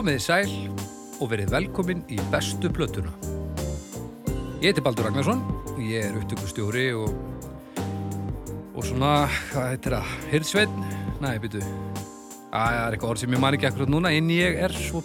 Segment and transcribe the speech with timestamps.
[0.00, 0.52] Komiði sæl
[1.20, 3.10] og verið velkomin í bestu plötuna.
[4.62, 5.42] Ég heiti Baldur Ragnarsson,
[5.76, 7.10] ég er upptökustjóri og,
[8.72, 10.80] og svona, hvað heitir það, hirðsveinn?
[11.20, 11.60] Nei, byrju,
[12.46, 15.04] það er eitthvað orð sem ég man ekki akkurat núna, en ég er svo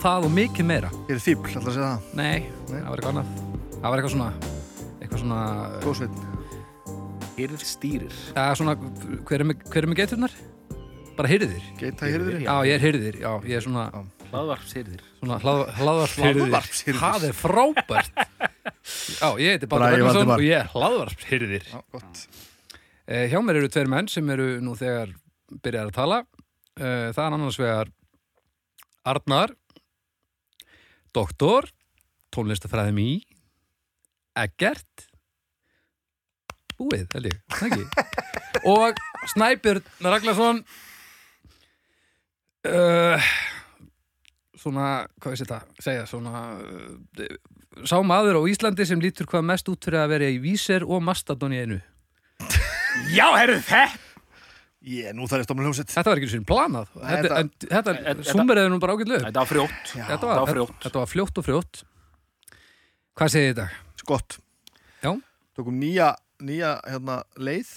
[0.00, 0.96] það og mikið meira.
[1.10, 2.10] Ég er fíbl, alltaf að segja það.
[2.22, 2.78] Nei, Nei.
[2.80, 3.46] það var eitthvað annað.
[3.76, 4.34] Það var eitthvað svona,
[5.02, 5.42] eitthvað svona,
[5.84, 6.22] Góðsveit.
[7.36, 8.80] Hyrð stýrir það er svona,
[9.28, 10.44] hver er með, hver er með geiturnar?
[11.18, 11.64] Bara hirðir.
[11.80, 12.40] Geita hirðir.
[12.44, 13.88] Já, ég er hirðir, já, ég er svona,
[14.28, 16.42] Hlaðvarpshyrðir svona hlað, hlaðvarpshirðir.
[16.44, 17.00] Hlaðvarpshirðir.
[17.00, 18.20] Það er frábært.
[19.18, 22.20] Já, ég heiti Baldur Ragnarsson og ég er gott.
[23.08, 25.14] Eh, hjá mér eru tveir menn sem eru nú þegar
[25.64, 26.18] byrjar að tala.
[26.76, 27.92] Eh, það er annars vegar
[29.08, 29.54] Arnar,
[31.16, 31.70] doktor,
[32.36, 33.12] tónlistafræðum í,
[34.38, 35.08] Eggert,
[36.76, 38.04] búið, held ég, það ekki.
[38.74, 39.00] Og
[39.32, 40.60] Snæbjörn Ragnarsson,
[42.66, 43.28] uh,
[44.58, 44.88] svona,
[45.20, 47.30] hvað veist þetta, segja, svona, uh,
[47.86, 51.02] sá maður á Íslandi sem lítur hvað mest út fyrir að vera í víser og
[51.04, 51.80] mastadon í einu.
[53.14, 54.06] Já, herru þetta
[54.88, 55.90] Ég, nú þarf ég stofnum hljómsett.
[55.90, 56.90] Þetta var ekki svona planað.
[56.94, 59.24] Þetta, þetta- þetta, summerið nú bara ágætlega.
[59.26, 60.76] Þetta var frjótt Þetta þetta var, var frjótt.
[60.84, 61.80] þetta, var fljótt og frjótt.
[63.18, 63.66] Hvað segir þetta?
[64.06, 64.38] Gott.
[65.02, 65.10] Já.
[65.58, 67.72] Tókum nýja, nýja, hérna, leið.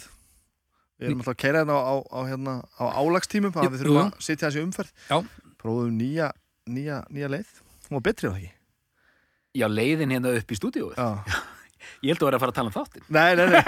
[1.01, 3.83] Við erum alltaf að keira hérna á, á, á, hérna, á álagstímum, þannig að við
[3.83, 4.91] þurfum að sitja þessi umferð.
[5.09, 5.17] Já.
[5.61, 6.27] Prófum nýja,
[6.69, 7.53] nýja, nýja leið.
[7.87, 8.51] Hún var betri á það ekki.
[9.57, 11.09] Já, leiðin hérna upp í stúdíóið Já.
[12.01, 13.61] Ég held að vera að fara að tala um þáttinn Nei, nei, nei.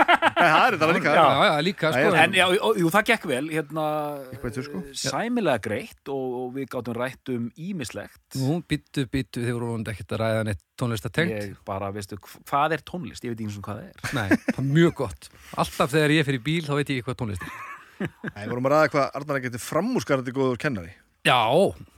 [0.44, 1.14] Það er þetta líka.
[1.18, 2.14] Já, já, líka, sko.
[2.24, 3.86] En já, jú, jú, það gekk vel hérna,
[4.32, 4.82] Gekk betur, sko.
[5.04, 9.94] Sæmilega greitt og, og við gátum rætt um ímislegt Nú, býttu, býttu, þið voru vonandi
[9.94, 11.34] ekkert að ræða neitt tónlistatengt.
[11.38, 13.24] Ég bara, veistu, hv- hvað er tónlist?
[13.28, 15.30] Ég veit ekki eins og hvað það er Nei, það er mjög gott.
[15.62, 17.56] Alltaf þegar ég fyrir bíl, þá veit ég ekki hvað tónlist er.
[18.04, 20.94] Nei, við vorum að ræða hvað Arnar að geti framúskarandi góður kennari.
[21.24, 21.40] Já,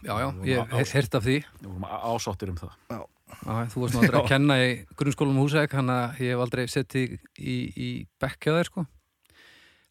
[0.05, 1.37] já, já, ég hef heyrt af því.
[1.63, 2.99] Við vorum á- ásáttir um það Já,
[3.71, 7.55] þú varst aldrei að kenna í grunnskólum húsæk, hann að ég hef aldrei settið í,
[7.73, 7.89] í
[8.21, 8.85] bekkja þér, sko.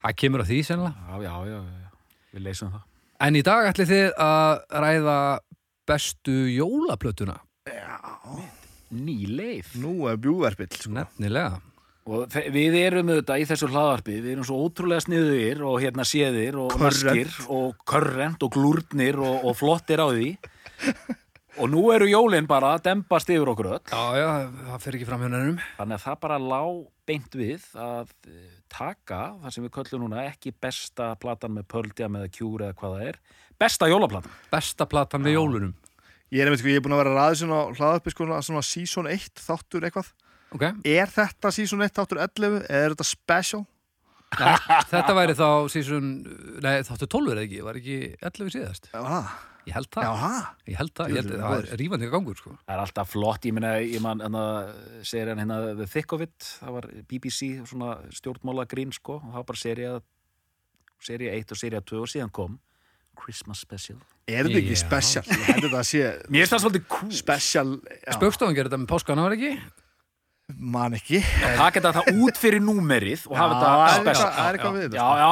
[0.04, 0.94] Það kemur á því, sennilega.
[1.08, 2.18] Já, já, já, já, já.
[2.34, 2.90] við leysum það
[3.24, 5.18] En í dag ætli þið að ræða
[5.88, 7.38] bestu jólaplötuna.
[8.94, 10.92] Ný leið Nú er bjúverpill, sko.
[10.96, 11.62] Nefnilega.
[12.04, 16.58] Og við erum auðvitað í þessu hlaðarpi, við erum svo ótrúlega sniðugir og hérna séðir
[16.60, 20.34] og maskir og körrent og glúrnir og, og flottir á því.
[21.62, 23.82] Og nú eru jólin bara að dembast yfir okkur öll.
[23.86, 24.28] Já, já,
[24.72, 25.60] það fer ekki fram hjá nefnum.
[25.78, 26.60] Þannig að það bara lá
[27.06, 31.92] beint við að eh, taka það sem við köllum núna ekki besta platan með Pearl
[31.98, 33.20] Jam eða Cure eða hvað það er.
[33.64, 34.34] Besta jólaplatan.
[34.50, 35.74] Besta platan með jólunum.
[36.34, 38.64] Ég er, einmitt, sko, ég er búin að vera ræðið svona á hlaðarpi, sko, svona
[38.66, 40.10] season 1 þáttur eitthvað.
[40.54, 43.64] Ok, Er þetta season 1 þáttur 11 eða er þetta special?
[44.34, 44.54] Nei,
[44.90, 46.06] þetta væri þá sísun,
[46.64, 48.88] nei þáttu 12 er það ekki, var ekki 11 síðast.
[48.90, 49.20] Já, ha.
[49.64, 50.32] Ég held það, Já, ha.
[50.68, 52.50] ég held það, ég held það, það er rífandi gangur sko.
[52.66, 54.72] Það er alltaf flott, ég meina, ég man, en það
[55.08, 59.30] segir hann hérna The Thick of It, það var BBC, svona stjórnmála grín, sko, og
[59.30, 60.02] það var bara serið,
[61.04, 62.58] serið 1 og serið 2 og síðan kom
[63.16, 63.96] Christmas Special.
[64.26, 65.22] Er þetta ekki special?
[65.30, 66.02] Ég held þetta að sé
[66.32, 67.10] Mér finnst það svolítið cool.
[67.14, 69.54] special, já, Spökstofan gerir þetta með páskana, var ekki?
[70.60, 71.22] man ekki.
[71.40, 74.10] Það geta það út fyrir númerið og hafa Já, þetta það er special.
[74.12, 74.98] eitthvað- það er eitthvað við Já, þetta.
[75.00, 75.30] já,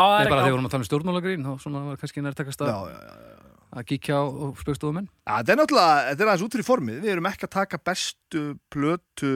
[2.96, 3.31] já,
[3.72, 3.88] Það það að Já, að, já, já.
[3.88, 4.24] að kíkja á
[4.62, 5.08] spökstofumenn.
[5.08, 6.96] Já, þetta er náttúrulega, þetta er aðeins út fyrir formið.
[7.02, 9.32] Við erum ekki að taka bestu plötu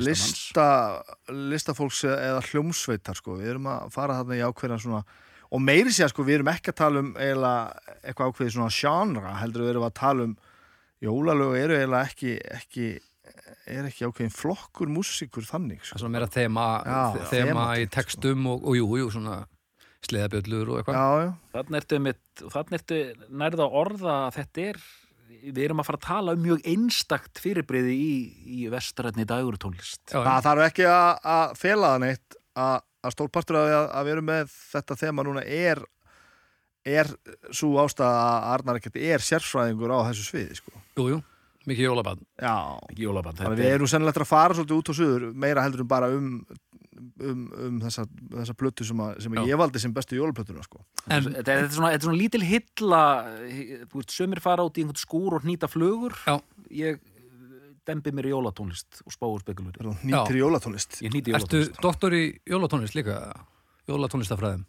[0.00, 0.66] lista,
[1.28, 3.36] listafólks eða hljómsveitar, sko.
[3.40, 5.02] Við erum að fara þarna í ákveðan svona,
[5.50, 9.32] og meiri sér, sko, við erum ekki að tala um eiginlega eitthvað ákveðið svona genre,
[9.42, 10.34] heldur við erum að tala um
[11.02, 12.86] jólalög eru eiginlega ekki, ekki,
[13.70, 16.02] er ekki ákveðin flokkur músikur þannig, Það er sko.
[16.04, 19.40] svona meira þema, Já, þe- þema í þematengt, textum og, og jú, jú, svona
[20.08, 20.96] sleðabjöllur og eitthvað.
[20.98, 21.30] Já, já.
[21.54, 22.98] Þannig ertu, mitt, þannig ertu
[23.42, 24.82] nærða að orða að þetta er,
[25.40, 28.12] við erum að fara að tala um mjög einstakt fyrirbreyði í,
[28.60, 30.02] í vestrætni dagurtónlist.
[30.10, 32.76] Já, Það þarf ekki að, að fela það neitt að,
[33.06, 35.84] að því að, að við erum með þetta þema núna er
[36.90, 37.10] er
[37.52, 40.72] svo ástæða að Arnar ekkert er sérfræðingur á þessu sviði sko.
[40.96, 41.18] jú, jú,
[41.68, 42.22] mikið jólabann.
[42.40, 42.54] Já,
[42.96, 46.08] þannig að við erum sennilegt að fara svolítið út á suður meira heldur en bara
[46.14, 46.30] um
[47.00, 48.04] um, um þessa,
[48.34, 50.82] þessa plötu sem, að, sem að ég valdi sem bestu jólaplötuna sko.
[51.06, 53.02] En, Þetta er, þetta, er svona, þetta er svona lítil hilla,
[53.92, 56.16] þú veist, sömur fara út í einhvern skúr og hnýta flugur.
[56.26, 56.36] Já.
[56.70, 59.76] Ég eh, dembi mér í jólatónlist og spáur spekulur.
[59.80, 61.80] Er nýttir jólatónlist Ég jólatónlist.
[61.82, 63.20] doktor í jólatónlist líka?
[63.90, 64.66] Jólatónlistafræðum?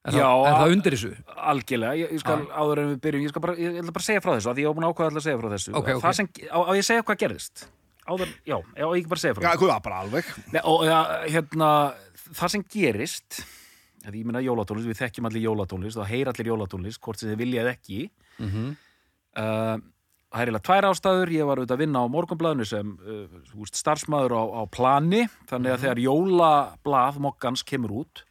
[0.00, 1.10] Er, Já, það, er að- það undir þessu?
[1.50, 4.06] Algjörlega, ég, ég skal áður en við byrjum, ég skal bara, ég ætla bara að
[4.06, 5.72] segja frá þessu, af því ég var búin að ákvæða að segja frá þessu.
[5.76, 6.00] Ok, ok.
[6.06, 7.64] Það sem, á, á ég að segja hvað gerðist?
[8.08, 9.44] Áður, já, já, ég ekki bara segja frá.
[9.44, 10.28] Já, hvað, bara alveg.
[10.54, 11.70] Nei, og ja, hérna,
[12.32, 13.40] það sem gerist,
[14.08, 17.72] ég meina jólatónlist, við þekkjum allir jólatónlist og heyr allir jólatónlist, hvort sem þið viljað
[17.74, 18.04] ekki,
[18.40, 18.76] Mm
[19.36, 19.78] uh,
[20.30, 21.32] það er eiginlega tvær ástæður.
[21.34, 25.24] Ég var auðvitað að vinna á morgunblaðinu sem uh, þú veist, starfsmaður á, á plani
[25.50, 28.22] þannig að þegar jólablað mokkans kemur út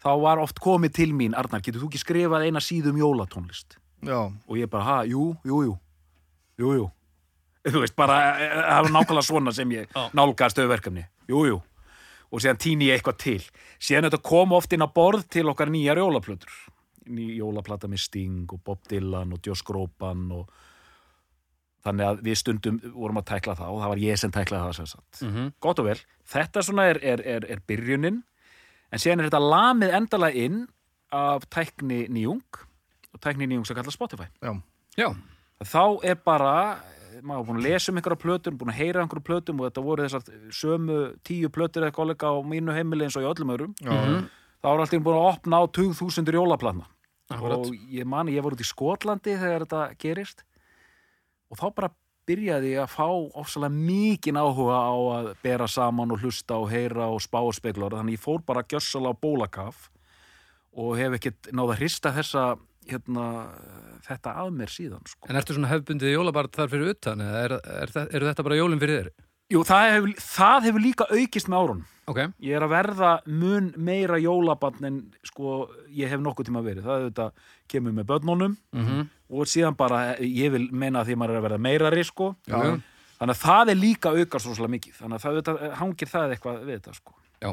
[0.00, 3.76] þá var oft komið til mín, Arnar, getur þú ekki skrifað eina síðu um jólatónlist?
[4.00, 5.76] Já, og ég bara, ha, jú, jú, jú.
[6.60, 6.86] Jú, jú
[7.68, 10.06] þú veist, bara, eh, það var nákvæmlega svona sem ég Já.
[10.16, 11.58] nálgaði stöðverkefni jú, jú,
[12.30, 13.42] og síðan týni ég eitthvað til.
[13.82, 16.50] Síðan þetta kom oft inn á borð til okkar nýjar jólaplötur.
[17.10, 20.50] Ný jólaplata með Sting og Bob Dylan og Josh Groban og
[21.84, 24.76] þannig að við stundum vorum að tækla það og það var ég sem tæklaði það
[24.76, 25.22] sem sagt.
[25.24, 25.46] Mhm.
[25.64, 25.98] gott og vel,
[26.28, 28.20] þetta svona er, er, er, er byrjunin.
[28.92, 30.60] En síðan er þetta lamið endalega inn
[31.14, 32.42] af tækni nýjung
[33.14, 34.28] og tækni nýjung sem kallar Spotify.
[34.42, 34.52] Já,
[34.98, 35.08] Já,
[35.64, 36.54] þá er bara
[37.22, 39.66] maður er búin að lesa um einhverja plötum, búin að heyra um einhverja plötum og
[39.70, 40.22] þetta voru þessar
[40.60, 43.74] sömu tíu plötur eða kollega á mínu heimili eins og í öllum öðrum.
[43.80, 44.28] Já, Mhm.
[44.62, 46.86] þá er alltaf búin að opna á 2000 jólaplatna.
[47.30, 47.58] Akkurat.
[47.58, 50.42] Og ég mani, ég var út í Skotlandi þegar þetta gerist
[51.50, 51.90] og þá bara
[52.26, 57.08] byrjaði ég að fá ofsalega mikinn áhuga á að bera saman og hlusta og heyra
[57.10, 59.88] og spá og speklar þannig ég fór bara gjössala á bólakaf
[60.76, 62.58] og hef ekkert náða að hrista þessa
[62.90, 63.24] hérna,
[64.06, 65.30] þetta að mér síðan sko.
[65.30, 68.60] En ertu svona hefbundið jólabart þar fyrir utan eða er, er, er, eru þetta bara
[68.60, 69.12] jólinn fyrir þér?
[69.50, 73.68] Jú, það hefur, það hefur líka aukist með árun Ok, ég er að verða mun
[73.78, 76.86] meira jólabann en sko ég hef nokkuð tíma verið.
[76.86, 77.26] Það er þetta
[77.70, 81.46] kemur með börnunum mhm, og síðan bara, ég vil meina að því maður er að
[81.46, 82.32] verða meirari sko.
[82.50, 82.58] Já,
[83.20, 84.96] þannig að það er líka aukast svolítið mikið.
[84.98, 87.16] Þannig að það auðvitað, hangir það eitthvað við þetta sko.
[87.38, 87.50] Já,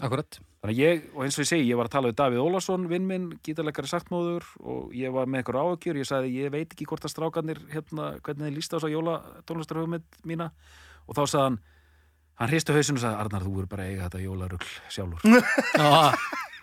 [0.00, 2.40] akkurat þannig að ég, og eins og ég segi, ég var að tala við Davíð
[2.40, 6.72] Ólason vinn minn, gítarleikari saktmóður og ég var með eitthvað áhugjur, ég sagði ég veit
[6.72, 10.48] ekki hvort að strákarnir, hérna, hvernig þið líst á þess að jóla tónlistarhugmynd mína.
[11.04, 11.60] Og þá sagði hann
[12.40, 15.20] hann hristu hausinu og sagði, Arnar, þú er bara eiga þetta jólarugl sjálfur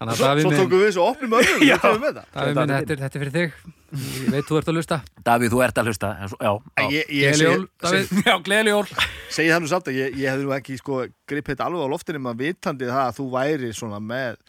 [0.00, 1.64] Svo, Davíð svo minn, tókum við þessu opnum öðrum
[2.32, 3.58] Davíð minn þetta, er- þetta er fyrir þig.
[3.90, 6.10] Ég veit þú ert að lusta Davíð, þú ert að hlusta.
[6.22, 6.86] En svo- já, já.
[6.94, 8.88] Ég, ég Gleðileg segi, jól,
[9.36, 11.92] segi það nú samt að ég, ég hefði nú ekki sko gripið þetta alveg á
[11.92, 14.40] loftinu maður vitandi það að þú væri svona með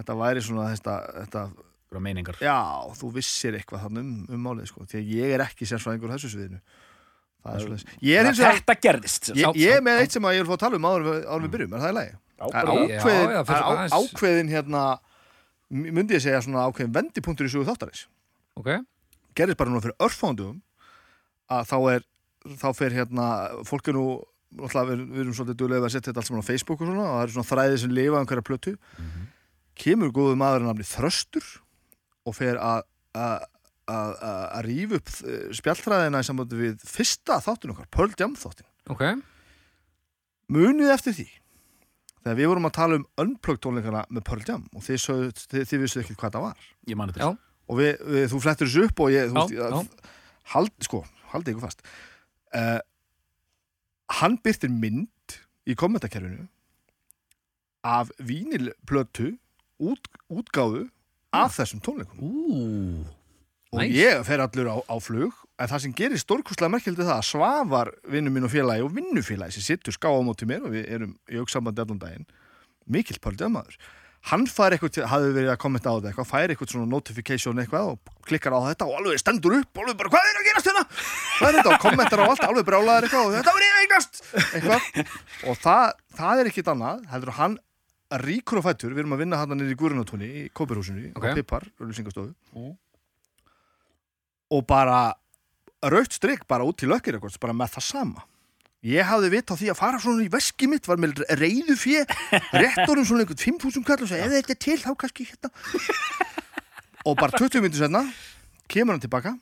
[0.00, 1.44] þetta væri svona þetta, þetta
[1.90, 2.36] Bara meiningar.
[2.38, 2.58] Já,
[2.94, 6.14] þú vissir eitthvað þannig um, um málið sko því að ég er ekki sérfræðingur á
[6.14, 6.60] þessu sviðinu.
[7.40, 10.50] Það er svolítið er Þetta gerðist ég, er með eitt sem að ég er að
[10.52, 11.08] fá að tala um áður
[11.46, 12.12] við byrjum, er það í lagi?
[12.40, 14.84] Er ákveðin, fyrir er ákveðin hérna
[15.70, 18.06] myndi ég segja svona ákveðin vendipunktur í sögu þáttarins.
[18.58, 18.70] Ok,
[19.38, 20.56] gerðist bara núna fyrir örfándum
[21.52, 22.06] að þá er
[22.60, 23.26] þá fer hérna,
[23.68, 24.06] fólk er nú
[24.56, 27.12] við, við erum svolítið duðlega að setja þetta allt saman á Facebook og svona og
[27.18, 28.72] það eru svona þræðið sem lifa um hverja plötu.
[29.80, 31.50] Kemur góðu maður að nafni Þröstur
[32.26, 32.80] og fer að
[33.14, 33.48] að-
[34.66, 39.02] rífa upp eh, spjallþræðina í sambandi við fyrsta þáttun okkar, Pearl Jam þáttin ok.
[40.50, 41.26] Munið eftir því
[42.24, 45.64] þegar við vorum að tala um unplugged tónleikana með Pearl Jam og þið, sögðu, þið,
[45.70, 47.16] þið vissu ekki hvað það var Ég mani Já.
[47.16, 47.30] þetta
[47.70, 49.66] og við, við, þú flettir þessu upp og ég, þú Já, veist, já.
[49.70, 50.14] að-
[50.54, 51.02] hald, sko,
[51.32, 51.84] haldið ykkur fast
[52.58, 52.80] uh,
[54.20, 55.36] hann byrtir mynd
[55.70, 56.48] í kommentakerfinu
[57.86, 59.30] af vínilplötu
[59.80, 60.82] út, útgáfu
[61.32, 63.04] af þessum tónleikum Ú,
[63.72, 63.94] og Nice.
[63.94, 67.90] ég fer allur á, á flug en það sem gerir stórkustlega merkildi það að Svavar
[68.10, 71.12] vinnu mín og félagi og vinnufélagi sem sittur ská á móti mér og við erum
[71.30, 72.26] í auksambandi allan daginn
[72.90, 73.76] mikill pöldömaður
[74.30, 77.62] hann fær eitthvað, til- hafði verið að kommenta á þetta eitthvað, fær eitthvað svona notification
[77.62, 80.48] eitthvað og klikkar á þetta og alveg stendur upp og alveg bara hvað er að
[80.50, 80.82] gerast hérna?
[81.38, 81.70] Hvað er þetta?
[81.72, 85.14] Og kommentar á allt, alveg brálaðar eitthvað og þetta var ég eignast eitthvað.
[85.48, 85.86] Og það,
[86.20, 87.56] það er ekkit annað heldur hann
[88.26, 91.24] ríkur og fættur við erum að vinna hann niður í Guðrunatúni í Kópirhúsinu Ok.
[91.24, 92.76] á Pipar, auðlýsingastofu Mm.
[94.50, 95.00] Og bara
[95.90, 98.26] raut strik bara út til lökkir eitthvað, bara með það sama.
[98.80, 102.00] Ég hafði vit á því að fara svona í veski mitt var með reyðu fjö
[102.56, 105.50] réttorum svona einhvern 5.000 kall og segja ef þetta er til þá kannski hérna.
[107.04, 108.04] Og bara 20 minnir senna
[108.72, 109.34] kemur hann tilbaka.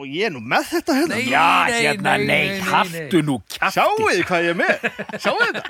[0.00, 1.16] Og ég er nú með þetta hérna.
[1.18, 3.74] Nei, Já, nei, hérna, nei, nei, haltu nú kjafti.
[3.76, 4.86] Sjáu þið hvað ég er með?
[5.20, 5.64] Sjáu þetta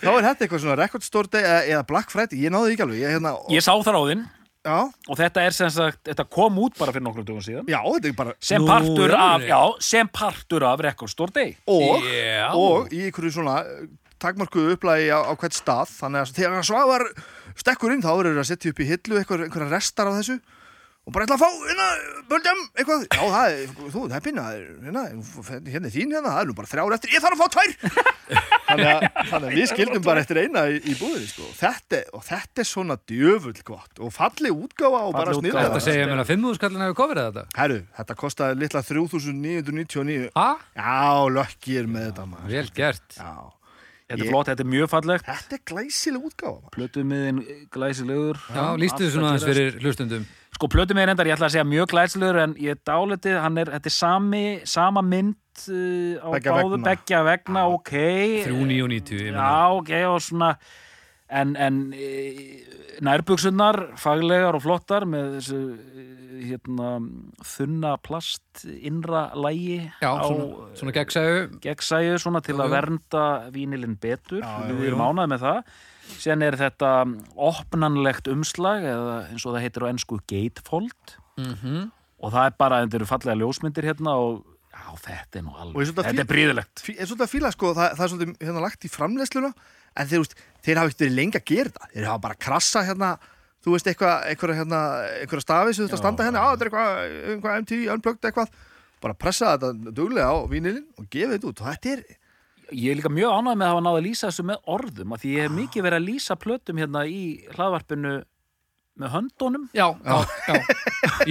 [0.00, 2.78] Þá er þetta eitthvað svona record store day eða, eða Black Friday, ég náði því
[2.78, 4.24] ekki alveg ég, hérna, Ég sá þar á þinn
[4.64, 4.78] já,
[5.08, 7.68] og þetta er sem sagt, þetta kom út bara fyrir nokkrum dögum síðan.
[7.70, 11.34] Já, þetta er bara sem Nú, partur í af, já, sem partur af Record Store
[11.34, 11.54] Day.
[11.70, 12.48] Og, Já.
[12.56, 13.86] og í einhverju svona eh,
[14.24, 15.92] takmarkuðu upplægi á, á hvert stað.
[16.00, 17.06] Þannig að þegar svavar
[17.60, 20.40] stekkur inn þá eru að setja upp í hillu einhver, einhverja restar af þessu
[21.04, 21.86] og bara ætla að fá hérna,
[22.30, 23.02] böldjum, eitthvað.
[23.12, 25.02] Já, það er, þú, það er pinna það er, hérna,
[25.68, 27.12] hérna er þín hérna, það er nú bara þrjár eftir.
[27.12, 27.74] Ég þarf að fá tvær.
[28.64, 31.44] Þannig, að, þannig að við skildum bara eftir eina í, í búðinni sko.
[31.58, 35.74] þetta, og þetta er svona djöfull gott og falleg útgáfa og bara Falleg snilda útgáfa.
[35.74, 37.44] Þetta segja mér að 5.000 skallin hefur kofrið þetta.
[37.60, 40.48] Herru, þetta kostaði litla 3999 Ha?
[40.80, 42.48] Já, lökkir með þetta maður.
[42.56, 43.18] Vel gert.
[43.20, 43.34] Já,
[44.04, 45.24] Þetta Ég- er flott, þetta er mjög fallegt.
[45.28, 46.72] Þetta er glæsileg útgáfa.
[46.74, 47.38] Plötumiðin
[47.72, 48.40] glæsilegur.
[48.52, 49.06] Já, lístu
[50.54, 53.72] Sko, plötum er endar, ég ætla að segja mjög glæslegur en ég dálitið, hann er,
[53.74, 55.34] þetta er sami, sama mynd
[55.66, 56.86] uh, á Beggja báðu vegna.
[56.92, 57.92] beggja vegna, ok
[58.46, 59.48] 3.990 ég meina.
[59.50, 60.50] Já, ok, og svona
[61.34, 62.10] en, en e,
[63.04, 66.04] nærbuksunar faglegar og flottar með þessu e,
[66.50, 66.90] hérna,
[67.54, 72.74] þunna plast innra lægi Já, á svona, svona gegnsæðu gegnsæju svona til að jú.
[72.76, 75.74] vernda vínilinn betur Já, við erum ánað með það
[76.20, 76.90] síðan er þetta
[77.36, 81.14] opnanlegt umslag eða eins og það heitir á ennsku gatefold.
[81.40, 81.90] Mm
[82.24, 84.36] og það er bara, þetta eru fallega ljósmyndir hérna og
[84.72, 87.50] já, þetta er nú ég alveg þetta fí- er bríðilegt Fí- er svolítið að fíla
[87.52, 89.50] sko, það, það er svolítið hérna lagt í framleiðsluna
[90.00, 90.34] en þeir, veist,
[90.64, 93.10] þeir hafa ekkert verið lengi að gera það þeir hafa bara krassa hérna
[93.66, 94.80] þú veist eitthvað, eitthvað hérna
[95.20, 98.30] eitthvað stafi sem þú ert að standa hérna, á þetta er eitthvað, eitthvað MTV, unplugged
[98.30, 98.56] eitthvað.
[99.04, 101.60] Bara pressa þetta duglega á vínilinn og gefa þetta út.
[101.60, 102.02] Og þetta er,
[102.72, 105.22] Ég er líka mjög ánægð með að hafa náða að lýsa þessu með orðum af
[105.22, 107.22] því ég hef mikið verið að lýsa plötum hérna í
[107.54, 108.14] hlaðvarpinu
[108.94, 109.68] með höndunum.
[109.74, 110.16] Já, já,
[110.48, 110.56] já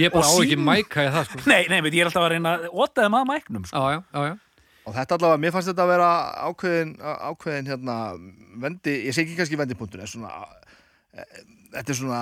[0.04, 1.44] Ég bara á ekki í það sko.
[1.48, 3.80] Nei, nei, veit, ég er alltaf að reyna að ótaði maður mæknum sko.
[3.80, 4.64] Já, já, já, já.
[4.84, 6.08] Og þetta allavega, mér fannst þetta að vera
[6.44, 6.90] ákveðin,
[7.30, 7.96] ákveðin hérna
[8.60, 10.32] vendi, ég segi ekki kannski vendipunktur en svona
[11.74, 12.20] þetta er svona,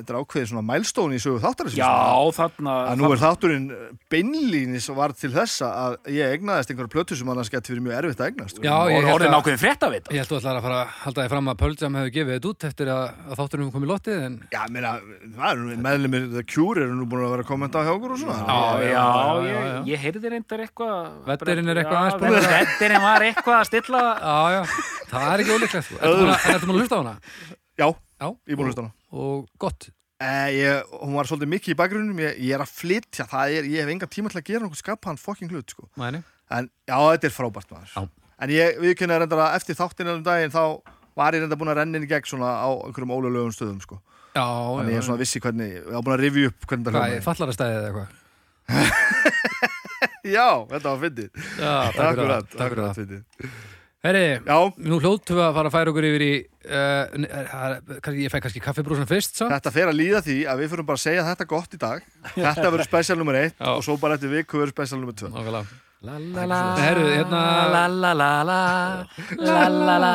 [0.00, 1.90] þetta er ákveðin svona mælstóni í sögu þáttarins Já,
[2.36, 3.66] þarna að nú er þátturinn
[4.12, 8.22] beinlínis var til þessa að ég egnaðist einhverja plötu sem annars geti verið mjög erfitt
[8.22, 10.56] að egnast Já, ég held orðin að- ákveðin frétt af þetta Ég held þú ætlar
[10.60, 13.04] að fara að halda því fram að Pearl Jam hefur gefið þetta út eftir að,
[13.26, 14.92] að þátturinn komið lottið en Já, meina,
[15.36, 18.14] það eru meðlumir The Cure eru nú búin að vera að kommenta á hjá okkur
[18.16, 19.80] og svona Já, já, já, já, ég, já.
[19.92, 22.16] ég heyrði reyndar eitthvað Veddurinn er eitthvað Já, að-
[24.26, 24.62] að Já,
[25.10, 25.96] það er ekki ólíklegt sko.
[26.06, 27.14] Að- En ertu búin að hlusta á hana?
[27.76, 27.86] Já,
[28.16, 29.88] Já, hlusta á hana Og gott.
[30.16, 33.66] Eh, ég, hún var svolítið mikið í bakgrunum ég, ég er að flytja, það er,
[33.68, 35.88] ég hef enga tíma til að gera nokkuð skapaðan fucking hlut sko.
[36.00, 37.90] En já, þetta er frábært maður.
[37.92, 38.02] Já.
[38.40, 40.62] en ég viðkynna reyndar að eftir þáttinn um daginn þá
[41.16, 44.00] var ég reyndar búin að renna inn í gegn svona á einhverjum ólulegum stöðum sko.
[44.36, 46.96] Já, þannig ég er svona vissi hvernig, ég var búin að rifja upp hvernig það
[46.96, 47.26] Hvað, hljómaði.
[47.28, 48.10] fallarastæðið eða eitthvað?
[50.36, 51.30] Já, þetta var fyndið
[54.06, 56.32] Herri, Já, nú hljóttum við að fara að færa okkur yfir í
[56.68, 59.50] uh, er- Ég fæ kannski kaffibrúsan fyrst samt.
[59.56, 62.04] Þetta fer að líða því að við fyrir bara að segja þetta gott í dag.
[62.36, 63.72] Þetta verður spesial nummer eitt Já.
[63.74, 65.32] og svo bara eftir viku verður spesial nummer tvö.
[65.34, 65.64] Nákvæmlega.
[66.76, 67.40] Herru, hérna
[67.72, 68.60] La la la la.
[69.40, 70.14] La la la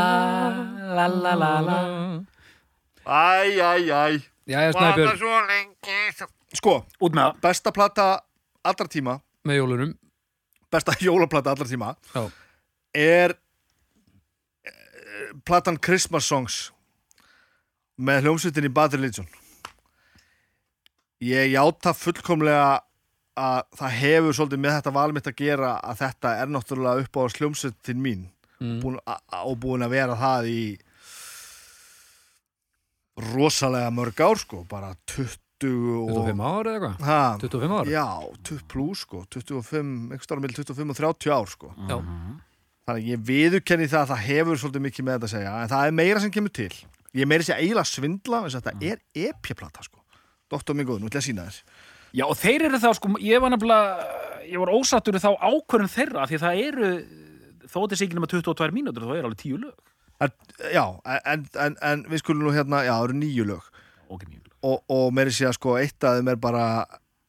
[0.95, 1.07] La.
[1.09, 1.79] La la la
[3.01, 4.21] Æ, æ, æ.
[4.47, 4.71] Jæja,
[5.17, 5.99] svo lengi?
[6.53, 7.39] Sko, Út með það.
[7.41, 8.05] besta plata
[8.63, 9.17] allra tíma
[9.47, 9.93] með jólunum.
[10.71, 12.23] besta jólaplata allra tíma Já,
[12.93, 13.33] er
[15.47, 16.59] platan Christmas Songs
[18.01, 19.27] með hljómsveitin í Bad Religion.
[21.21, 22.81] Ég játa fullkomlega
[23.37, 27.23] að það hefur svolítið með þetta valmitt að gera að þetta er náttúrulega upp á
[27.37, 28.23] hljómsveitin mín.
[28.61, 28.77] Mm.
[28.77, 30.63] búin, og búin að vera það í
[33.31, 35.39] rosalega mörg ár sko bara 20
[35.97, 37.07] og 25 ár eða eitthvað?
[37.07, 37.89] Ha, 25 ár?
[37.89, 38.05] Já,
[38.49, 41.73] 20 plus sko 25, einhvers staðar á milli 25 og 30 ár sko.
[41.89, 41.97] Já.
[42.87, 45.71] Þannig að ég viðurkenni það að það hefur svolítið mikið með þetta að segja, en
[45.71, 46.71] það er meira sem kemur til.
[47.11, 49.99] Ég er meira sér eiginlega að svindla, en þetta er epjaplata, sko.
[50.51, 51.59] Doktor minn góð, nú ætla ég að sína þér.
[52.17, 54.07] Já, og þeir eru þá, sko, ég var nefnilega,
[54.49, 56.89] ég var ósattur þá ákvörðum þeirra, því það eru,
[57.69, 59.77] þó þetta sé ekki nema 22 mínútur, þá er alveg 10 lög.
[60.21, 60.33] En,
[60.73, 60.83] já,
[61.35, 63.69] en, en, en við skulum nú hérna, já, það eru nýju lög.
[64.11, 66.65] Og, og meira sér sko, eitt af þeim er bara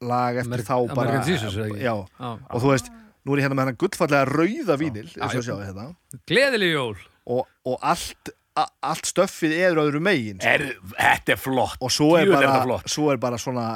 [0.02, 1.22] lag eftir Amer- þá bara.
[1.24, 1.94] Jesus, Já.
[1.94, 2.90] og þú veist,
[3.22, 5.88] nú er ég hérna með hennar gullfallega rauða vínil, eins og Já, sjáu hérna.
[6.26, 6.96] Gleðileg jól
[7.30, 10.40] Og, og allt, a, allt stöffið er öðru megin.
[10.42, 10.50] sko.
[10.50, 10.64] Er,
[10.98, 11.76] þetta er flott.
[11.80, 12.88] og svo er, er bara, það flott.
[12.90, 13.66] svo er bara svona,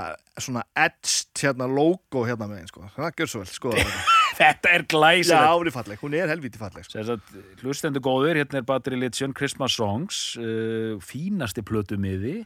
[0.42, 2.88] svona edged hérna logo hérna megin sko.
[2.96, 5.46] það gjör svo vel, skoða þetta Þetta er já, glæsilegt.
[5.56, 7.14] hún er falleg, hún er helvíti falleg sko.
[7.62, 12.42] Hlustendur góður, hérna er Bad Religion Christmas Songs, uh, fínasti plötumiði,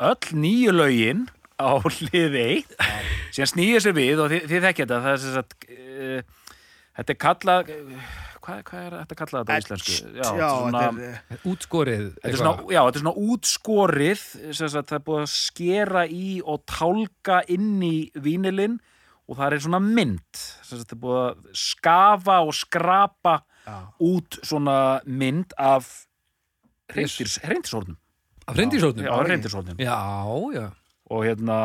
[0.00, 1.26] öll nýju lögin
[1.60, 2.72] á hlið eitt,
[3.34, 6.40] sem snýja sér við og þið, þið þekkja þetta, það er sem sagt, uh,
[6.94, 7.72] þetta er kallað,
[8.44, 9.94] hvað, hvað er þetta kallað þetta á íslensku?
[9.94, 14.24] já, þetta er svona, þetta er Útskórið Þetta er, svona, já, þetta er svona útskorið
[14.60, 18.78] sem sagt, það er búið að skera í og tálka inn í vínilinn
[19.24, 23.76] og það er svona mynd sem sagt, það er búið að skafa og skrapa já.
[24.04, 25.92] út svona mynd af
[26.94, 27.98] reyndisornum
[28.44, 29.96] Af reyndísórnum Já, reyndisornum Já,
[30.52, 30.66] já
[31.12, 31.56] og hérna,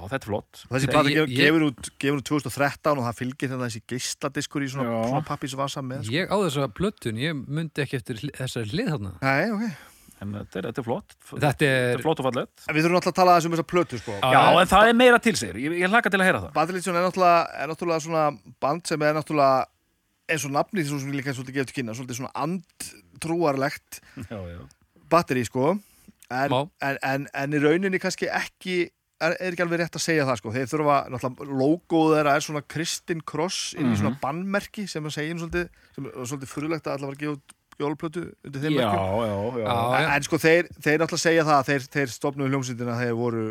[0.00, 0.62] og þetta er flott.
[0.70, 4.70] Þessi ég- gefur, gefur, út, gefur út 2013 og það fylgir þetta þessi geisladiskur í
[4.72, 6.14] svona, svona pappisvasa með sko.
[6.16, 9.12] Ég á þessa plötun, ég myndi ekki eftir þessari hlið þarna.
[9.20, 9.66] Nei, ok.
[10.24, 11.14] En þetta er, þetta er flott.
[11.28, 13.52] Þetta Þetta er er flott og fallet En Við þurfum alltaf að tala aðeins um
[13.52, 14.14] þessa plötu sko.
[14.16, 14.30] Já.
[14.32, 16.52] Já, en það er meira til sér, ég, ég hlaka til að heyra það.
[16.56, 18.22] Bad Religion er náttúrulega, er náttúrulega svona
[18.64, 19.66] band sem er náttúrulega
[20.32, 22.32] eins og nafnið svo sem við líka svolítið gefur til kynna svolítið svona
[23.12, 24.00] andtrúarlegt
[24.32, 24.58] Já, já.
[25.12, 25.76] batteri sko
[26.30, 28.78] en, en, en, en í rauninni kannski ekki
[29.22, 30.54] er, er ekki alveg rétt að segja það sko.
[30.54, 35.16] þeir þurfa, náttúrulega, logoð þeirra er svona Kristin Kross inn í svona bannmerki sem að
[35.18, 38.62] segja nú svolítið, sem er svolítið fyrirlegt að allavega var að gefa út jólplötu undir
[38.64, 42.12] þeim Já, já, já, en, en sko þeir, þeir náttúrulega segja það að þeir, þeir
[42.14, 43.46] stopnuðu hljómsveitina þeir voru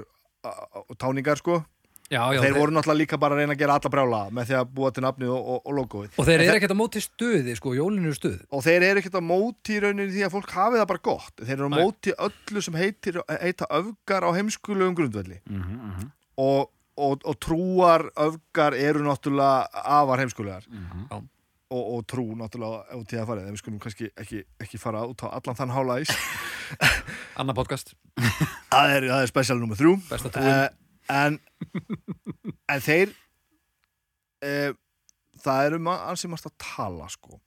[1.02, 1.60] táningar sko
[2.12, 4.56] já, já þeir voru náttúrulega líka bara að reyna að gera alla brjála með því
[4.60, 6.12] að búa til nafnið og, og, og logoið.
[6.22, 8.38] Og þeir En eru ekkert að móti stuði, sko, jólinu er stuð.
[8.52, 11.36] Og þeir eru ekkert að móti í rauninni því að fólk hafi það bara gott.
[11.42, 15.40] Þeir eru að móti öllu sem heitir, heita öfgar á heimskulegum grundvelli.
[15.50, 16.12] Mhm, mhm,
[16.46, 20.68] og, og, og trúar öfgar eru náttúrulega afar heimskulegar.
[20.70, 21.08] Mhm.
[21.76, 23.42] og, og trú náttúrulega út í að fara.
[23.44, 26.12] En við skulum kannski ekki, ekki fara út á allan þann hála ís
[27.42, 27.94] Anna podcast,
[28.72, 29.96] það er, það er special nummer þrjú.
[30.08, 30.48] Besta trúin.
[30.54, 31.40] Uh, en
[32.70, 33.12] en þeir
[34.46, 34.74] uh,
[35.46, 37.40] það eru ma- ansi margt að tala sko.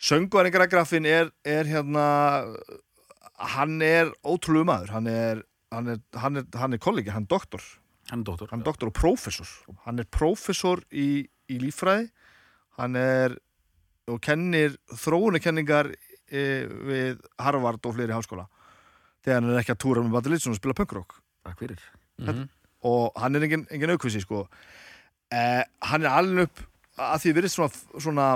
[0.00, 2.06] Söngvarinn Grafin er, er hérna
[3.52, 4.92] hann er ótrúlega maður.
[4.96, 5.42] Hann er,
[5.72, 7.64] hann er, hann er, hann er kollegi, hann er doktor.
[8.10, 9.48] Hann er dóttor hann doktor og prófessor.
[9.84, 12.08] Hann er prófessor í, í líffræði.
[12.80, 13.36] Hann er
[14.10, 18.48] og kennir þróunakenningar e, við Harvard og fleiri háskóla.
[19.22, 21.20] Þegar hann er ekki að túra með Badri Litsson og spila punkrock.
[21.46, 21.84] Takk fyrir.
[22.24, 22.48] Mhm.
[22.86, 24.46] Og hann er engin, engin aukvisi sko.
[25.32, 26.64] eh, hann er alveg upp
[27.00, 27.72] að því virðist svona,
[28.02, 28.28] svona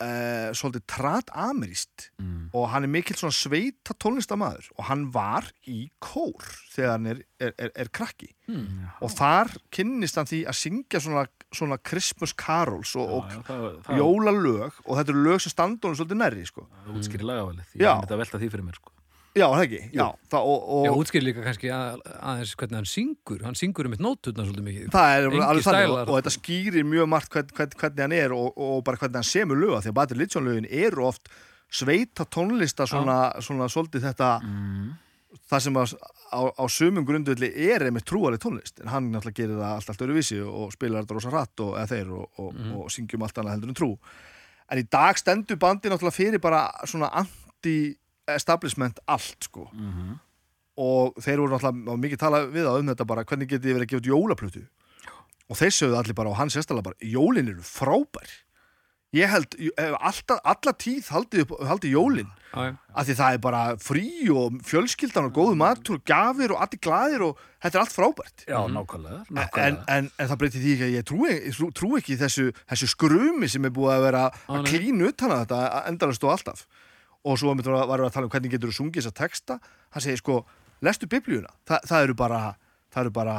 [0.00, 2.50] eh, svolítið trat ameríst mm.
[2.56, 7.22] og hann er mikill svona sveita tónlistamæður og hann var í kór þegar hann er,
[7.42, 8.86] er, er, er krakki Hmm.
[9.04, 13.90] og þar kynnist hann því að syngja svona, svona Christmas carols og, og Já, það,
[13.98, 16.64] jólalög og þetta eru lög sem standa honum svolítið nærri sko.
[16.86, 17.90] það útskýri lagavalið Já.
[17.90, 18.94] Ég myndi að velta því fyrir mér sko.
[19.36, 19.80] Já, það ekki?
[19.96, 23.42] Já, það, og, og, Já, útskýr líka kannski að, aðeins hvernig hann syngur.
[23.46, 24.88] Hann syngur um eitt nótutna svolítið mikið.
[24.94, 28.16] Það er Engir alveg þannig og, og þetta skýrir mjög margt hvern, hvern, hvernig hann
[28.18, 31.30] er og, og bara hvernig hann semur löga því að Badri Litsson lögin eru oft
[31.68, 34.88] sveita tónlista svona, svona svolítið þetta mm.
[35.50, 35.94] það sem að,
[36.32, 40.04] á, á sumum grundvöldi er einmitt trúaleg tónlist en hann náttúrulega gerir það allt, allt
[40.08, 43.74] öruvísi og spilar þetta rosa hratt og, þeir og, og, og syngjum allt annað heldur
[43.74, 43.90] en trú.
[44.68, 47.12] En í dag stendur bandi náttúrulega fyrir bara svona
[48.28, 49.68] anti-establishment allt sko.
[49.72, 50.18] Mm
[50.78, 53.86] og þeir voru náttúrulega mikið talað við það um þetta bara hvernig getið þið verið
[53.86, 54.66] að gefa út jólaplötu?
[55.48, 58.34] Og þeir sögðu allir bara og hann sérstæðlega bara jólin eru frábær.
[59.16, 62.28] Ég held, hef alltaf, alla tíð haldið, upp, haldið jólin.
[62.52, 62.72] Já, já.
[62.92, 67.24] af því það er bara frí og fjölskyldan og góðu matur gafir og allir glaðir
[67.26, 68.44] og þetta er allt frábært.
[68.44, 69.84] Já, nákvæmlega, en, nákvæmlega.
[69.96, 73.48] en, en það breytir því ekki að ég trúi, trú, trú ekki þessu, þessu skrumi
[73.48, 76.64] sem er búið að vera Já, að klínu utan að þetta endarast og alltaf
[77.24, 79.58] og svo var varum við að tala um hvernig getur þú sungið þessa texta.
[79.94, 80.38] Hann segir sko,
[80.84, 81.50] lestu biblíuna.
[81.68, 82.40] Þa, það eru bara
[82.94, 83.36] það eru bara,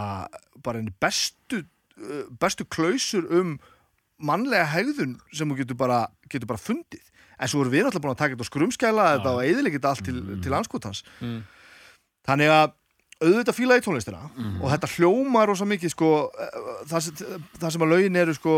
[0.63, 3.55] bara bestu uh, bestu klausur um
[4.19, 7.05] mannlega hegðun sem þú getur bara, getur bara fundið.
[7.39, 9.91] En svo erum við náttúrulega búin að taka þetta og skrumskæla þetta og eðilegja þetta
[9.93, 11.39] allt til, til anskotans Mm.
[12.27, 12.73] þannig að
[13.19, 14.61] auðvitað fíla í tónlistina Mhm.
[14.63, 17.15] og þetta hljómar rosa mikið sko, eh, það, sem,
[17.59, 18.53] það sem að lögin eru sko,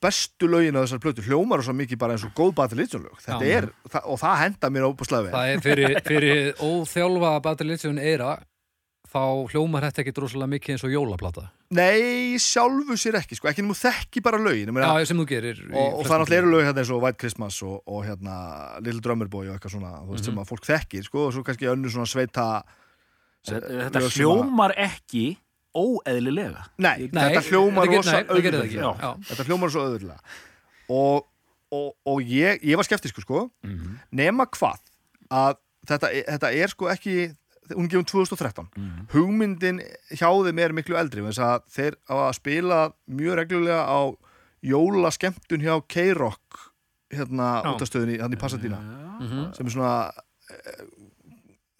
[0.00, 3.18] bestu lögin á þessar plötu hljómar rosa mikið bara eins og góð Battle Legion lög
[3.20, 3.56] þetta Já.
[3.58, 8.38] er, það, og það henda mér óbúslega vel Það er fyrir, fyrir óþjálfa Badalitsjón eira
[9.08, 13.64] þá hljómar þetta ekki rosalega mikið eins og jólaplata nei, sjálfu sér ekki, sko, ekki
[13.64, 14.38] nú þekki bara
[14.72, 17.18] meina, Já, sem þú gerir og, og það náttúrulega eru lög hérna eins og White
[17.20, 20.24] Christmas og, og hérna Little Drummer Boy og eitthvað svona veist, Mhm.
[20.24, 22.62] sem að fólk þekkir, sko, og svo kannski önnu svona sveita
[23.46, 25.24] Þetta lög þetta hljómar ekki
[25.78, 28.14] óeðlilega nei, Nei, þetta hljómar rosa
[28.98, 29.10] já.
[29.30, 30.20] þetta hljómar svo auðvitað
[30.88, 31.26] og,
[31.70, 34.80] og, og ég, ég var skeptisku sko mm nema hvað
[35.30, 37.14] að þetta, þetta er sko ekki
[37.76, 39.06] hún gefum 2013 -hmm.
[39.12, 39.82] hugmyndin
[40.16, 44.00] hjá þeim er miklu eldri þess að þeir á að spila mjög reglulega á
[44.64, 46.64] jólaskemmtun hjá K-Rock
[47.12, 47.74] hérna Já.
[47.74, 48.78] útastöðinni, hann í Pasadena
[49.20, 49.52] Mhm.
[49.54, 50.12] sem er svona
[50.50, 50.84] eh,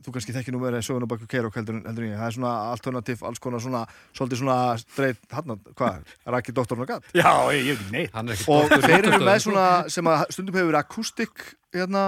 [0.08, 2.54] þú kannski þekki nú verið söguna baku K-Rock heldur, en- heldur ég, það er svona
[2.72, 3.82] alternativ alls konar svona,
[4.16, 8.14] svolítið svona streit, hann, hvað, Raki Doktorn og Gatt Já, ég, ég neitt.
[8.14, 11.44] Hann er ekki og í þeir eru með svona sem að stundum hefur akústik
[11.74, 12.06] hérna,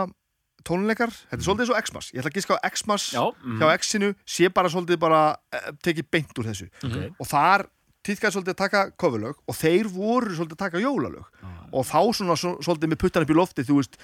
[0.66, 2.08] tónleikar, þetta er svolítið eins og X-Mas.
[2.14, 3.60] Ég ætla að giska á X-Mas mm.
[3.60, 5.20] hjá X-inu sé bara svolítið bara
[5.52, 6.68] eh, tekið beint úr þessu.
[6.84, 6.96] Ok.
[7.16, 7.66] og þar
[8.06, 11.28] týðkaði svolítið að taka kofulög og þeir voru svolítið að taka jólalög.
[11.70, 14.00] Og þá svona svo, svolítið með puttan upp í lofti þú veist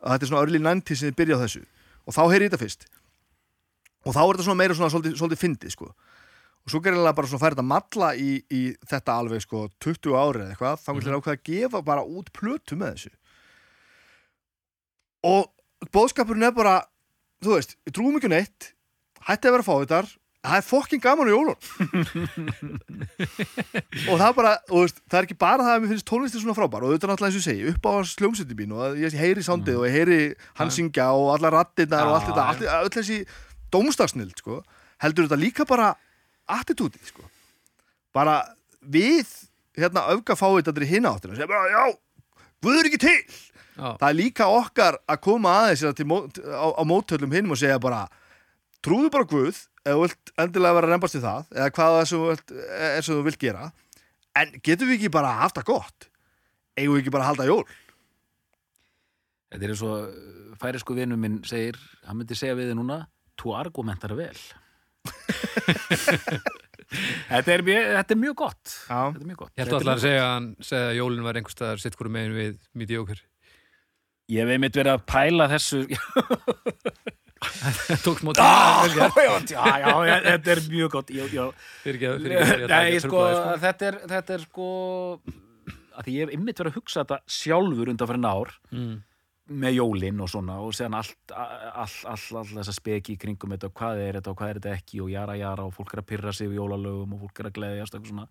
[0.00, 1.62] að þetta er svona early 90 sem þið byrja á þessu.
[2.06, 2.86] Og þá heyri ég þetta fyrst
[4.06, 5.90] og þá er þetta svona meira svona svolítið, svolítið fyndið sko.
[6.60, 10.42] Og svo gerðilega bara svona færi þetta matla í, í þetta alveg sko 20 ári
[10.44, 10.82] eða eitthvað.
[10.84, 13.12] Þá vil ég ákveða að gefa bara út plötu með þessu.
[15.30, 16.74] Og bóðskapurinn er bara
[17.44, 18.72] þú veist, við trúum ekki neitt.
[19.28, 20.08] Hætti að vera fávitar
[20.40, 21.56] það er fokkin gaman á jólun
[24.08, 26.56] og það er bara veist, það er ekki bara það að mér finnst tónlistin svona
[26.56, 26.84] frábær.
[26.86, 29.80] Og auðvitað náttúrulega eins og segi upp á sljómsætti mín og að ég heyri sándið
[29.82, 30.18] og ég heyri
[30.60, 30.76] hann Ja.
[30.78, 33.18] syngja og allar rattirnar og allt þetta, öll þessi
[33.72, 34.60] dómstagsnild sko,
[35.02, 35.92] heldur þetta líka bara
[36.50, 37.22] attitúti sko.
[38.14, 38.40] bara
[38.80, 39.28] við
[39.78, 41.94] hérna öfgafáiðandir í hinna áttina sem bara, já,
[42.62, 43.18] guður ekki til
[43.80, 43.96] Já.
[43.96, 46.18] það er líka okkar að koma aðeins hérna
[46.58, 48.06] á, á mótöllum hinum og segja bara
[48.84, 52.00] trúðu bara Guð eða þú vilt endilega vera að rembast við það eða hvað það
[52.00, 53.70] er sem þú vilt, er gera
[54.40, 56.10] en getum við ekki bara haft það gott
[56.76, 57.64] eigum við ekki bara að halda jól
[59.50, 63.00] Þetta er eins og færisku vinnu minn segir, hann myndi segja við þið núna,
[63.40, 64.36] þú argumentar vel.
[67.30, 68.64] þetta, er mjög, þetta er mjög gott.
[68.68, 69.00] Já.
[69.00, 69.52] Þetta er mjög gott.
[69.54, 72.14] Ég er alltaf að segja að hann segja að jólinn var einhvers staðar sitt hverju
[72.16, 73.20] megin við mediocre.
[73.20, 73.26] gott.
[74.30, 75.80] Ég hef einmitt verið að pæla þessu.
[77.40, 79.08] Það tók smá tíma.
[79.18, 81.10] já, já, já, þetta er mjög gott.
[81.10, 81.46] Já, já.
[81.82, 82.68] Fyrir ekki, fyrir ekki.
[82.70, 83.22] Nei, sko,
[83.64, 84.68] þetta er, þetta er sko,
[85.96, 88.54] að því ég hef einmitt verið að hugsa þetta sjálfur undan fyrir ár.
[88.70, 88.94] Mm.
[89.50, 93.50] Með jólinn og svona og séðan allt, all, all, all þess að speki í kringum
[93.56, 95.94] þetta og hvað er þetta og hvað er þetta ekki og jara jara og fólk
[95.96, 98.28] er að pyrra sig við jólalögum og fólk er að gleðjast og svona.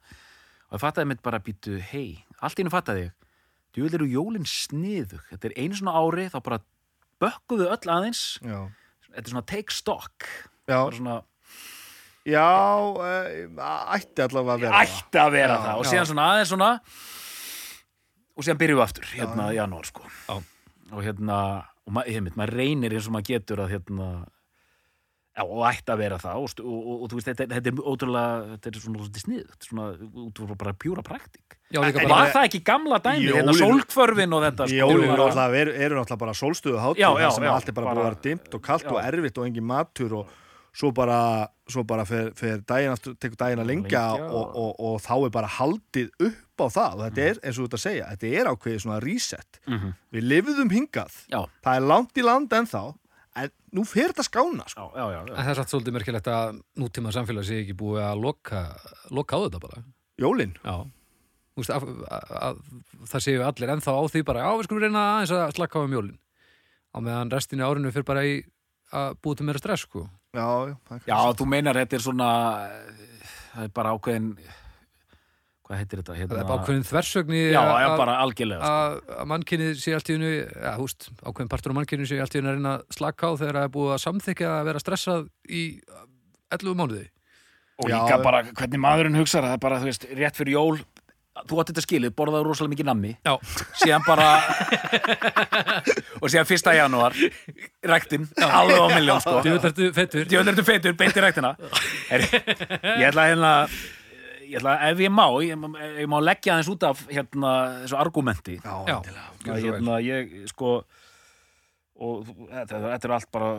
[0.69, 2.05] Og það fattaði mitt bara að býtu, hei,
[2.39, 3.15] allt í hennu fattaði ég
[3.75, 5.23] þú vil eru jólinn sniðug.
[5.29, 6.60] Þetta er einu svona ári, þá bara
[7.21, 8.60] bökkuðu öll aðeins, Já,
[9.10, 10.27] þetta er svona take stock.
[10.69, 11.19] Svona,
[12.29, 13.29] já uh,
[13.95, 14.93] ætti allavega að vera það.
[14.99, 15.79] ætti að vera Já, það.
[15.79, 15.89] Og já.
[15.93, 16.71] síðan svona aðeins svona
[18.36, 20.12] og síðan byrjum við aftur hérna í janúar sko.
[20.27, 20.36] Já.
[20.91, 21.39] Og hérna,
[21.88, 24.08] og ma einmitt, maður reynir eins og maður getur að hérna
[25.38, 27.71] já, og ætti að vera það og, og, og, og þú veist, þetta, er- þetta
[27.71, 29.86] er ótrúlega þetta er svona svolítið snið svona,
[30.25, 32.08] út frá bara pjúra praktik Já, En- bara.
[32.10, 35.34] var það ekki gamla dæmi, hérna sólkvörfin og þetta sko, Jólin eru bara-
[36.02, 38.54] náttúrulega, bara sólstöðu já, þar sem já, allt er bara, búið að bara- vera dimmt
[38.58, 38.91] og kalt já.
[38.91, 40.28] og erfitt og engin matur og
[40.73, 44.56] svo bara, svo bara fer, fer daginn aftur, tekur daginn að lengja, Lengja og, og-
[44.56, 47.67] og, og, þá er bara haldið upp á það og þetta er, eins og þú
[47.69, 49.93] ert að segja, þetta er ákveðið svona reset Mhm.
[50.13, 52.84] við lifðum hingað, já, það er langt í land ennþá,
[53.39, 54.91] en nú fer þetta skána sko.
[54.95, 55.19] já, já.
[55.22, 58.63] En það er satt svolítið merkilegt að nútíma samfélag sé ekki búið að loka,
[59.12, 59.84] loka á þetta bara.
[60.19, 60.86] Jólin, Já.
[61.56, 62.58] Þú veist, að, að, að,
[63.10, 65.84] það séu allir ennþá á því bara, já, við skulum reyna aðeins að slaka á
[65.84, 66.17] um jólin.
[66.95, 68.43] Á meðan restin í árinu fyrir bara í
[68.95, 70.10] að búið til meira stress, sko.
[70.34, 72.30] já, já, það er já, þú meinar þetta er svona
[73.54, 74.30] það er bara ákveðin
[75.69, 76.13] hvað heitir þetta?
[76.15, 79.25] Það Hérna, er bara ákveðin þversögn í já, að- já, bara algjörlega sko.
[79.29, 80.32] mannkynnið sé allt í hennu
[80.65, 83.32] ja, húst, ákveðin partur á mannkynnið sé allt í hennu að reyna að slaka á
[83.38, 85.63] þegar það er búið að samþykja að vera stressað í
[86.58, 87.05] 11 mánuði
[87.79, 88.23] og Já, líka já.
[88.25, 90.79] bara hvernig maðurinn hugsa það er bara, þú veist, rétt fyrir jól
[91.47, 93.36] þú átti þetta skilið, borðaðu rosalega mikið nammi Já,
[93.79, 94.25] síðan bara
[96.19, 97.15] og síðan fyrsta janúar
[97.88, 99.38] ræktin, alveg á miljón sko.
[99.45, 101.53] þú veit ertu fettur djöðlega ertu feitur, beinti ræktina
[102.12, 103.53] er, ég ætla að hérna
[104.49, 105.53] ég ætla ef ég má ég,
[106.01, 109.29] ég má leggja aðeins út af hérna þessu argumenti já, Já, endilega.
[109.43, 109.79] gjörðu að svo vel.
[109.79, 110.71] hérna ég sko
[111.99, 113.49] og þetta, þetta er allt bara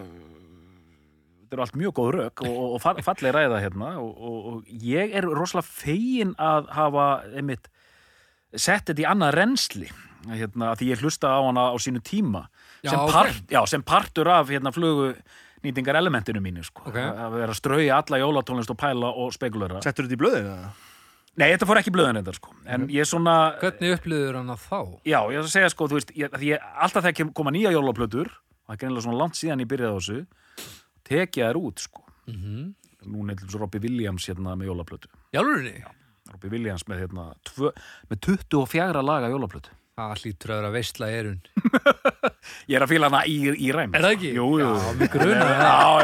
[1.40, 4.38] þetta er allt mjög góð rök og, og, og fa- falleg ræða hérna og, og,
[4.52, 7.68] og ég er rosalega fegin að hafa einmitt
[8.54, 9.90] sett þetta í annað rensli
[10.30, 12.46] hérna, því ég hlusta á hana á sínu tíma
[12.84, 15.10] Já, sem, part, já, sem partur af hérna, flugu
[15.64, 16.86] nýtingar elementinu mínu sko.
[16.88, 16.96] Ok.
[16.96, 20.54] að vera að strauja alla jólatónlist og pæla og spekulera Settur þetta í blöðinu?
[20.54, 20.70] eða?
[21.40, 22.54] Nei, þetta fór ekki blöðin þetta sko.
[22.66, 24.80] en ég er svona Hvernig upplýður hann að þá?
[25.04, 28.28] Já, ég ætla að segja sko, þú veist, ég, ég, alltaf þegar koma nýja jólaplötur,
[28.28, 30.18] og það er greinlega svona langt síðan ég byrjaði á þessu,
[31.06, 32.04] tekja þær út, sko.
[32.26, 32.68] Mm -hmm.
[33.10, 35.08] Núna er svo Robbie Williams hérna með jólaplötu.
[35.32, 35.84] Jálfurinni?
[36.30, 37.72] Robbie Williams með hérna, tvö,
[38.10, 39.70] með 24 laga jólaplötu.
[40.00, 41.40] Það hlýtur að vera veistla erun
[42.70, 43.92] Ég er að fíla hana í, í ræmi.
[43.98, 44.30] Er það ekki?
[44.36, 44.68] Jú, jú.
[44.70, 45.50] Já, mig grunar.
[45.50, 45.54] Já,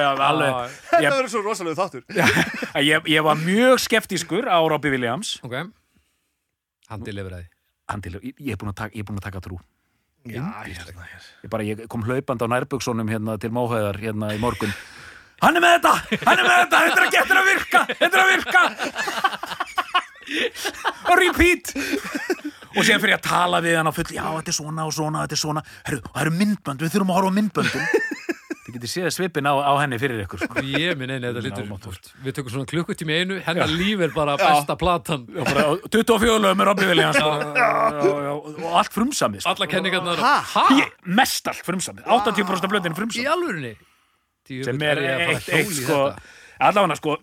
[0.03, 0.51] já, alveg.
[0.91, 2.03] Þetta Ég, verður svo rosalega þáttur
[2.91, 5.29] ég, ég var mjög skeptískur á Robbie Williams.
[5.47, 5.55] Ok
[6.87, 7.03] Hann
[8.03, 9.57] til, ég, ég er búin að taka, ég er búin að taka trú.
[10.27, 14.39] Já, hérna hér Ég, bara, ég kom hlaupand á nærbuksunum hérna til Móhæðar hérna í
[14.43, 14.73] morgun
[15.43, 15.95] Hann er með þetta!
[16.25, 16.79] Hann er með þetta!
[16.81, 17.81] Þetta er að geta að virka!
[17.93, 18.63] Þetta er að virka!
[21.07, 21.71] og repeat
[22.77, 24.95] og síðan fyrir ég að tala við hann á full já, þetta er svona og
[24.97, 25.62] svona, þetta er svona.
[25.87, 27.89] Heru, og það eru myndbönd, við þurfum að horfa á myndböndum.
[28.67, 30.62] Þið getið séð svipin á, á henni fyrir ykkur sko.
[30.67, 34.11] Ég minn einu þetta Já, úst, Við tökum svona klukkutími í einu Hennar líf er
[34.11, 35.23] bara besta platan.
[35.31, 37.31] Og bara 24 lögum með Robbie Williams sko.
[37.55, 40.81] já, já, já, og allt frumsamið sko.
[41.07, 42.11] Mest allt frumsamið.
[42.11, 43.77] 80% af blöndin Í frumsamið
[44.47, 46.01] sem er eitt, eitt sko,
[46.62, 47.17] allavega sko,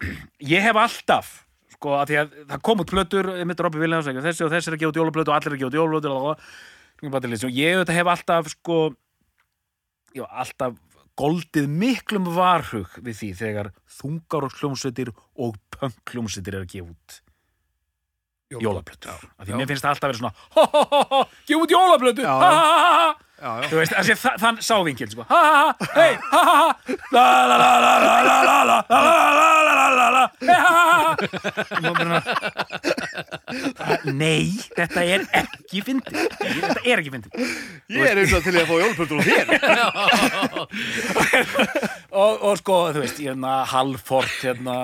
[0.43, 1.42] ég hef alltaf
[1.83, 4.77] sko, að því að það kom út plötur mitt Robby Williams, þessi og þessi er
[4.77, 8.11] að gefa út jólaplötu og allir er að gefa út jólaplötu og, ég auðvitað hef
[8.13, 8.77] alltaf sko
[10.15, 10.79] já, alltaf
[11.19, 13.69] goldið miklum varhug við því þegar
[13.99, 17.19] þungar og hljómsveitir og punk hljómsveitir er að gefa út
[18.53, 19.27] jólaplötur.
[19.37, 22.33] af því mér finnst það alltaf svona ha ha ha, gefa út jólaplötu Já.
[22.33, 23.11] ha ha ha ha
[23.43, 25.23] Þú veist, þessi, þa- þann sávinkil, sko.
[25.27, 26.69] Ha, ha, ha, hei, ha, ha, ha,
[27.11, 30.55] la, la, la, la, la, la, la, la, la, la, la, la, la, la, hei,
[30.55, 31.11] ha, ha, ha,
[31.73, 32.21] Og maður bara,
[34.13, 34.45] Nei,
[34.77, 37.31] þetta er ekki fyndið Þetta er ekki fyndið
[37.93, 39.45] Ég er og til að fá jólaplötur og þér
[42.13, 44.75] og, og sko, þú veist, hérna Halford, hérna,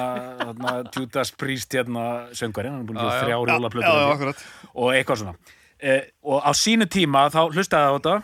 [0.44, 2.06] hérna Judas Priest, hérna
[2.38, 3.14] söngvarinn, hann er búin að Já, já.
[3.14, 4.12] gera þrjár Já, jólaplötur já, held ég.
[4.18, 4.40] akkurat
[4.74, 5.34] og eitthvað svona
[5.80, 8.16] eh, og á sínu tíma þá hlustaði ég á þetta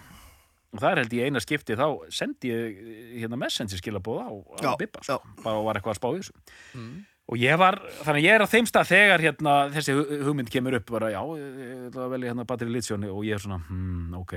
[0.75, 4.33] og það er held ég eina skipti þá sendi ég eh, hérna messenger skilabóða á,
[4.35, 6.35] á Já, Bibba, sko, bara var eitthvað að spá í þessu.
[7.25, 10.51] Og ég var, þannig að ég er á þeim stað þegar hérna þessi hu- hugmynd
[10.53, 13.41] kemur upp bara já, ég ég ætla að velja hérna Battery Litsjóni og ég er
[13.41, 14.33] svona, hmm, ok.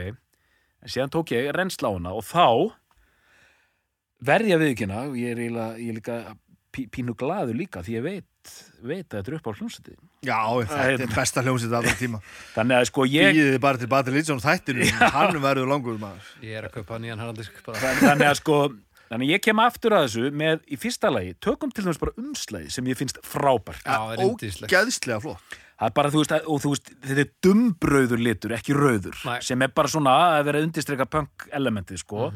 [0.78, 2.46] En síðan tók ég reynsla á hana og þá
[4.24, 5.42] verði ég viðkynna og ég er,
[5.76, 6.16] er líka
[6.72, 8.52] pínu glaður líka því ég veit,
[8.82, 9.94] veit að þetta er upp á hljómsætti
[10.26, 12.18] Já, þetta er besta hljómsið allra tíma.
[12.56, 16.32] Þannig að sko ég Býðið þið bara til Batir Lýtsson þættinu Hann verður langur maður.
[16.42, 17.22] Ég er að kaupa nýjan.
[17.22, 18.58] Þann- þannig að sko
[19.08, 22.16] þannig að ég kem aftur að þessu með í fyrsta lagi tökum til dæmis bara
[22.18, 23.86] umslæði sem ég finnst frábært.
[23.86, 24.74] Já, það er yndislegt.
[24.74, 28.54] Ógeðslega flott það er bara þú veist, að- og þú veist þetta er dumbrauður litur,
[28.56, 29.40] ekki rauður Nei.
[29.46, 32.32] sem er bara svona að vera undirstreika punk elementið sko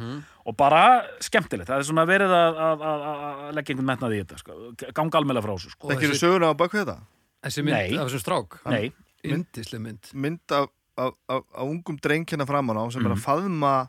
[0.47, 0.83] og bara
[1.21, 4.59] skemmtilegt, það er svona verið að, að, að, að leggja einhvern metnað í þetta sko.
[4.95, 5.89] ganga almennlega frá þessu sko.
[5.91, 6.97] Þekkir þessi- þú söguna á baku þetta?
[7.43, 7.97] Þessi mynd Nei.
[7.99, 8.93] af þessum strák Nei,
[9.25, 13.19] Yndisleg mynd Mynd af, af, af, af ungum drengkina framan á sem er Mhm.
[13.19, 13.89] að faðma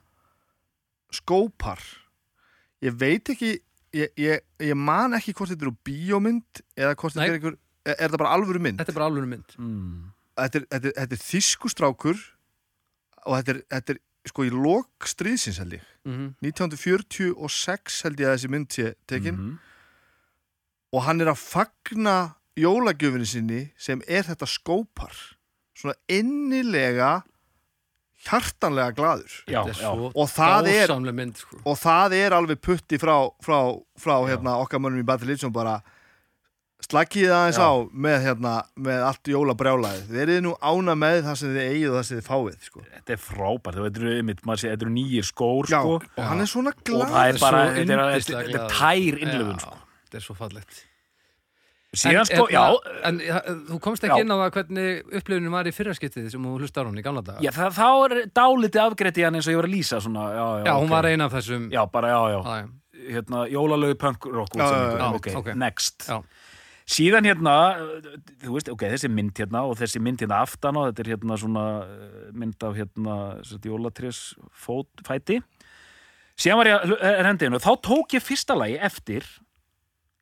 [1.13, 1.80] skópar
[2.84, 3.54] Ég veit ekki
[3.94, 7.96] ég, ég, ég man ekki hvort þetta eru bíómynd eða hvort þetta er einhver er,
[8.00, 8.80] þetta bara alvöru mynd?
[8.82, 10.12] Þetta er bara alveg mynd mm.
[10.39, 12.22] Þetta er, þetta er, þetta er þýskustrákur
[13.26, 18.30] og þetta er, þetta er sko í lok stríðsins held ég mm 1946 held ég
[18.30, 19.54] að þessi mynd sé tekin Mhm.
[20.93, 22.15] og hann er að fagna
[22.60, 25.13] jólagjöfinni sinni sem er þetta skópar
[25.76, 27.24] svona innilega
[28.24, 29.63] hjartanlega glaður Já,
[30.15, 31.58] og það er mynd sko.
[31.65, 33.58] og það er alveg putti frá, frá,
[34.00, 35.82] frá hérna, okkar mönnum í Battle Litsson bara
[36.84, 37.65] slakið aðeins Já.
[37.65, 37.72] á
[38.06, 38.54] með, hérna,
[38.88, 42.19] með allt jólabrjálaðið þið eruð nú ána með það sem þið eigið og það sem
[42.19, 42.86] þið fáið sko.
[42.93, 46.00] þetta er frábært þetta eru, eru nýjir skór Já, sko.
[46.04, 49.63] og hann er svona og glad það er bara, þetta er, er, tær innlöfun Já,
[49.67, 49.80] sko.
[50.04, 50.82] Þetta er svo fallegt
[51.93, 54.24] síðan sko, já, hérna, En ja, þú komst ekki Já.
[54.26, 57.43] inn á það hvernig upplifunin var í fyrraskiptið sem þú hlustar hún í gamla daga
[57.43, 60.24] já það, þá er dálítið afgreitt í hann eins og ég var að lýsa svona,
[60.34, 63.12] já, já, Já, hún var ein af þessum já, bara, já, já, Já, já.
[63.13, 65.52] hérna, jólalögu punk rock Já, já, útsendingu, já, ok, ok.
[65.65, 66.17] next Já.
[66.89, 67.54] Síðan hérna
[68.43, 71.38] þú veist, ok, þessi mynd hérna og þessi mynd hérna aftan á, þetta er hérna
[71.39, 73.15] svona eh, mynd af hérna
[73.63, 74.19] jólatrés
[75.08, 75.39] fæti
[76.36, 79.24] síðan var ég að hendi hennu, þá tók ég fyrsta lagi eftir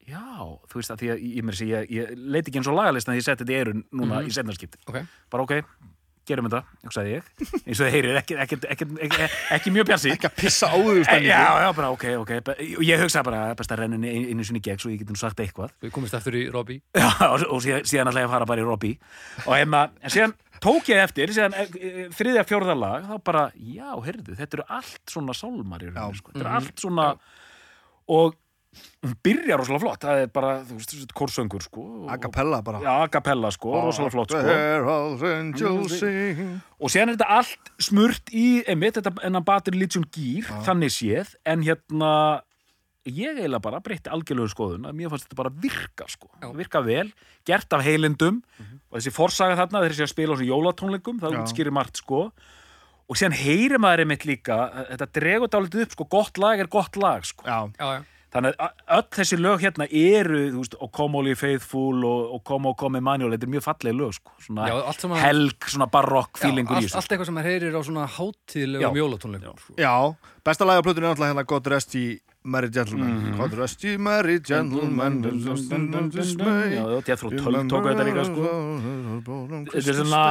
[0.05, 0.21] já,
[0.67, 3.27] þú veist að því að ég, ég, ég leit ekki eins og lagalistan því ég
[3.29, 4.27] setti þetta í erun núna Mhm.
[4.27, 5.01] í setnarskipti Ok.
[5.31, 5.53] bara ok,
[6.31, 7.29] gerum þetta, hugsaði ég.
[7.61, 10.75] Eins og þið heyrir, ekki, ekki, ekki, ekki, ekki mjög bjarsi ekki að pissa á
[10.79, 12.31] því Eh, Já, já, bara ok, ok.
[12.87, 15.73] Ég hugsaði bara, best að renna einu sinni gegn svo ég getum sagt eitthvað.
[15.83, 16.81] Við komumst eftir í Robbie.
[16.97, 18.97] Já, og, og síðan, síðan ætla ég fara bara í Robbie.
[19.45, 23.45] Og hefna, en síðan tók ég eftir síðan eh, eh, þriðja fjórða lag þá bara,
[23.57, 27.07] já, heyrðu, þetta eru allt svona sálmar sko, þetta eru allt svona
[28.11, 28.35] og
[29.03, 32.79] hún byrjar rosalega flott, það er bara, þú veist, korsöngur, sko og- a cappella bara.
[32.79, 34.39] Já, a cappella, sko, rosalega flott, sko.
[36.79, 41.35] og síðan er þetta allt smurt í einmitt, þetta enn Batir Legion Gear þannig séð,
[41.45, 42.13] en hérna
[43.09, 46.29] ég eiginlega bara breytti algjörlegu skoðun að mér fannst þetta bara virka sko.
[46.41, 46.51] Já.
[46.55, 47.11] virka vel,
[47.45, 48.41] gert af heilindum.
[48.91, 51.39] Og þessi forsaga þarna, þessi að spila á þessu jólatónleikum, það Já.
[51.41, 52.31] útskýrir margt sko.
[53.09, 56.67] Og síðan heyrir maður einmitt líka að þetta dregur dálítið upp sko, gott lag er
[56.71, 57.43] gott lag sko.
[57.43, 61.33] Já, Já, já þannig að öll þessi lög hérna eru þú veist, og Come Only
[61.35, 64.75] Faithful og, og Come O Come Emmanuel, þetta er mjög falleg lög sko svona Já,
[64.87, 67.75] allt saman- helg, svona barokk Já, feelingur í allt, þessu allt eitthvað sem maður heyrir
[67.75, 69.01] á svona hátíðlegum Já.
[69.03, 69.75] jólatónleikum sko.
[69.75, 69.95] já
[70.47, 73.97] besta lagi á plötunni er náttúrulega hérna God Rest Ye Merry Gentlemen God Rest Ye
[73.97, 78.41] Merry Gentlemen Já, já, Jethro Tull tók þetta líka sko
[79.75, 80.23] Þetta er svona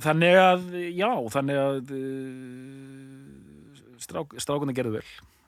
[0.00, 0.62] þannig að,
[0.96, 2.00] já, þannig að uh,
[4.00, 5.04] strák, strákunni gerðu vel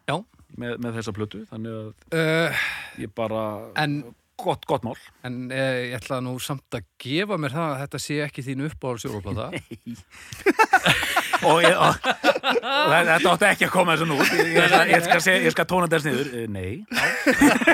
[0.09, 0.19] Já.
[0.61, 2.67] Með, með þessa plötu, þannig að uh,
[3.03, 3.43] ég bara,
[3.81, 4.03] En
[4.41, 4.97] gott, gott mál.
[5.27, 8.65] En eh, ég ætla nú samt að gefa mér það að þetta sé ekki þín
[8.69, 9.51] uppáhalds jólaplata
[11.49, 14.19] og, ég, og, og þetta átti ekki að koma þessu nú.
[14.25, 15.23] Ég, ég, ég, skal,
[15.55, 16.33] skal tóna þess niður.
[16.41, 16.73] Eh, nei,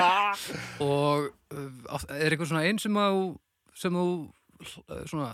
[0.91, 3.23] og uh, átt- er eitthvað svona einn sem að
[3.81, 4.05] sem þú
[5.09, 5.31] svona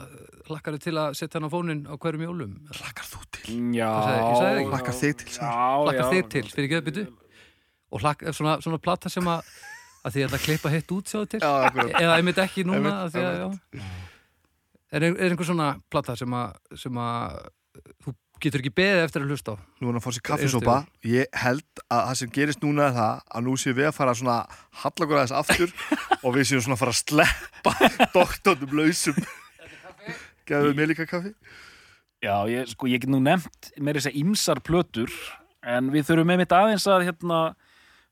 [0.47, 2.53] hlakkar til að setja hann á fónin á hverjum jólum?
[2.79, 3.57] Lakkar þú til?
[3.75, 4.71] Já sagði- ég sagði ekki.
[4.77, 6.11] Lakkar þig til já, hlakkar já.
[6.13, 7.03] þig til fyrir geðbyttu
[7.91, 9.47] og hlakkar svona, svona plata sem að
[10.07, 11.41] að því að þetta klippa hitt út sjáðu til.
[11.41, 11.51] Já,
[11.99, 13.81] eða einmitt ekki núna Einmitt, af því að, já.
[14.91, 17.41] er, er einhver svona plata sem að, sem að
[18.05, 19.57] þú getur ekki beðið eftir að hlusta á?
[19.81, 20.75] Nú er hann að fá sér kaffisopa.
[21.07, 24.15] ég held að það sem gerist núna er það að nú séum við að fara
[24.17, 24.37] svona
[24.83, 25.73] hallagur aðeins aftur
[26.23, 29.17] og við séum svona að fara að sleppa doktornum lausum.
[30.47, 31.33] Gæðu mér líka kaffi?
[32.23, 35.11] Já, ég, sko, ég get nú nefnt með þess að ymsar plötur
[35.67, 37.41] en við þurfum með mitt aðeins að hérna,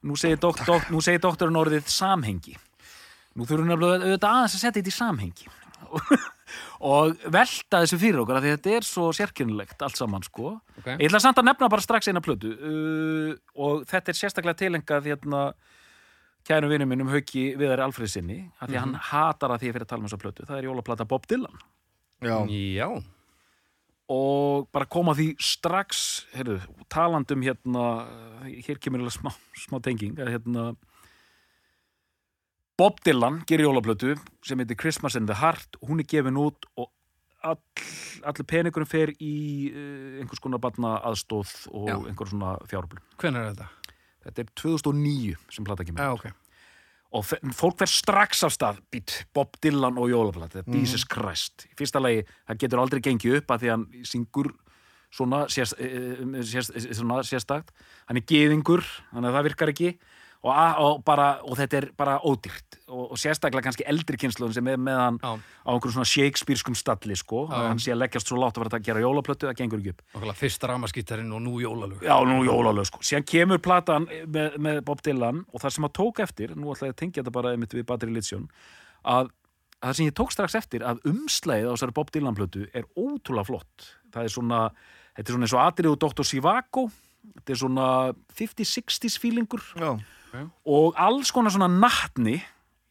[0.05, 2.55] nú segir, dok, dok, nú segir doktorinn orðið samhengi.
[3.35, 5.51] Nú þurfum við auðvitað aðeins að setja þetta í samhengi.
[6.85, 10.55] Og velta þessu fyrir okkur af því að þetta er svo sérkynlegt allt saman sko.
[10.79, 10.99] Okay.
[10.99, 15.09] Ég ætla samt að nefna bara strax eina plötu uh, og þetta er sérstaklega tilengað
[15.09, 15.41] hérna
[16.45, 19.77] kærum vinum minn um Hauki Viðari Alfredsinni af því að hann hatar að því að
[19.77, 20.45] fyrir að tala um þessa plötu.
[20.45, 21.63] Það er jólaplata Bob Dylan.
[22.23, 22.89] Já, Já,
[24.11, 26.59] og bara koma því strax heyrðu,
[26.93, 27.85] talandum hérna
[28.45, 30.73] hér kemur alveg smá, smá tenging hérna
[32.77, 34.13] Bob Dylan gerir jólaplötu
[34.45, 36.91] sem heitir Christmas in the Heart hún er gefin út og
[37.45, 37.61] all,
[38.25, 39.35] allir peningurinn fer í
[39.71, 41.97] uh, einhvers konar batna aðstóð og Já.
[42.05, 43.93] einhver svona fjárblum hvenær er þetta?
[44.25, 46.44] þetta er 2009 sem plata kemur Já, út.
[47.15, 47.25] Og
[47.55, 48.81] fólk fer strax af stað.
[48.91, 53.55] Být, Bob Dylan og jólaplata Jesus Christ, í fyrsta lagi það getur aldrei gengið upp
[53.55, 54.51] að því hann syngur
[55.15, 55.79] svona, sérst,
[56.49, 57.71] sérst, svona sérstakt,
[58.09, 59.93] hann er geðingur þannig að það virkar ekki
[60.45, 62.77] og, og, bara, og þetta er bara ódýrt.
[62.85, 66.75] Og, og sérstaklega kannski eldri kynsluðum sem er með hann Já, á einhverjum svona Shakespeareskum
[66.77, 69.81] stalli sko, hann sé að leggjast svo látt að vera að gera jólaplötu, það gengur
[69.81, 70.03] ekki upp.
[70.11, 72.03] Okkarlega fyrst ramaskýttarinn og nú jólalög.
[72.05, 73.01] Já, nú jólalög sko.
[73.05, 76.91] Síðan kemur platan með, með Bob Dylan og það sem að tók eftir, nú ætla
[76.91, 78.45] ég að tengja þetta bara einmitt við Battery Lithium,
[79.01, 79.31] að,
[79.79, 82.85] að það sem ég tók strax eftir að umslæðið á þessari Bob Dylan plötu er
[82.93, 83.89] ótrúlega flott.
[84.13, 84.61] Það er svona,
[85.17, 86.29] þetta er svona eins og atriðu Dr.
[86.29, 86.85] Sivago,
[87.39, 87.89] þetta er svona
[88.37, 89.65] 50-60s feelingur.
[89.73, 89.95] Já,
[90.65, 92.37] og alls konar svona nattni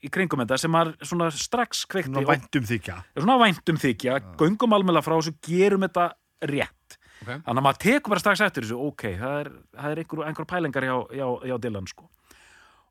[0.05, 2.97] í kringum þetta sem er svona strax kveikti svona og- væntum þykja.
[3.17, 6.11] Er svona væntum þykja, göngum almennilega frá þessu, gerum þetta
[6.43, 6.99] rétt.
[7.25, 7.31] Ok.
[7.47, 10.45] þannig að maður tekur bara strax eftir þessu ok, það er, það er einhver, einhver
[10.51, 12.09] pælingar hjá, hjá, hjá Dylan sko.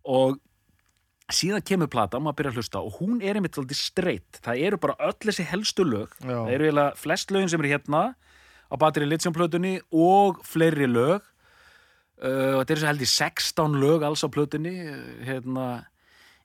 [0.10, 0.40] Og
[1.30, 4.40] síðan kemur plata og maður byrja að hlusta og hún er einmitt svolítið streitt.
[4.42, 6.10] Það eru bara öll þessi helstu lög.
[6.24, 6.34] Já.
[6.48, 8.16] það eru flest lögin sem eru hérna
[8.74, 11.22] á Battery Lithium plötunni og fleiri lög
[12.24, 15.68] uh, þetta eru svo held í 16 lög alls á plötunni uh, hérna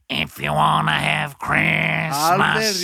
[0.08, 2.80] If you wanna have Christmas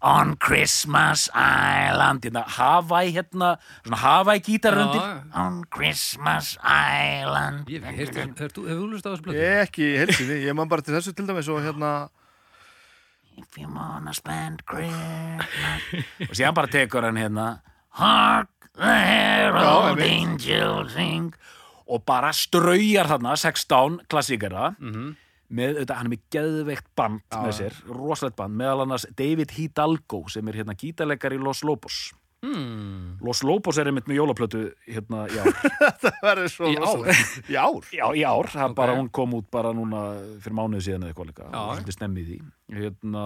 [0.00, 5.00] On Christmas Island hérna, Hawaii hérna svona Hawaii gítar Já, undir.
[5.00, 5.40] Já.
[5.40, 7.68] On Christmas Island.
[7.68, 9.36] Ég hef hefur þú hlust á þessu blötu?
[9.36, 12.08] Ég ekki í helsinni, ég man bara til þessu til dæmis og hérna
[13.36, 15.44] If you wanna spend Christmas.
[16.28, 17.50] Og síðan bara tekur hann hérna
[18.00, 21.34] Hark the herald angels sing
[21.90, 25.10] og bara straujar þarna 16 klassíkara Mhm.
[25.50, 29.50] með, þetta, hann er með geðveikt band Já, með sér, rosalegt band meðal annars David
[29.56, 32.12] Hidalgo sem er hérna gítarleikar í Los Lobos.
[32.42, 33.18] Hmm.
[33.20, 35.50] Los Lobos er einmitt með jólaplötu hérna í ár.
[36.00, 37.10] Það verður svo Í ár?
[37.52, 37.88] Í ár?
[37.92, 38.76] Já, í ár, það Ok.
[38.78, 40.00] bara hún kom út bara núna
[40.40, 41.50] fyrir mánuði síðan eða eitthvað líka.
[41.52, 42.38] Svolítið snemmi í
[42.72, 43.24] hérna,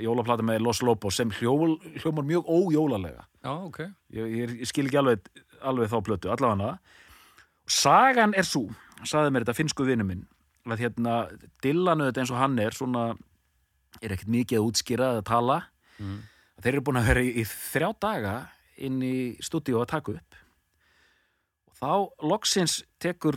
[0.00, 3.26] jólaplata með Los Lobos sem hljó, hljómar mjög ójólalega.
[3.44, 3.78] Já, ok.
[4.16, 5.28] Ég, ég, skil ekki alveg,
[5.60, 6.32] alveg þá plötu.
[6.32, 6.78] Allavega
[7.68, 8.64] sagan er svo,
[9.04, 10.24] saði mér þetta finsku vinnu minn
[10.68, 11.14] að hérna
[11.64, 13.02] Dylan auðvitað eins og hann er svona
[14.04, 15.58] er ekkert mikið að útskýra eða tala
[15.98, 16.20] Mm.
[16.62, 18.32] þeir eru búin að vera í, í þrjá daga
[18.86, 20.36] inn í stúdíu að taka upp
[21.66, 21.90] og þá
[22.30, 23.34] loksins tekur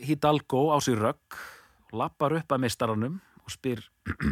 [0.00, 1.36] Hidalgo á sig rögg
[1.92, 3.84] lappar upp að meistaranum og spyr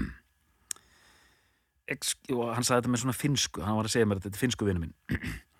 [2.32, 4.44] og hann sagði þetta með svona finsku hann var að segja mér þetta, þetta er
[4.46, 4.96] finsku vinnu minn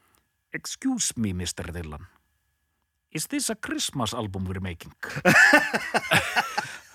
[0.56, 1.68] Excuse me, Mr.
[1.76, 2.08] Dylan
[3.12, 4.92] Is this a Christmas album we're making?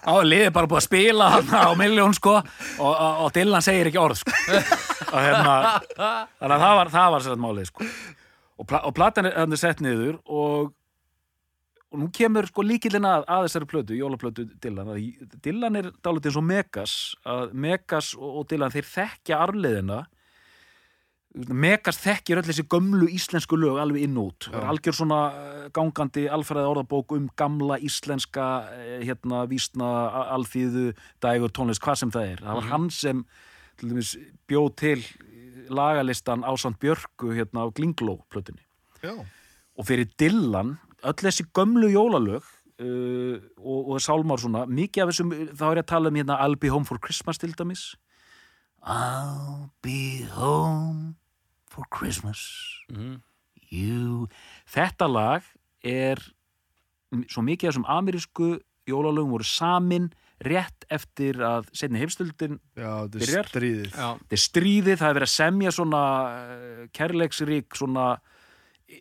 [0.02, 3.92] Á, liðið bara búið að spila hann á miljón sko og, og, og Dylan segir
[3.92, 4.34] ekki orð sko.
[5.12, 5.56] Og hérna
[5.94, 7.90] þannig að það var, það var sér málið sko.
[8.58, 10.72] Og, pla, og platan er, hann er sett niður og
[11.92, 14.92] og nú kemur sko líkillin að, að þessari plötu, jólaplötu Dylan.
[15.44, 16.94] Dylan er dálítið eins og Megas
[17.28, 19.98] að Megas og, Dylan þeir þekkja arfleðina
[21.32, 24.50] Megas þekkir öll þessi gömlu íslensku lög alveg inn út.
[24.50, 29.92] Það er algjör svona eh, gangandi alfræði orðabók um gamla íslenska eh, hérna vísna
[30.36, 30.90] alþýðu
[31.24, 32.44] dægur tónlist, hvað sem það er.
[32.44, 33.24] Það var hann sem
[33.80, 34.16] til dæmis
[34.52, 35.06] bjóð til
[35.72, 38.64] lagalistan ásand Björku hérna á Glingló plötunni
[39.02, 39.16] Já.
[39.78, 45.34] og fyrir Dylan öll þessi gömlu jólalög uh, og, og sálmár svona mikið af þessum,
[45.56, 47.96] þá er ég að tala um hérna I'll be home for Christmas til dæmis.
[48.82, 51.21] I'll be home
[51.72, 52.42] for Christmas
[52.92, 53.22] Mhm.
[53.72, 54.28] you
[54.68, 55.44] þetta lag
[55.84, 56.20] er
[57.32, 58.50] svo mikið af þessum amerísku
[58.90, 60.10] jólalögum voru samin
[60.42, 63.46] rétt eftir að setni heimstöldin Já, þetta Byrjar?
[63.46, 66.04] er stríðið Já, þetta er stríðið, það er verið að semja svona
[66.42, 68.08] eh, kærleiksrík svona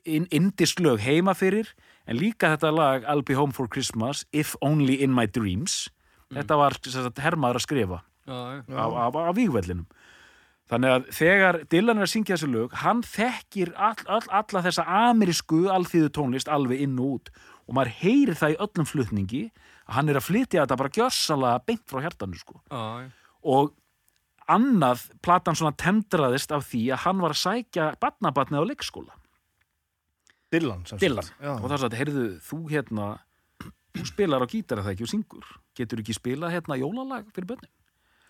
[0.04, 1.72] in, indislög heima fyrir
[2.06, 5.88] en líka þetta lag I'll be home for Christmas If only in my dreams
[6.30, 8.76] þetta var sem sagt, hermaður að skrifa Já, já.
[8.76, 9.86] á, á, á vígvellinum
[10.70, 14.84] þannig að þegar Dylan er að syngja þessu lög hann þekkir all, all, alla þessa
[15.10, 17.32] amerísku alþýðu tónlist alveg inn og út
[17.66, 21.64] og maður heyrir það í öllum flutningi að hann er að flytja þetta bara gjörsalega
[21.66, 23.10] beint frá hjartanu sko Já, já.
[23.54, 23.72] og
[24.50, 29.14] annað platan svona tendraðist af því að hann var að sækja batnabatnið á leikskóla
[30.50, 31.02] Dylan sem sagt.
[31.04, 31.52] Dylan Já.
[31.54, 33.10] og það er svo að, heyrðu, þú hérna
[33.94, 37.70] þú spilar á gítar eða ekki og syngur getur ekki spilað hérna jólalag fyrir bönni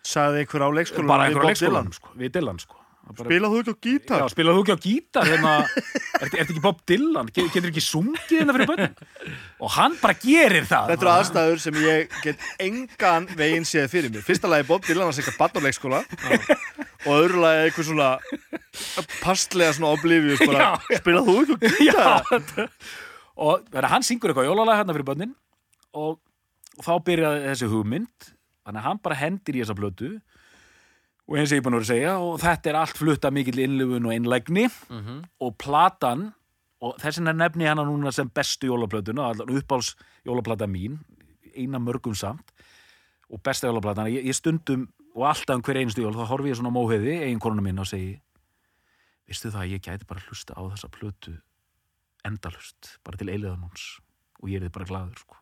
[0.06, 2.76] Sagði einhver á leikskólanum bara einhver á leikskólanum sko, við Dylan sko.
[3.10, 4.20] Bara, Spilað þú ekki á gítar?
[4.20, 5.52] Já, spilaðu þú ekki á gítar hérna,
[6.22, 7.30] ertu er ekki Bob Dylan?
[7.34, 8.86] Get- getur ekki sungið hérna fyrir bönni
[9.66, 10.92] og hann bara gerir það.
[10.92, 14.22] Þetta eru aðstæður sem ég get engan veginn séð fyrir mér.
[14.28, 18.10] Fyrsta lagi Bob Dylan að segja barn á leikskóla og öðru lagi eitthvað svona
[19.24, 20.70] pastlega svona oblivious bara,
[21.00, 22.76] spila þú ekki á gítar?
[23.40, 25.34] og hann syngur eitthvað jólalag hérna fyrir bönnin
[25.98, 26.20] og,
[26.78, 28.30] og þá byrjaði þessi hugmynd
[28.70, 30.10] þannig að hann bara hendir í þessa blötu
[31.30, 33.30] og eins og ég er búin að vera að segja og þetta er allt flutta
[33.34, 35.18] mikill innlifun og innlægni Mhm.
[35.40, 36.30] og platan
[36.80, 39.94] og þess vegna nefni hana núna sem bestu jólaplötuna, uppáls
[40.24, 40.96] jólaplata mín,
[41.54, 42.50] eina mörgum samt
[43.30, 46.56] og besta jólaplatan ég, ég stundum og alltaf um hver einustu jól þá horfi ég
[46.56, 48.20] svona móhiði, eigin konuna mín og segi
[49.28, 51.36] veistu það, ég gæti bara hlusta á þessa plötu
[52.24, 54.00] endalust, bara til eiliðanúns
[54.42, 55.36] og ég er þið bara glaður sko.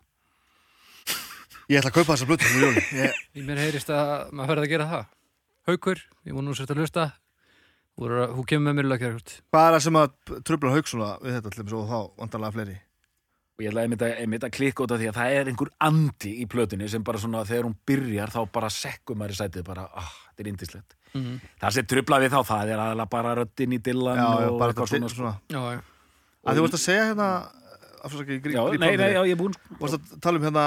[1.69, 2.51] Ég ætla að kaupa þessa blötu.
[2.97, 5.07] Ég, Í mér heyrist að maður verði að gera það.
[5.69, 7.07] Haukur, ég vona nú sért að hlusta.
[7.99, 9.16] Þú, er að, þú kemur með mér er
[9.53, 10.12] það sem að
[10.49, 12.79] trubla haug svona við þetta til þess og þá vantarlega fleiri?
[13.59, 15.71] og ég ætla einmitt að, einmitt að klikka út af því að það er einhver
[15.83, 19.64] andi í plötunni sem bara svona þegar hún byrjar þá bara sekkum maður í sætið
[19.66, 21.37] bara, ah, þetta er indislegt Mm -hmm.
[21.61, 24.73] það sem trubla við þá, það er aðalega bara röddin í dillan Já, og bara
[24.73, 25.35] eitthvað svona, svona.
[25.49, 25.81] Já, já.
[26.45, 27.29] Að þú varst að segja hérna,
[29.33, 29.64] er búinn sko.
[29.73, 30.64] Þú varst að tala um hérna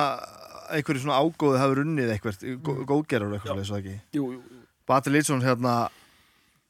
[0.77, 2.41] einhverju svona ágóði hafi runnið eitthvað,
[2.89, 3.95] góðgerar og eitthvað, svo ekki.
[4.17, 4.41] jú, jú,
[4.87, 5.75] Bati Lýtsson hérna,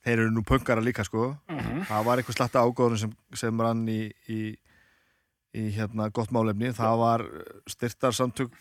[0.06, 1.36] þeir eru nú pöngara líka, sko.
[1.50, 1.86] Mhm.
[1.90, 4.40] Það var eitthvað slatta ágóðurinn sem, sem rann í, í,
[5.58, 6.74] í hérna gott málefni.
[6.76, 7.24] Það var
[7.72, 8.54] styrtarsamtök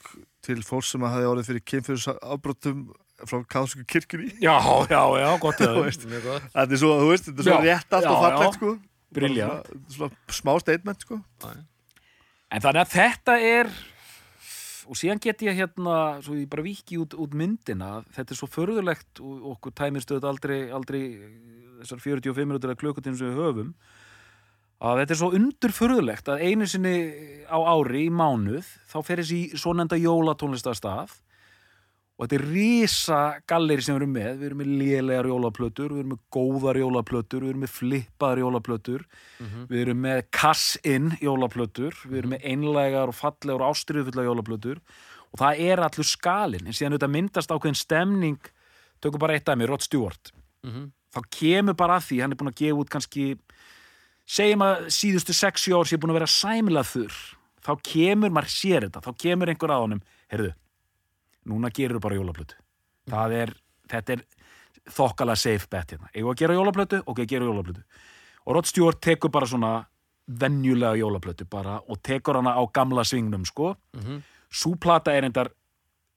[0.47, 2.87] til fólks sem hafi orðið fyrir kynfyrir afbrotum
[3.29, 4.31] frá káðsku kirkjunni.
[4.41, 4.55] já,
[4.89, 5.59] já, já, gott
[6.25, 6.47] gott.
[6.55, 8.71] Þetta er svo, þú veist, þetta er svo Já, rétt allt og fallegt, sko.
[9.91, 11.19] Svona smá statement, sko.
[12.51, 13.69] en þannig að þetta er
[14.91, 18.01] og síðan get ég hérna svo ég bara viki út, út myndina.
[18.17, 21.03] Þetta er svo förðulegt og okkur tæmist auðvitað aldrei, aldrei
[21.81, 23.75] þessar 45 minútur eða klukkutíma sem við höfum
[24.81, 26.95] að þetta er svo undurfurðulegt að einu sinni
[27.47, 31.13] á ári í mánuð þá fer þessi svonenda jólatónlistastað
[32.21, 33.19] og þetta er risa
[33.49, 34.33] galleri sem við erum með.
[34.37, 39.07] Við erum með lélegar jólaplötur, við erum með góðar jólaplötur, við erum með flippaðar jólaplötur.
[39.71, 44.83] Við erum með kass-inn jólaplötur, við erum með einlegar og fallegar og ástriðufullar jólaplötur.
[45.33, 46.67] Og það er allur skalinn.
[46.69, 48.53] En síðan auðvitað myndast ákveðin stemning.
[49.01, 50.33] Tökum bara eitt dæmi, Rod Stewart.
[50.63, 50.93] Mhm.
[51.11, 53.39] þá kemur bara að því, hann er búin að gefa út kannski
[54.29, 57.17] segjum að síðustu 6 ár sé búin að vera sæmilega þurr.
[57.65, 60.53] Þá kemur, maður sér þetta, þá kemur einhver að honum, heyrðu
[61.47, 62.55] núna gerur bara jólaplötu
[63.09, 63.55] það er,
[63.89, 64.25] þetta er
[64.91, 67.83] þokkalega safe bet hérna, eigum að gera jólaplötu ok, gera jólaplötu
[68.47, 69.73] og Rod Stewart tekur bara svona
[70.29, 74.23] venjulega jólaplötu bara og tekur hana á gamla svingnum sko, Mhm.
[74.51, 75.51] svo plata er endar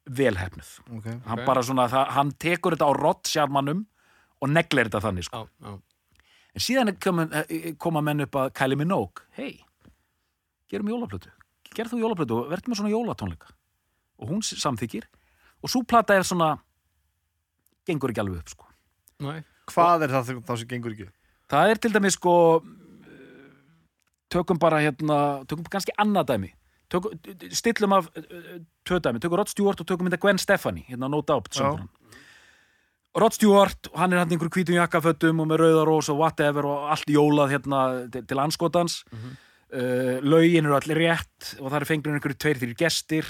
[0.09, 1.05] velhefnuð Ok.
[1.26, 1.45] hann Ok.
[1.45, 3.86] bara svona, það, hann tekur þetta á Rod sjálfmannum
[4.41, 5.47] og neglir þetta þannig sko.
[5.61, 5.80] Já, já.
[6.55, 7.26] en síðan er koma,
[7.80, 9.63] koma menn upp að Kylie Minogue, hei
[10.69, 11.30] gerum jólaplötu,
[11.76, 13.47] gerð þú jólaplötu og verður með svona jólatónleika
[14.24, 15.05] og hún samþykir
[15.63, 16.53] og svo plata er svona
[17.88, 18.65] gengur ekki alveg upp sko.
[19.24, 19.41] Nei.
[19.71, 21.09] Hvað er það þá sem gengur ekki?
[21.53, 22.34] það er til dæmis sko
[24.34, 25.17] tökum bara hérna
[25.47, 26.49] tökum kannski annað dæmi
[26.89, 27.13] tökum,
[27.53, 28.55] stillum af uh,
[28.88, 31.57] tvö dæmi, tökum Rod Stewart og tökum þetta Gwen Stefani hérna No Doubt.
[33.13, 37.09] Rod Stewart, hann er hann einhver hvítum jakkafötum og með rauðarós og whatever og allt
[37.13, 37.82] jólað hérna
[38.13, 39.36] til, til anskotans Mhm.
[39.74, 43.30] uh, lögin eru allir rétt og það eru fengnir einhverju tveir þrjir gestir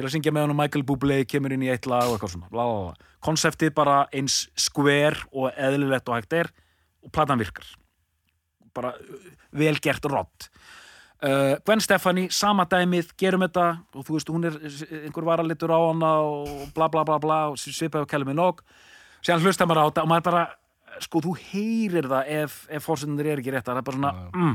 [0.00, 2.32] til að syngja með hann og Michael Bublé kemur inn í eitt lag og eitthvað
[2.32, 3.08] svona bla, bla, bla.
[3.20, 6.48] konseptið bara eins skver og eðlilegt og hægt er
[7.04, 7.66] og platan virkar.
[8.76, 9.26] Bara uh,
[9.60, 10.48] vel gert rott.
[11.20, 14.56] Uh, Gwen Stefani, sama dæmið gerum þetta og þú veist, hún er
[15.02, 18.64] einhver varalitur á hana og bla bla bla bla og svipaði á Kelly Minogue
[19.20, 20.46] síðan hlusta maður á þetta og maður bara
[21.04, 24.54] sko, þú heyrir það ef, ef fórsendunir er ekki rétt það er bara svona, mm,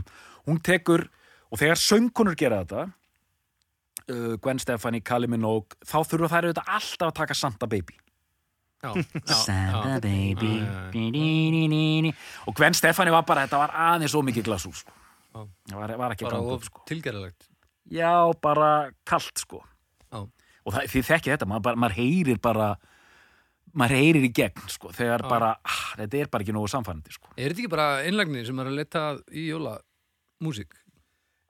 [0.49, 1.05] hún tekur
[1.53, 2.87] og þegar söngkonur gera þetta
[4.11, 7.97] uh, Gwen Stefani, Kelly Minogue þá þurfa þær auðvitað alltaf að taka Santa Baby
[8.85, 8.91] Já,
[9.31, 9.99] já, Santa.
[10.03, 10.51] Baby
[10.93, 12.13] di, di, di.
[12.45, 14.93] og Gwen Stefani var bara, þetta var aðeins svo mikið glasús sko.
[15.35, 15.41] Já.
[15.71, 16.83] það var, var ekki upp sko.
[16.89, 17.47] tilgerðalegt
[17.91, 19.61] já, bara kalt sko
[20.11, 20.21] Já.
[20.21, 22.69] og það, þið þekki þetta, maður, bara, maður heyrir bara
[23.75, 25.29] maður heyrir í gegn sko, þegar Já.
[25.29, 27.31] bara, ah, þetta er bara ekki nógu samfærandi sko.
[27.35, 29.03] Er þetta ekki bara einlagnir sem er að leta
[29.35, 29.75] í jóla
[30.43, 30.77] músík?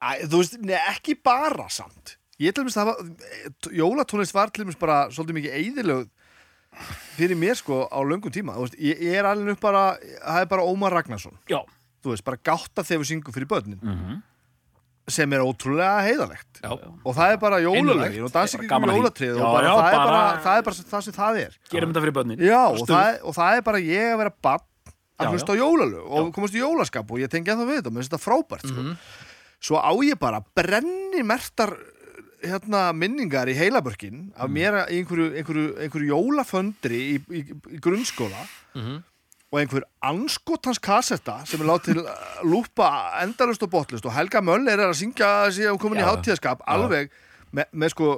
[0.02, 2.96] Æ, þú veist, nei, ekki bara samt ég til dæmis var
[3.72, 6.06] jólatónlist var til dæmis bara svolítið mikið eyðilög
[7.16, 8.58] fyrir mér sko á löngum tíma.
[8.60, 9.84] Veist, ég, ég er alveg upp bara
[10.20, 11.38] það er bara Ómar Ragnarsson.
[11.48, 11.62] Já,
[12.04, 13.80] þú veist, bara gátta þegar við syngum fyrir börnin.
[13.84, 14.24] Mm
[15.06, 16.72] sem er ótrúlega heiðalegt Já.
[16.74, 18.96] og það er bara jólalögin og dansingum því.
[18.96, 21.58] jólatrið og bara, það, er bara, bara- það er bara það sem það er.
[21.70, 22.40] Gerum þetta fyrir börnin.
[22.42, 24.66] Já, og það, og það er bara ég að vera bann
[25.22, 27.94] að hlusta á jólalög og komast í jólaskap og ég tengi að það við þetta,
[27.94, 28.82] mér finnst þetta frábært sko.
[28.82, 28.98] Mhm.
[29.66, 31.78] svo á ég bara brenni mertar
[32.50, 37.44] hérna, minningar í heilabörkin af mér í einhverju, einhverju, einhverju jólaföndri í, í,
[37.78, 38.46] í grunnskóla
[38.78, 39.04] Mm
[39.56, 42.88] og einhver anskotans kassetta sem er látið til að lúpa
[43.22, 46.10] endalust og botlust og Helga Möller er að syngja síðan komin í Já.
[46.12, 47.12] hátíðaskap alveg
[47.56, 48.10] með, með sko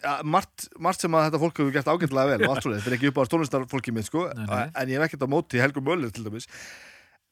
[0.00, 2.94] ja, margt, margt sem að þetta fólk hefur gert ágætlega vel og allt svoleiðis, þetta
[2.94, 4.62] er ekki upp á stónlistarfólki mitt sko, Nei, nei.
[4.72, 6.48] en ég hef ekkert á móti Helga Möller til dæmis.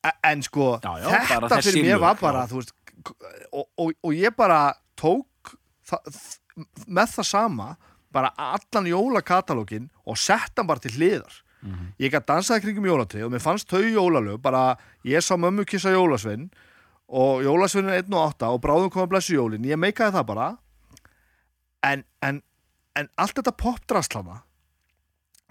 [0.04, 2.74] E- en sko, Já, já, þetta fyrir mér var bara veist,
[3.48, 4.60] og, og, og ég bara
[4.98, 5.24] tók
[5.88, 6.22] það,
[6.86, 7.68] með það sama
[8.14, 11.42] bara allan jólakatalógin og sett hann bara til hliðar.
[11.58, 11.86] Mhm.
[11.98, 15.90] ég gætt dansaði kringum jólatrið og mér fannst þau jólalög bara, ég sá mömmu kissa
[15.90, 16.50] jólasvein
[17.08, 20.46] og jólasveinin er 1 og 8 og bráðum koma blessu jólin, ég meikaði það bara.
[21.82, 22.42] En, en,
[22.94, 24.42] en allt þetta popdraslana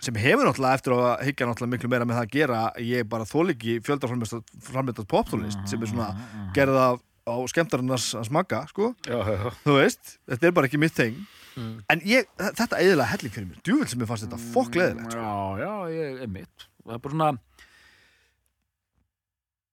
[0.04, 3.26] sem hefur náttúrulega eftir að higgja náttúrulega miklu meira með það að gera ég bara
[3.26, 6.10] þóliki fjöldaframleitat poptónlist sem er svona
[6.54, 10.80] gerð af á skemmtarinn að smakka sko, já, já, þú veist, þetta er bara ekki
[10.86, 11.20] mitt þeng
[11.58, 11.80] Mm.
[11.90, 15.24] en ég, þetta eðilega helling fyrir mér djúvill sem ég fannst þetta fokk leðilegt sko.
[15.58, 17.30] já, já, ég er mitt það er bara svona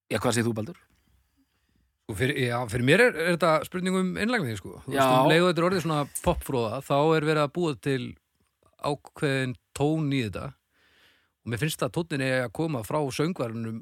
[0.08, 0.78] já, hvað segir þú Baldur?
[2.08, 4.74] Og fyrir, já, fyrir mér er, er þetta spurning um einlagni, sko.
[4.84, 8.02] Þú veist, um leiðu þetta er orðið svona popfróða, þá er verið að búa til
[8.84, 10.50] ákveðin tón í þetta.
[11.44, 13.78] Og mér finnst það tónnin er að koma frá söngvarunum,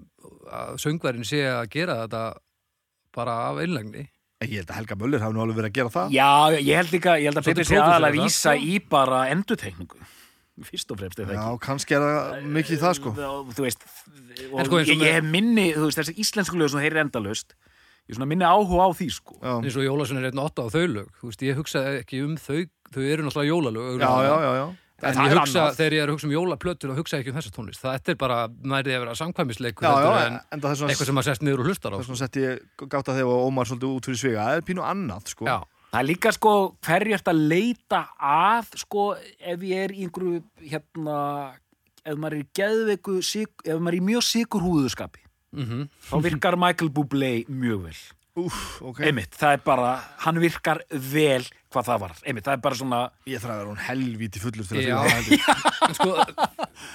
[0.54, 2.22] að söngvarin sé að gera þetta
[3.14, 4.08] bara af einlagni.
[4.42, 6.80] en ég held að Helga Möller hafi nú alveg verið að gera það Já, ég
[6.80, 10.02] held líka, ég held að Pétur sé aðalega að vísa í bara endutekningu
[10.62, 13.64] fyrst og fremst er það já, ekki kannski er það mikið það sko Og þú
[13.66, 13.86] veist,
[14.52, 17.02] og En sko, og ég, ég hef minni, þú veist, þessi íslensku lög sem heyrir
[17.04, 17.54] endalaust,
[18.10, 19.38] ég minni áhuga á því, sko.
[19.40, 21.08] eins og Jólasson er einn åtta á þau lög.
[21.20, 22.60] Þú veist, ég hugsa ekki um þau,
[22.92, 24.02] þau eru náttúrulega jólalög.
[24.02, 24.66] já, já, já, já.
[25.02, 25.76] En Það ég er hugsa, annað.
[25.80, 27.82] þegar ég er að hugsa um jólaplötur og hugsa ekki um þessa tónlist.
[27.82, 31.18] Það er bara nærið að vera samkvæmisleikur já, já, en en það svona eitthvað sem
[31.18, 31.96] maður sest niður og hlustar á.
[31.98, 34.84] þess vegna sett ég gátt að þegar Ómar svolítið út fyrir sviga það er pínu
[34.86, 35.58] annað sko Já,
[35.92, 36.52] Það er líka, sko,
[36.86, 39.02] hverju ert að leita að, sko,
[39.44, 41.16] ef ég er í einhverju, hérna,
[42.00, 45.20] ef maður er í geðveiku, ef maður er í mjög sikur húðuskapi,
[45.52, 45.82] mhm.
[46.08, 47.98] þá virkar Michael Bublé mjög vel.
[48.40, 49.90] Úf, ok Einmitt, það er bara,
[50.24, 52.12] hann virkar vel hvað það var.
[52.28, 53.00] Einmitt, það er bara svona,
[53.30, 56.12] ég þarf að vera hún helvíti fullur til að fíla það sko,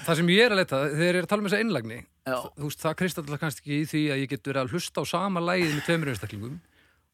[0.07, 2.37] það sem ég er að leta, þegar ég er að tala um þessa einlagni, Já.
[2.57, 5.05] þú veist, það kristallar kannski ekki í því að ég get verið að hlusta á
[5.11, 6.57] sama lægið með tveimur einstaklingum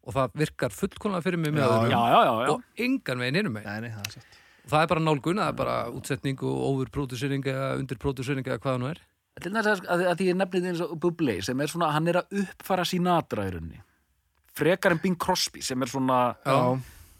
[0.03, 2.53] og það virkar fullkonlega fyrir mig með Já, öðrum já, já, já, já.
[2.57, 3.68] og engan veginn innum mig.
[3.68, 4.32] nei, nei, það er
[4.64, 8.78] Það er bara nálgun, það er bara útsetning og overprodúsering eða undirprodúsering eða hvað það
[8.80, 9.01] nú er.
[9.43, 12.07] Til þess að, að, að því ég nefnið eins og Bublé sem er svona, hann
[12.07, 13.82] er að uppfara Sinatra í rauninni.
[14.55, 16.55] Frekar en Bing Crosby sem er svona, já,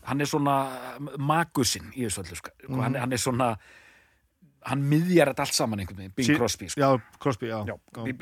[0.06, 0.56] hann er svona
[1.18, 2.52] magusinn í þessu öllu, sko.
[2.82, 3.58] hann, hann er svona,
[4.68, 6.80] hann miðjar þetta allt saman einhvern veginn, Bing Sí- Crosby, sko.
[6.82, 7.76] já, Crosby, já, Já,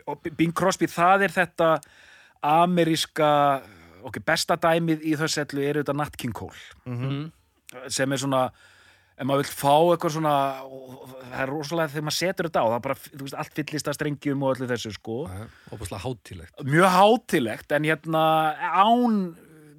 [0.07, 1.69] og Bing Crosby, það er þetta
[2.43, 3.61] ameríska,
[4.03, 6.57] ok, besta dæmið í þessu öllu er þetta Nat King Cole
[6.87, 7.31] Mm.
[7.87, 8.49] sem er svona
[9.17, 10.33] ef maður vill fá eitthvað svona
[11.29, 13.87] það er rosalega þegar maður setur þetta á það er bara, þú veist, allt fyllist
[13.87, 15.17] að strengjum og öllu þessu sko,
[16.01, 16.63] hátílegt.
[16.65, 18.23] mjög hátilegt en hérna
[18.57, 19.35] án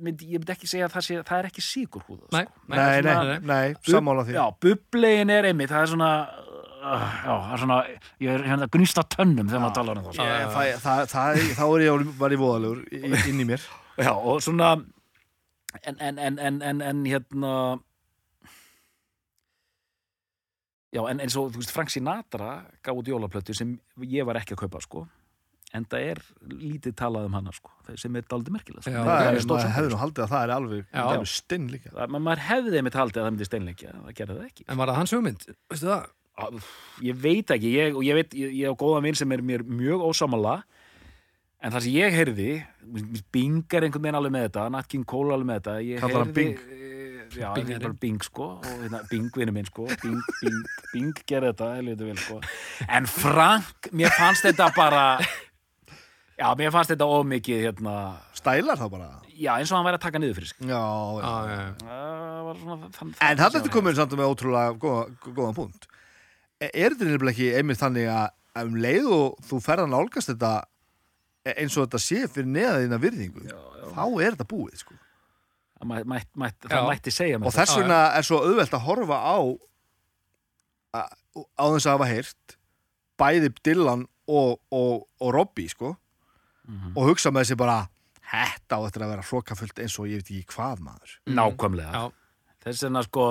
[0.07, 2.63] myndi, ég myndi ekki segja að það, sé, það er ekki síkur húða Nei, sko.
[2.73, 7.35] nei, nei, svona- nei, sammála því já, bublegin er einmitt það er svona uh, já,
[7.35, 7.79] það er svona,
[8.27, 10.27] ég er hérna gnýst á tönnum þegar maður talar um það sko.
[10.27, 12.83] Ég, það, það, það, þá er ég var ég voðalegur
[13.33, 13.69] inn í mér
[14.07, 14.73] já, og svona
[15.83, 17.55] en, en, en, en, en, en hérna
[20.93, 22.51] já, en eins og þú veist, Frank Sinatra
[22.85, 25.07] gaf út jólaplötu sem ég var ekki að kaupa sko
[25.73, 26.19] en það er
[26.53, 28.93] lítið talað um hana sko sem er dálítið merkilegt sko.
[28.93, 32.81] Er, er maður hefði nú haldið að það er alveg er líka það, maður hefði
[32.81, 35.47] einmitt haldið að það myndi steinleikja það gerði það ekki En var það hans hugmynd?
[35.73, 36.11] Veistu það?
[36.33, 36.45] Á,
[37.09, 39.65] ég veit ekki, ég, og ég veit ég, ég á góða minn sem er mér
[39.69, 40.55] mjög ósamala
[41.63, 42.51] en það sem ég heyrði
[43.33, 46.25] Bing er einhvern veginn alveg með þetta Nat King Cole alveg með þetta ég Kallar
[46.25, 46.65] hann heyrði, Bing?
[46.73, 50.19] eh, já, Bing Bing, er bara Bing sko og hérna, Bing vinur minn sko Bing,
[50.41, 50.59] Bing,
[50.93, 51.71] Bing gerði þetta,
[52.03, 52.41] vel sko
[52.89, 55.05] en Frank, mér fannst þetta bara
[56.43, 57.95] já, mér fannst þetta ómikið hérna
[58.37, 61.23] stælar þá bara já, eins og hann væri að taka niður fyrir sig Já, já.
[61.23, 62.59] Já, já, já.
[62.61, 65.89] svona þann, En það er komin samt með ótrúlega góða, góðan punkt.
[66.63, 69.93] E- Er þetta nefnilega ekki einmitt þannig að að um leið og þú ferð að
[69.95, 70.51] nálgast þetta
[71.49, 73.47] e- eins og þetta sé fyrir neða þína virðingu,
[73.97, 74.99] þá er þetta búið, sko.
[75.83, 76.69] Mæ, mæ, mæ, Já.
[76.69, 79.37] það mætti segja með Og þess vegna er svo auðvelt að horfa á
[80.95, 82.57] á þess að hafa heyrt
[83.19, 85.95] bæði Dylan og, og, og Robbie, sko,
[86.73, 86.93] Mhm.
[86.97, 87.79] og hugsa með þessi bara
[88.33, 91.17] þetta á þetta að vera flokafullt eins og ég veit ekki hvað maður.
[91.29, 92.13] nákvæmlega Já.
[92.65, 93.27] þess vegna sko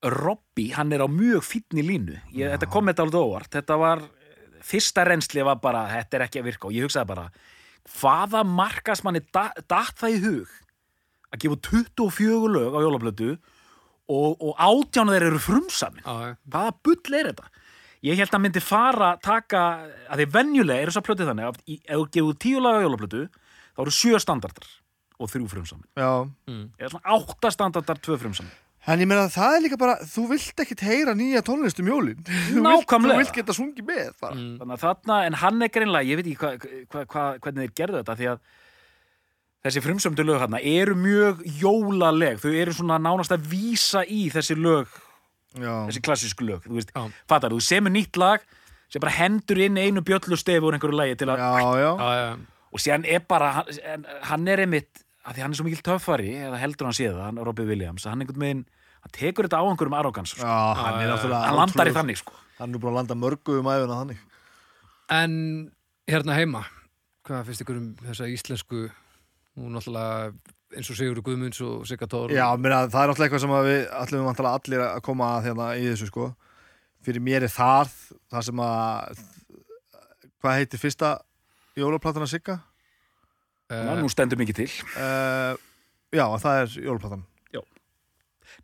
[0.00, 4.00] Robby, hann er á mjög fínni línu ég, þetta kom þetta alveg óvart þetta var,
[4.64, 7.26] fyrsta reynsli var bara þetta er ekki að virka og ég hugsaði bara
[8.00, 10.54] hvaða markasmanni da, datt það í hug
[11.30, 13.30] að gefa 24 lög á jólablötu
[14.10, 15.42] og, og átjánu þeir eru
[16.16, 16.36] já.
[16.48, 17.50] hvaða bull er þetta
[18.06, 19.62] ég held að myndi fara taka
[20.08, 23.26] að því venjulega er þess að plötu þannig að ef þú gefur tíu laga jólaplötu
[23.76, 24.68] þá eru sjö standardar
[25.20, 26.10] og þrjú frumsamin Já,
[26.48, 26.64] Mm.
[26.80, 28.52] eða svona átta standardar, tvö frumsamin
[28.88, 31.88] En ég meina að það er líka bara, þú vilt ekkit heyra nýja tónlist um
[31.90, 32.22] jólin.
[32.64, 33.12] Nákvæmlega.
[33.12, 34.32] Þú vilt geta sungið með bara.
[34.38, 34.54] Mm.
[34.56, 36.52] þannig að þarna, en hann er greinlega ég veit ekki hva,
[36.88, 38.40] hva, hva, hvernig þeir gerðu þetta því að
[39.68, 44.56] þessi frumsömdu lög hérna eru mjög jólaleg þau eru svona nánast að vísa í þessi
[44.56, 44.88] lög,
[45.58, 45.72] Já.
[45.88, 46.90] þessi klassísku lög þú veist,
[47.30, 48.44] fattar, þú semur nýtt lag
[48.90, 51.90] sem bara hendur inn einu bjöllustefu úr einhverju lagi til að, Já, já.
[51.98, 52.28] Já, já.
[52.70, 56.36] og síðan er bara hann, hann er einmitt, að því hann er svo mikil töffari
[56.38, 58.62] eða heldur hann sé það, hann Robbie Williams hann einhvern veginn,
[59.02, 60.46] hann tekur þetta á einhverjum arrogans, sko.
[60.46, 62.34] Hann er hann landar í þannig sko.
[62.60, 64.18] Hann er búin að landa mörgu um æfuna þannig.
[65.10, 65.32] En
[66.10, 66.64] hérna heima,
[67.26, 68.82] hvað finnst ykkur um þessa íslensku,
[69.58, 70.34] nú náttúrulega
[70.76, 73.68] eins og Sigurður Guðmunds og Sigga Tór Já, meina, það er náttúrulega eitthvað sem að
[73.70, 76.28] við ætlum vantilega allir að koma að hérna í þessu, sko.
[77.06, 77.94] Fyrir mér er það,
[78.30, 79.24] það sem að...
[80.40, 81.14] Hvað heitir fyrsta
[81.76, 82.60] jólaplatana Sigga?
[83.70, 85.58] uh, nú stendur mikið til Uh,
[86.10, 87.26] já, það er jólaplatan.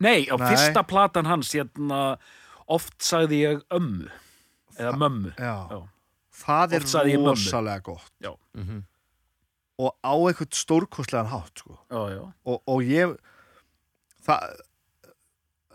[0.03, 0.49] Nei, á Nei.
[0.51, 2.17] fyrsta platan hans hérna,
[2.69, 4.09] oft sagði ég ömmu
[4.77, 5.55] eða mömmu Já.
[5.71, 5.79] Já.
[6.37, 6.85] Það er
[7.23, 8.11] rosalega gott.
[8.53, 8.83] mhm.
[9.77, 11.75] Og á eitthvað stórkostlegan hátt, sko.
[11.91, 12.23] já, já.
[12.49, 13.13] og, og ég
[14.25, 14.55] það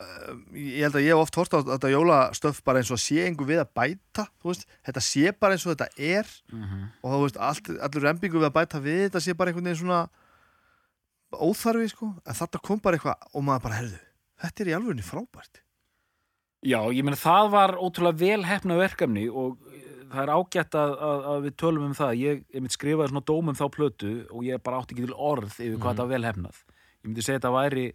[0.02, 3.04] uh, ég held að ég hef oft hort á þetta jólastöf bara eins og að
[3.04, 6.32] sé einhver við að bæta veist, þetta sé bara eins og þetta er.
[6.50, 9.70] Mm og þú veist, allt, allur rembingu við að bæta við þetta sé bara einhvern
[9.70, 10.02] veginn svona
[11.32, 14.00] óþarfi sko, en þetta kom bara eitthvað og maður bara, herðu,
[14.42, 15.62] þetta er í alvegni frábært.
[16.62, 19.56] Já, ég meina það var ótrúlega vel hefna verkefni og
[20.12, 22.12] það er ágætt að, að, að við tölum um það.
[22.20, 25.16] Ég, ég myndi skrifaði svona dóm um þá plötu og ég bara átti ekki til
[25.16, 26.62] orð yfir hvað þetta var vel hefnað.
[27.02, 27.86] Ég myndi segja þetta væri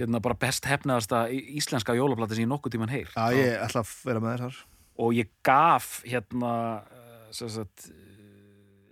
[0.00, 3.92] hérna bara best hefnaðasta íslenska jólaplata sem ég nokkuð tíman heyr Já, ég ætla að
[4.08, 4.56] vera með þér þar.
[5.04, 6.52] Og ég gaf hérna
[6.90, 7.88] eh, sem sagt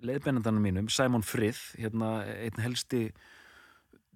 [0.02, 3.08] leiðbennandanum mínum, Simon Frith hérna einn helsti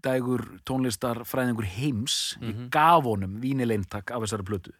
[0.07, 2.67] dægur tónlistar fræðingur heims Mhm.
[2.67, 4.73] ég gaf honum vínileyntak af þessari plötu.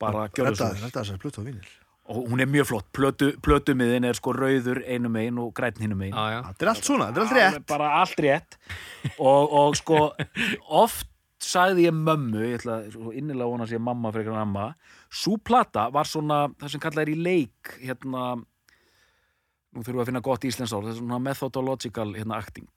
[0.00, 1.68] Bara gjörðu svo Þetta er þessari plutu á vínil
[2.10, 6.00] og hún er mjög flott, plötu, plötumiðin er sko rauður einum megin og græn hinum
[6.02, 6.16] megin.
[6.16, 6.40] Já.
[6.48, 7.66] Þetta er allt svona, þetta er allt rétt.
[7.70, 8.58] bara allt rétt.
[9.16, 10.00] Og, og sko
[10.82, 11.06] oft
[11.40, 14.66] sagði ég mömmu ég ætla svo innilega að vona að sé mamma fyrir en amma
[15.08, 20.10] svo plata var svona það sem kallað er í leik hérna nú þurfum við að
[20.10, 22.68] finna gott íslensk ár það er svona methodological hérna acting.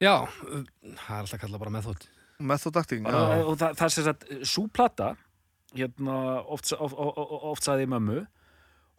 [0.00, 2.08] Já, það er alltaf kallað bara meðþótt
[2.40, 5.10] Method acting, og, og það, það er sem sagt svo plata
[5.76, 6.16] hérna
[6.46, 8.24] oft, oft, oft, oft sagði ég mömmu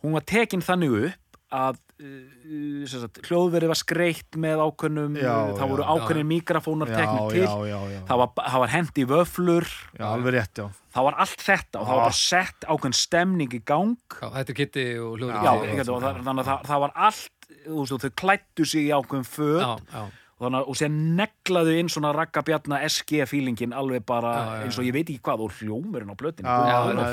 [0.02, 1.18] hún var tekin þannig upp
[1.52, 7.44] að uh, sem sagt, hljóðverið var skreitt með ákveðnum það voru ákveðnir mikrofónar teknir til.
[7.44, 8.32] já, já, já, það var,
[8.64, 9.68] var hendi vöflur.
[9.98, 10.70] Já, alveg rétt, já.
[10.96, 14.00] Það var allt þetta og það var bara sett ákveðin stemning í gang.
[14.16, 18.18] Já, þetta er Kitty og það, þannig að það, það var allt þú veist, þau
[18.24, 19.62] klættu sig í ákveðin föt.
[19.62, 24.44] Já, já, og, þannig, og sér neglaðu inn svona raggabjarna SG feelingin alveg bara Já,
[24.58, 26.16] já, eins og ég veit ekki hvað og hljómurinn á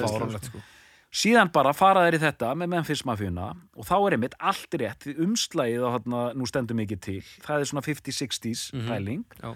[0.03, 0.61] fáránlegt sko.
[1.09, 5.07] Síðan bara fara þeir í þetta með Memphis Mafíuna og þá er einmitt allt rétt
[5.07, 8.89] því umslægið á hérna, nú stendur mikið til það er svona 50-60s Mhm.
[8.89, 9.25] pæling.
[9.43, 9.55] Já.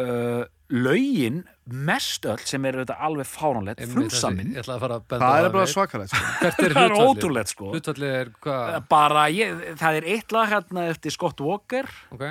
[0.00, 4.80] uh, lögin mest öll sem er þetta alveg fáránlegt Einmitt frumsamin þessi- Ég ætla að
[4.80, 6.46] fara að benda Það er bara svakalegt, sko.
[6.64, 7.72] Er það er ótrúlegt sko.
[8.72, 11.84] Er bara, ég, það er eitt lag hérna eftir Scott Walker.
[12.10, 12.24] Ok,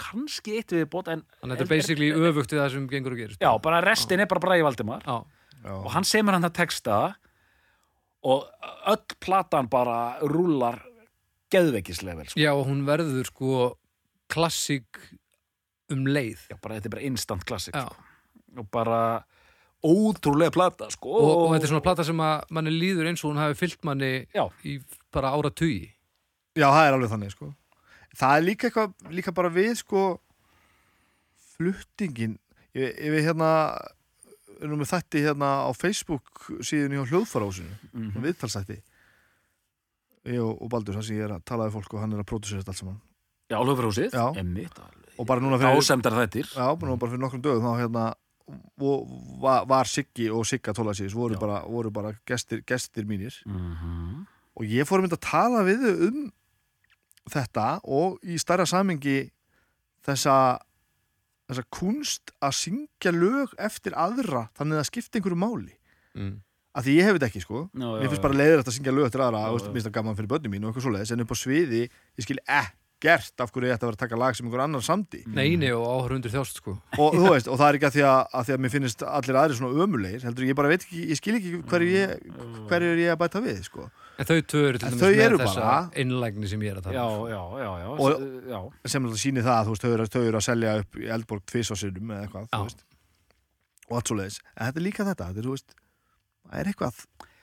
[0.00, 3.16] kannski eitt við bót en þannig að þetta er basically öfugt við það sem gengur
[3.16, 5.18] og gerist já, bara restin er bara Bræði Valdimar Já,
[5.76, 7.00] og hann semur hann að texta
[8.24, 8.46] og
[8.88, 10.80] öll platan bara rúlar
[11.52, 12.40] geðveikislevel sko.
[12.40, 13.72] já og hún verður sko
[14.30, 15.00] klassík
[15.90, 17.86] um leið já, bara, þetta er bara instant classic Já.
[17.88, 18.08] sko.
[18.60, 19.00] og bara
[19.80, 21.12] ótrúlega plata sko.
[21.16, 23.84] og, og þetta er svona plata sem að manni líður eins og hún hafi fyllt
[23.88, 24.44] manni Já.
[24.64, 24.78] í
[25.12, 25.88] bara ára tugi
[26.58, 27.52] Já, það er alveg þannig, sko
[28.18, 30.04] það er líka eitthvað, líka bara við sko
[31.56, 32.38] fluttingin
[32.76, 33.50] ég, ég við hérna
[34.60, 38.24] erum við þætti hérna á Facebook síðan hjá hljóðfarásinu mm mm.
[38.26, 38.80] viðtalsætti
[40.28, 42.22] ég og, og Baldur, það sem ég er að tala við fólk og hann er
[42.22, 42.98] að pródusera þetta allt saman.
[43.50, 43.56] Já,
[44.14, 44.26] Já.
[44.40, 44.82] emmitt
[45.16, 45.76] og bara núna fyrir,
[46.54, 48.04] já, bara, bara fyrir nokkrum dögum þá hérna
[49.40, 53.40] var, var Siggi og Sigga Tólasís voru voru bara gestir, gestir mínir.
[53.46, 54.26] Mm
[54.60, 56.16] og ég fór að mynda að tala við um
[57.32, 59.22] þetta og í stærra samingi
[60.06, 60.36] þessa
[61.50, 65.76] þessa kunst að syngja lög eftir aðra þannig að það skipti einhverju máli.
[66.18, 66.40] Mm.
[66.74, 67.60] að því ég hef þetta ekki sko.
[67.70, 69.72] Já, já, mér finnst bara leiðir að syngja lög eftir aðra og veist, já.
[69.74, 72.36] minnst það gaman fyrir börnum mín og eitthvað svoleiðis en upp á sviði ég skil
[72.46, 75.22] ekkert af hverju ég ætti að vera að taka lag sem einhver annar samdi.
[75.34, 76.76] Neini og áhörundur þjást sko.
[76.98, 79.06] Og þú veist, og það er ekki að því að, að því að mér finnst
[79.10, 82.14] allir aðri svona ömulegir heldur ég bara veit ekki, ég skil ekki hverju ég
[82.70, 83.88] hverju er ég að bæta við sko
[84.20, 85.68] En þau tvö eru til dæmis með eru þessa
[86.02, 87.30] innlægni sem ég er að Já, tala um.
[87.30, 88.90] já, já, já, Og- já.
[88.92, 91.44] sem sýnir það að þú veist, þau eru, þau eru að selja upp í Eldborg
[91.48, 92.58] tvisvarsinnum eða eitthvað, Já.
[92.58, 92.84] þú veist
[93.90, 95.74] og allt svo leiðis, en þetta er líka þetta þetta er, þú veist,
[96.50, 97.00] það er eitthvað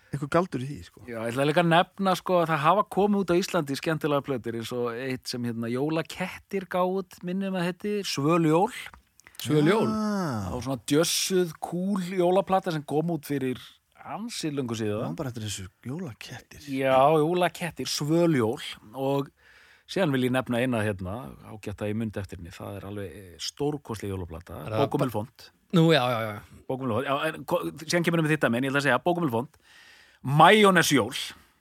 [0.07, 2.84] eitthvað galdur í því, sko Já, ég ætla líka að nefna sko að það hafa
[2.95, 7.67] komið út á Íslandi skemmtilega plötur eins og eitt sem hérna Jólakettir gáð minnum að
[7.67, 8.71] heiti Svöljól
[9.43, 13.59] Svöljól ah, og svona djössuð kúl jólaplata sem kom út fyrir
[14.16, 15.03] ansi lungu það síðan.
[15.12, 16.68] Var bara eftir þessu jólakettir.
[16.72, 18.62] Já, jólakettir, Svöljól.
[18.95, 19.30] Og
[19.88, 21.18] síðan vil ég nefna eina hérna
[21.51, 25.45] ágætta í mundi eftir henni það er alveg stórkostlega jólaplata Er það Bókumilfond
[25.76, 26.62] Nú, já, já, já.
[26.68, 29.60] Bókumilfond, já, en síðan kemur við þetta menn, ég ætla að segja Bókumilfond
[30.28, 31.14] Majónesjól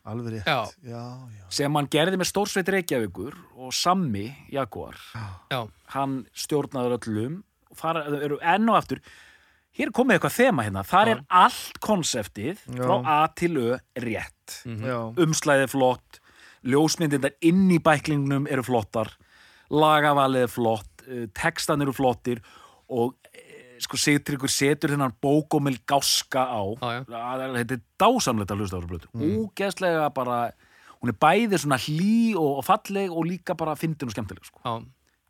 [0.07, 0.67] alveg rétt, Já.
[0.87, 1.03] já,
[1.35, 4.95] já, sem hann gerði með Stórsveit Reykjavíkur og Sammi Jaguar.
[5.51, 5.65] Já,
[5.97, 7.41] hann stjórnaður öllum.
[7.75, 9.01] Og fara, eru enn og aftur
[9.77, 10.83] hér komið eitthvað þema hérna.
[10.89, 12.95] Þar er allt konseptið frá.
[13.05, 14.61] A til Ö rétt.
[14.65, 14.99] Já.
[15.21, 16.21] umslæðið flott
[16.67, 19.13] ljósmyndindar inn í bæklingnum eru flottar
[19.71, 22.41] lagavalið er flott eh, textan eru flottir
[22.89, 26.63] og eh, sko Sigtryggur setur þennan bókomil gáska á.
[27.11, 30.39] Að- þetta er dásamlegt að hlusta á þessu blötu úgeðslega bara
[31.03, 34.61] hún er bæði svona hlý og, falleg og líka bara fyndin og skemmtileg sko.
[34.65, 34.75] já.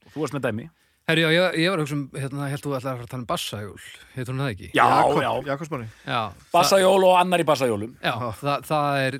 [0.06, 0.68] Og þú varst með dæmi
[1.06, 3.10] Herri, já, ég, ég var að hugsa um, hérna, held þú ætlaði að fara að
[3.12, 3.84] tala um bassajól,
[4.16, 4.70] heitur hún það ekki?
[4.74, 6.20] já, Jakob, já, Jakobsmári Já,
[6.56, 9.18] bassajól og annar í bassajólum það, já það, það, er,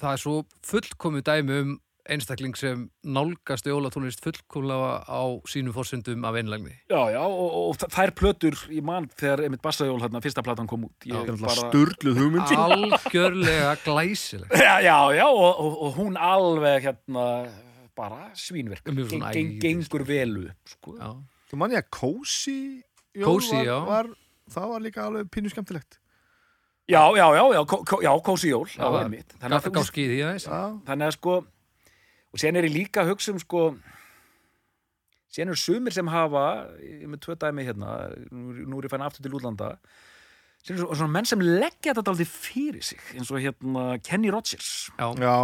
[0.00, 0.38] það er svo
[0.70, 1.74] fullkomið dæmi um
[2.08, 5.20] einstakling sem nálgast jólatónlist fullkomlega á
[5.52, 6.72] sínum fórsendum af einlægni.
[6.88, 10.64] já, já, og, og þa- þær plötur í mann þegar einmitt bassajól hérna, fyrsta platan
[10.70, 11.68] kom út Já, ég Það er alltaf bara...
[11.68, 14.56] sturluð hugmynd Algjörlega glæsileg.
[14.64, 17.26] já, já, já og, og, og hún alveg hérna
[17.98, 19.60] bara svínverk Geng- æðis.
[19.64, 20.04] gengur
[20.70, 20.94] sko.
[20.98, 21.10] Já,
[21.50, 21.86] Þú manni að
[23.24, 23.76] Kósi var, já.
[23.88, 24.10] var,
[24.54, 25.98] það var líka alveg pínu skemmtilegt
[26.88, 29.64] já, já, já, já, kó, já kósi jól já, einmitt þannig að,
[30.24, 30.46] aðeins.
[30.48, 31.34] Já, þannig að sko
[32.28, 33.62] og sen er ég líka að hugsa um sko
[35.28, 36.44] sen eru sumir sem hafa
[36.80, 37.96] ég er með tvö dæmi hérna
[38.32, 39.74] nú, nú er ég fæn aftur til útlanda
[40.68, 44.90] eru svona menn sem leggja þetta aldrei fyrir sig eins og hérna Kenny Rogers.
[44.98, 45.34] Já, já,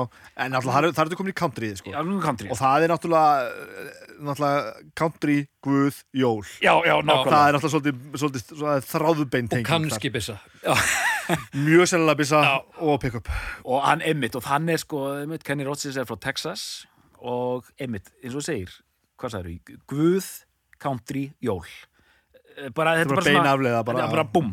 [0.44, 1.94] en alltaf það er þetta komin í countryið sko.
[1.94, 3.94] já, country og það er náttúrulega
[4.28, 6.42] náttúrulega country, guð, jól.
[6.60, 7.40] Já, já, það nákvæmlega.
[7.48, 10.38] Er náttúrulega svolítið, svolítið, svolítið þráðubein og kannski byssa.
[11.66, 12.54] mjög sennilega byssa Já.
[12.84, 13.30] og pick-up.
[13.64, 16.86] Og hann Emmitt og hann er sko Emmitt, Kenny Rogers er frá Texas
[17.20, 18.72] og Emmitt, eins og segir
[19.20, 20.30] hvað sagður, Guð,
[20.82, 21.64] country, jól
[22.54, 24.52] bara, þetta bara er bara svona beinafleiða bara, bara, bara búm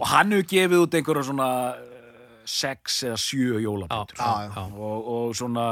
[0.00, 2.08] og hann hefur gefið út einhverja svona eh,
[2.44, 4.64] sex eða sjö já.
[4.72, 5.66] og, og svona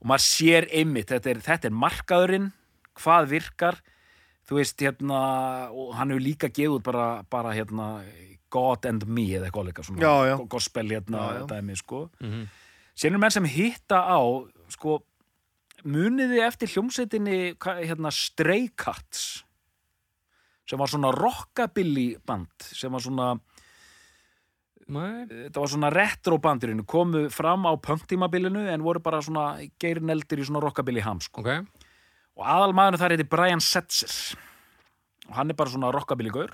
[0.00, 2.46] og maður sér einmitt, þetta er, þetta er markaðurinn
[3.00, 3.76] hvað virkar.
[4.48, 5.18] Þú veist hérna
[5.70, 7.90] og hann hefur líka gefið út bara, bara hérna
[8.50, 10.36] God and Me eða eitthvað líka svona Já, já.
[10.50, 12.08] gospel hérna Já, dæmi sko.
[12.18, 12.48] Mhm.
[12.96, 14.20] síðan eru menn sem hitta á
[14.72, 15.02] sko
[15.84, 19.44] muniði eftir hljómsveitinni hvað- hérna Stray Cats
[20.70, 23.32] sem var svona rockabilly band sem var svona
[24.90, 30.40] Nei, þetta var svona retro bandirinn komu fram á punktímabilinu en voru bara svona geirneldir
[30.42, 31.44] í svona rockabilly ham sko.
[31.44, 31.68] ok.
[32.40, 34.10] og aðalmaðurinn þar heiti Brian Setzer.
[35.28, 36.50] Og hann er bara svona rockabilly gaur.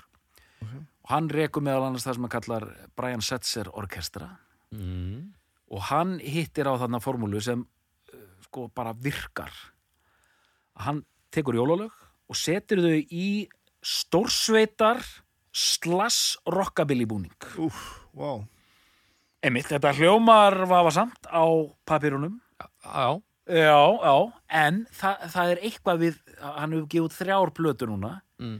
[0.61, 4.35] Og hann rekur meðal annars það sem hann kallar Brian Setzer orkestra
[4.67, 5.31] Mm.
[5.71, 9.49] og hann hittir á þarna formúlu sem uh, sko bara virkar.
[10.75, 11.93] Hann tekur jólalög
[12.27, 13.47] og setur þau í
[13.87, 14.99] stórsveitar
[15.57, 17.33] slass rockabilly búning
[17.63, 17.77] Úf,
[18.17, 18.43] wow.
[19.45, 21.45] Einmitt, þetta hljómar vafasamt á
[21.87, 22.39] papirunum
[22.83, 24.15] Já, Já, já,
[24.59, 28.09] en það, það er eitthvað við, hann hefur gefið út þrjár plötur núna
[28.43, 28.57] mm.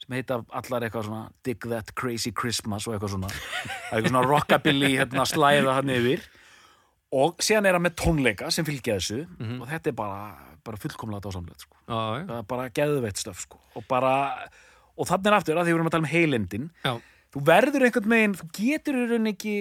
[0.00, 4.14] sem heita allar eitthvað svona Dig That Crazy Christmas og eitthvað svona það er eitthvað
[4.14, 6.24] svona rockabilly hérna, slæða hann yfir
[7.20, 9.60] og síðan er hann með tónleika sem fylgja þessu Mhm.
[9.60, 10.22] og þetta er bara,
[10.64, 11.76] bara fullkomlega dásamlega sko.
[11.84, 12.24] Já, já.
[12.30, 13.60] það er bara geðveitt stöf sko.
[13.76, 14.14] og bara,
[15.00, 16.92] og þannig er aftur að því við erum að tala um heilindin Já.
[17.34, 19.54] þú verður einhvern veginn, þú getur í rauninni ekki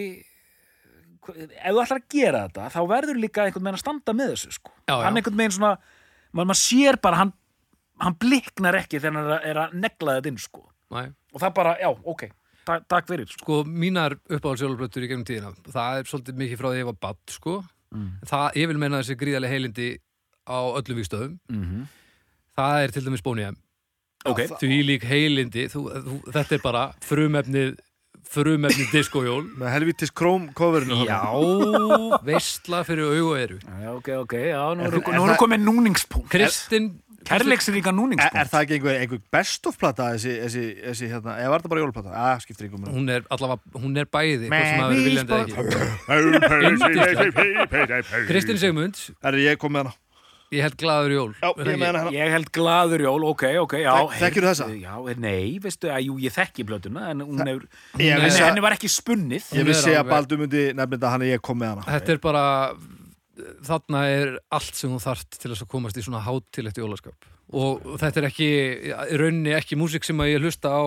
[1.29, 4.55] ef þú ætlar að gera þetta, þá verður líka einhvern veginn að standa með þessu
[4.55, 4.73] sko.
[4.87, 5.03] Já, já.
[5.05, 5.71] hann einhvern veginn svona,
[6.31, 7.33] maður, maður sér bara hann,
[8.03, 10.65] hann bliknar ekki þegar hann er að, er að negla þetta inn sko.
[10.89, 11.01] Næ.
[11.35, 12.29] og það bara, já, ok
[12.67, 13.41] Ta takk fyrir sko.
[13.41, 17.21] Sko, mínar uppáhaldsjólablöttur í gegnum tíðina, það er svolítið mikið frá því ég var badd,
[17.33, 17.53] sko.
[18.29, 19.87] Það, ég vil meina þessi gríðarlega heilindi
[20.45, 21.39] á öllum víkstöðum.
[21.49, 21.87] mm -hmm.
[22.59, 23.47] Það er til dæmis Boney
[24.27, 27.77] Ok, Því lík heilindi, þú, þú, þetta er bara frumefnið,
[28.29, 29.45] frumefnið diskojól.
[29.57, 31.21] með helvitis króm coverinu Já,
[32.27, 33.59] veistla fyrir augu og eru.
[33.63, 36.89] já, ok, ok já, nú Er- erum er það- komið núningspunkt Kristinn,
[37.29, 41.37] kærleiksríka Er, núningspunkt er það ekki einhver, einhver best of plata þessi, þessi, þessi hérna,
[41.39, 42.09] eða var það bara jólaplata?
[42.11, 45.55] Já, skiptir einhver með hún er allavega, hún er bæði, að.
[48.29, 49.95] Kristinn Sigmund, Er ég kom með hana?
[50.55, 51.31] Ég held glaður jól.
[51.41, 53.91] Já, Er ég hana Ég held glaður jól, ok, ok, já.
[53.93, 54.67] Þek- þekkirðu þessa?
[54.81, 57.57] Já, nei, veistu, að jú, ég þekki blötuna, en hún henni,
[57.93, 59.51] vissi að- henni var ekki spunnið.
[59.53, 62.09] Ég Hún vissi er að Baldur myndi þetta hann er ég kom með hana Þetta
[62.15, 62.45] er bara,
[63.65, 67.29] þarna er allt sem þú þarft til þess að komast í svona hátilegt jólaskap.
[67.53, 68.49] Og þetta er ekki,
[68.89, 70.81] í rauninni ekki músík sem að ég hlusta á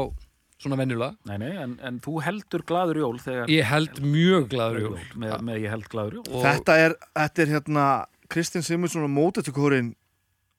[0.63, 1.17] svona venjulega.
[1.27, 3.49] Nei, nei, en, en þú heldur glaður jól þegar...
[3.51, 4.99] Ég held mjög glaður jól.
[5.19, 6.27] Með, með ég held glaður jól.
[6.31, 7.87] Og Þetta er, þetta er hérna
[8.33, 9.93] Kristinn Simonsson og mótetukórin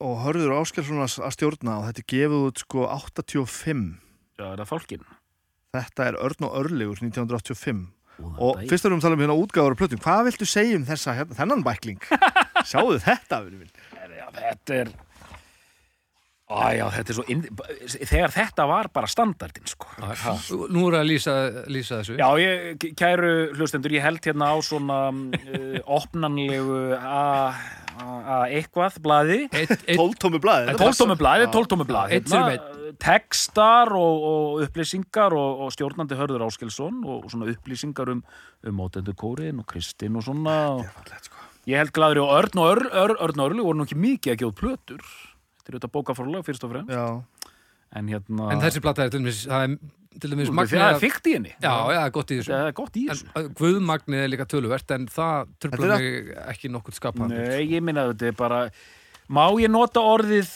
[0.04, 3.84] og Hörður Áskelsson að stjórna og þetta er gefið út sko 85
[4.38, 5.06] Já, er það fólkin?
[5.74, 7.88] Þetta er Örn og Örlegur 1985
[8.20, 10.78] Góðan og fyrst erum við að tala um hérna útgáður og plötum Hvað viltu segja
[10.78, 12.06] um þessa, hérna, þennan bækling?
[12.70, 13.74] Sjáðu þetta, vinur minn.
[14.38, 14.94] Þetta er...
[16.54, 17.26] Æja, þetta er svo...
[17.34, 17.44] Inn...
[17.94, 19.90] Þegar þetta var bara standardin, sko.
[20.00, 20.36] Ha.
[20.74, 21.36] nú er að lýsa,
[21.72, 22.18] lýsa þessu.
[22.22, 27.24] Já, ég, kæru hlustendur, ég held hérna á svona uh, opnanlegu a,
[27.98, 29.42] a, a eitthvað blaði.
[29.90, 32.22] Tóltómi blaði Tóltómi blaði, tóltómi blaði.
[32.28, 38.22] Fyrir Tekstar og, og upplýsingar og, og stjórnandi Hörður Áskelsson og svona upplýsingar um,
[38.64, 40.58] um mótendur kórin og Kristinn og svona.
[40.78, 41.48] Og, Fallegt, sko.
[41.70, 44.36] ég held glaður og Örn og Ör, Ör, Örn og Örli voru nú ekki mikið
[44.36, 45.08] að gefa plötur.
[45.64, 46.92] Þetta er auðvitað bókafórlag fyrst og fremst.
[46.94, 47.52] Já,
[47.94, 48.48] En hérna...
[48.50, 49.74] en þessi plata er til dæmis, það er
[50.70, 51.52] það er fyrkt í henni.
[51.62, 52.52] Já, já, gott í þessu.
[52.52, 53.28] Það er gott í þessu.
[53.30, 57.34] En uh, guðmagnið er líka töluvert, en það tröfla mig ekki nokkuð skapað.
[57.34, 58.60] Nei, ég minna þetta er bara
[59.30, 60.52] má ég nota orðið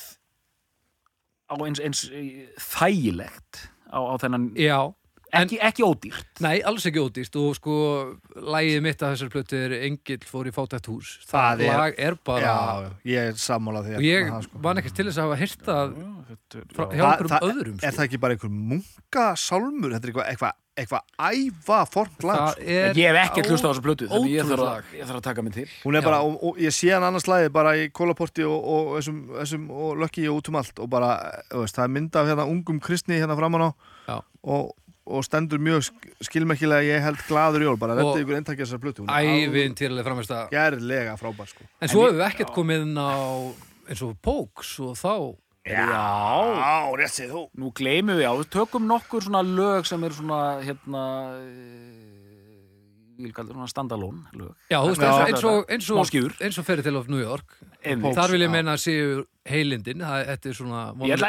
[1.48, 4.92] á eins, eins eh, þægilegt á, á þennan Já,
[5.34, 7.76] ekki, ekki ódýrt nei, alls ekki ódýst og sko,
[8.36, 11.18] lægið mitt af þessar plötu er Engill fór í fátætt hús.
[11.28, 12.42] Það er- lag er bara...
[12.44, 14.62] já, ég er sammála því Og ég það, sko.
[14.64, 15.98] man ekkert til þess að hafa það
[16.76, 17.76] frá, hjá Það- einhverjum það- öðrum.
[17.84, 17.98] Er Sko.
[17.98, 19.92] það ekki bara einhver munkasálmur?
[19.96, 22.66] Þetta er eitthvað eitthva, eitthva æva formt lag Það sko.
[22.78, 25.26] er ég hef ekkert hlust á þessu plötu þannig ég þarf, að, ég þarf að
[25.28, 26.06] taka mig til Hún er Já.
[26.06, 29.70] bara, og, og ég sé hann annars lagi bara í kólaporti og, og, þessum, þessum,
[29.72, 31.14] og lökki og út um allt og bara,
[31.52, 33.70] það er mynd af hérna ungum kristni hérna framan á
[34.08, 34.22] Já.
[34.44, 34.76] og,
[35.08, 39.06] og stendur mjög sk- skilmerkilega ég held glaður jól, bara þetta ykkur eintakja þessar plötu.
[39.06, 40.50] Hún er ævinn týrlega framist að...
[40.52, 41.68] Gerlega frábær sko.
[41.82, 43.16] En svo hefur við ekkert komið inn á
[43.88, 45.14] eins og Póks og þá...
[45.68, 47.46] já, Já, rétt segið þú.
[47.64, 51.04] Nú gleymum við á við tökum nokkur svona lög sem er svona hérna
[53.18, 56.06] ég vil kalla það svona standalone lög Já, þú veist, eins og, eins og, Smá
[56.10, 56.36] skjúr.
[56.44, 57.58] eins og ferði til of New York.
[57.84, 58.18] Einmitt.
[58.18, 60.82] Þar vil ég meina að séu heilindin, það, þetta er svona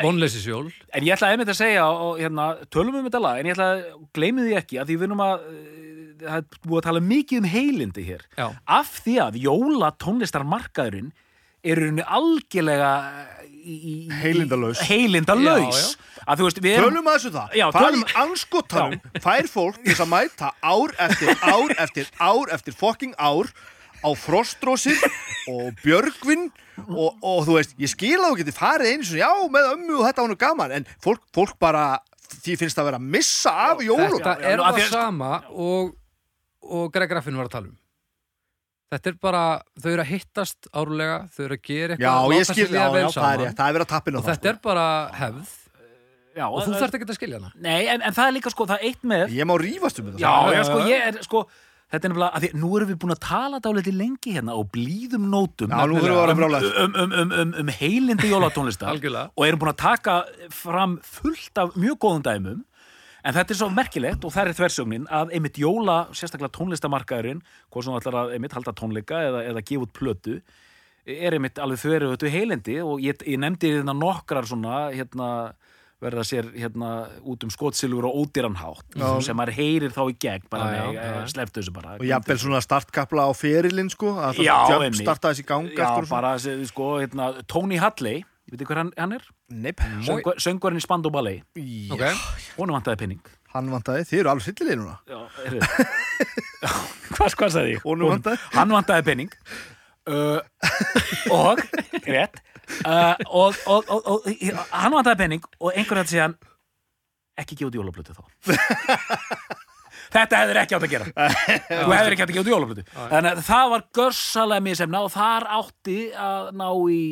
[0.04, 0.66] vonleysisjól.
[0.92, 3.68] En ég ætla einmitt að segja, og hérna, tölum um þetta lag, en ég ætla
[3.76, 3.84] að
[4.18, 7.42] gleymi því ekki, að því við erum að, eh, það er búið að tala mikið
[7.42, 8.26] um heilindi hér.
[8.36, 8.46] Já.
[8.78, 11.12] Af því að jóla tónlistarmarkaðurinn
[11.62, 12.92] er í rauninni algjörlega
[14.22, 14.80] Heilindalaus.
[14.88, 15.80] Heilindalaus.
[15.80, 16.22] Já, já.
[16.28, 16.90] Að þú veist, við erum...
[16.92, 20.94] Tölum að þessu það, Já, hvað tölum- í anskotanum fær fólk þess að mæta ár
[21.06, 23.48] eftir ár eftir ár eftir fucking ár
[23.98, 24.98] á frostrósir
[25.50, 26.44] og björgvin
[26.86, 30.04] og, og þú veist, ég skil á geti farið eins og já, með ömmu og
[30.06, 31.86] þetta var nú gaman en fólk, fólk bara,
[32.44, 35.32] því finnst það að vera að missa af jólum Þetta er að það að- sama
[35.50, 35.94] og,
[36.68, 37.77] og Greg Raffin var að tala um.
[38.88, 39.42] Þetta er bara,
[39.76, 42.84] þau eru að hittast árlega, þau eru að gera Já, eitthvað, ég láta skil, já,
[42.88, 44.84] já, það er rétt, það er verið að tappinu Og þetta er bara
[45.18, 45.56] hefð.
[46.38, 47.50] Já, og þú þarft ekki að skilja hana.
[47.60, 49.32] Nei, en, en það er líka, sko, það er eitt með...
[49.34, 50.88] Ég má rífast um þetta Já, Já, já, já, sko, já.
[50.88, 51.42] ég er, sko,
[51.92, 54.70] þetta er nefnilega, að því, nú erum við búin að tala dálítið lengi hérna og
[54.72, 55.74] blíðum nótum.
[55.74, 59.04] Já, nú þurfum við að vera um, um, um, um, um, um heilindi jólatónlistar.
[59.34, 60.16] Og erum búin að taka
[60.54, 62.64] fram fullt af mjög góðum dæmum
[63.28, 67.86] en þetta er svo merkilegt og það er þversögnin að einmitt jóla, sérstaklega tónlistamarkaðurinn hvað
[67.86, 70.38] sem ætlar að einmitt halda tónleika eða, eða gefa út plötu
[71.08, 75.28] er einmitt alveg fyrir þetta heilindi og ég, ég nefndi hérna nokkrar svona hérna
[75.98, 79.08] verða sér hérna út um skotsilfur og ódýranhátt Já.
[79.26, 81.22] sem maður heyrir þá í gegn bara nei, já, já.
[81.32, 85.74] sleftu þessu bara og jafnvel svona startkapla á ferilinn sko að það starta þessi ganga
[85.74, 89.28] Já, bara sko, hérna, Tony Hadley ég veit hver hann, hann er?
[89.52, 91.44] Neip, Söngvar, söngvarinn í Spandau Ballet.
[91.92, 92.08] Ok,
[92.56, 94.96] honum vantaði penning hann vantaði, þið eru alveg sillilega núna.
[95.08, 95.86] Já, heyrðu.
[96.64, 96.72] Já,
[97.14, 97.84] hvað, hvað sagði ég?
[97.86, 98.40] Honum vantaði?
[98.54, 99.32] Hann vantaði penning
[100.10, 100.40] uh,
[101.38, 101.62] og
[102.04, 102.42] rétt.
[102.82, 104.28] Uh, og, og, og, og
[104.74, 106.36] hann vantaði penning og einhver hætti síðan
[107.38, 108.26] ekki gefa út jólablötu þá.
[110.08, 111.06] Þetta hefur ekki átt að gera.
[111.68, 115.10] Þú hefur ekki átt að gefa út jólablötu Þannig að það var görsalega misefna og
[115.12, 117.02] þar átti að ná í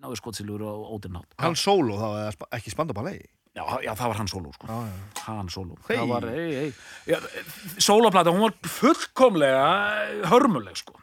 [0.00, 3.64] ná í skotsilur og ódyrnátt hann solo þá eða spa- ekki spanda bara leið Já,
[3.82, 4.66] já, það var hann solo sko.
[4.70, 5.22] já, já.
[5.26, 5.76] hann solo.
[5.88, 5.96] Hey.
[5.98, 6.68] það var, hey, hey.
[7.10, 7.16] Já,
[7.82, 9.64] soloplata, hún var fullkomlega
[10.30, 10.94] hörmuleg sko.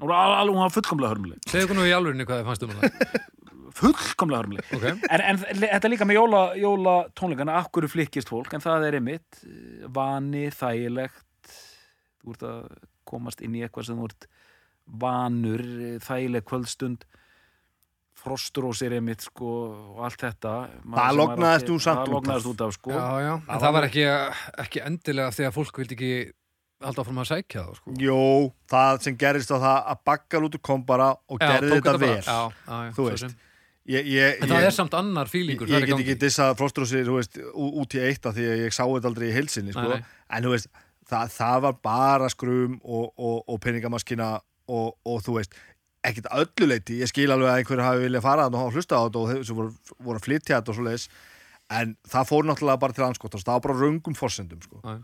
[0.00, 1.42] Hún var, hún var fullkomlega hörmuleg.
[1.44, 3.20] Segðu okkur nú í alvörinni hvað þið fannst um hana.
[3.80, 4.72] Fullkomlega hörmuleg.
[4.78, 7.60] Ok, en, en þetta er líka með jóla, jóla tónleikana.
[7.60, 11.54] Akkur flikkist fólk, en það er einmitt eh, vani, þægilegt.
[12.24, 12.64] Þú ert að
[13.12, 14.30] komast inn í eitthvað sem þú ert
[15.04, 17.04] vanur eh, þægileg kvöldstund
[18.20, 19.50] frostrósir einmitt sko
[19.94, 20.52] og allt þetta
[20.84, 22.48] Maður Það lognaðist nú samt það út af.
[22.50, 24.04] út sko já, já En Það það var ekki,
[24.64, 26.12] ekki endilega því að fólk vildi ekki
[26.80, 27.94] halda áfram að sækja það sko.
[28.00, 28.18] Jó,
[28.72, 32.38] það sem gerist á það að Baggalútur kom bara og Já, gerði þetta vel já,
[32.96, 33.34] Þú veist, sem.
[33.92, 37.18] ég, ég, En það ég, er samt annar fílingur ég get ekki dissað Frostrósir þú
[37.18, 39.98] veist, út í eitt af því að ég sá þetta aldrei í heilsinni sko.
[40.30, 40.70] En þú veist,
[41.10, 44.30] það, það var bara skrum og, og, og peningamaskina
[44.70, 45.56] og, og þú veist
[46.04, 48.96] ekkert að öllu leiti, ég skil alveg að einhverju hafi viljað fara og hafa hlusta
[48.96, 51.08] á þetta og þeir sem voru, voru að flytja þetta og svo leiðis
[51.70, 54.80] en það fór náttúrulega bara til anskotast það var bara röngum forsendum sko.
[54.84, 54.96] Já.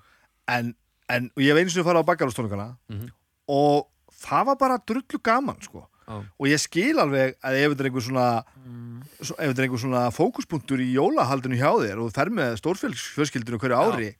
[0.57, 0.73] en,
[1.13, 3.11] en ég hef einu sinni farið á bakkarústónleikana Mhm.
[3.49, 3.87] og
[4.25, 5.85] það var bara drullu gaman sko.
[6.09, 6.23] Já.
[6.39, 8.27] og ég skil alveg að ef þetta er einhver svona
[8.67, 9.03] Mm.
[9.21, 13.59] ef þetta er einhver svona fókuspunktur í jólahaldinu hjá þér og þú fer með stórfjölskyldinu
[13.61, 14.15] hverju ári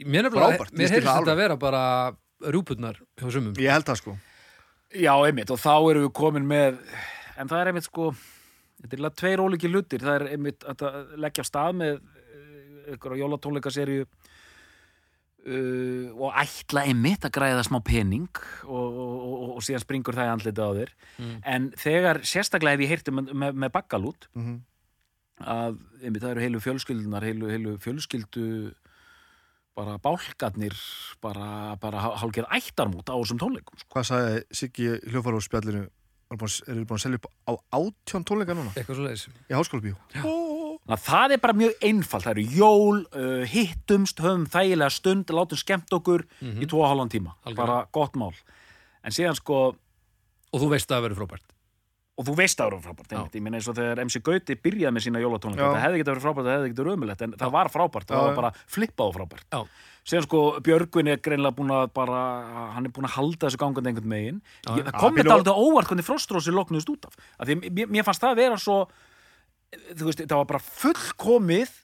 [0.00, 1.82] Mér, Frábært, mér ég skil heyrst þetta að vera bara
[2.40, 4.14] rúpurnar hjá sumum ég held það sko
[4.90, 6.78] Já, einmitt, og þá erum við komin með
[7.38, 11.12] en það er einmitt sko þetta er eiginlega tveir ólíki hlutir það er einmitt að
[11.22, 12.00] leggja stað með
[12.96, 14.06] ykkur á jólatónleikaserju
[15.46, 18.26] uh, og ætla einmitt að græða smá pening
[18.66, 21.36] og, og, og, og síðan springur það í andlita á þér Mm.
[21.44, 24.54] en þegar, sérstaklega ef ég heyrti með, með, með bakkalút Mhm.
[25.44, 28.44] að einmitt, það eru heilu fjölskyldunar heilu, heilu fjölskyldu
[29.80, 30.76] bara bálkarnir
[31.24, 33.90] bara, bara hálfgerð ættarmút á þessum tónleikum sko.
[33.96, 35.82] hvað sagði Siggi hljófar á spjallinu
[36.30, 38.70] eru þið búin að selja upp á átjón tónleika núna?
[38.78, 39.56] Eitthvað svo leiðis í
[40.94, 45.60] að það er bara mjög einfalt, það eru jól, uh, hittumst, höfum þægilega stund, látum
[45.60, 47.60] skemmt okkur í tvo og hálfan tíma, Algjörlega.
[47.60, 48.34] bara gott mál.
[49.04, 49.60] En síðan sko,
[50.50, 51.52] Og þú veist að það verður frábært
[52.20, 54.94] og þú veist að það eru frábært, ég minna eins og þegar MC Gauti byrjaði
[54.96, 57.54] með sína jólatónleika, það hefði getið verið frábært, það hefði getið verið ömulegt, en það
[57.56, 59.46] var frábært, það var bara flippað og frábært.
[59.48, 62.20] Já, Síðan sko, Björgvin er greinlega búin að bara,
[62.74, 64.38] hann er búin að halda þessu gangandi einhvern megin.
[64.64, 67.18] Ég, það kom þetta alveg óvart hvernig Frostrósi loknuðist út af.
[67.36, 68.78] af því, mér, mér fannst það vera svo,
[69.92, 71.74] þú veist, það var bara fullkomið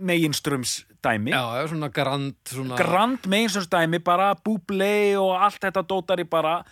[0.00, 1.30] meginströms dæmi.
[1.30, 2.76] já, svona grand svona...
[2.76, 6.62] grand meginströmsdæmi, bara búblei og allt þetta dótar í bara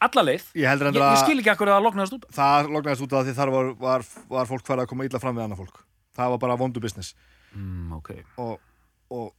[0.00, 0.44] alla leið.
[0.54, 3.26] ég Ég, ég að skil ekki akkur að það loknaðist út það lognaðist út af
[3.26, 5.82] því þar var, var, var fólk farið að koma illa fram við annað fólk
[6.16, 7.14] það var bara vondu business
[7.50, 8.10] Mm, ok.
[8.38, 8.60] og,
[9.10, 9.32] og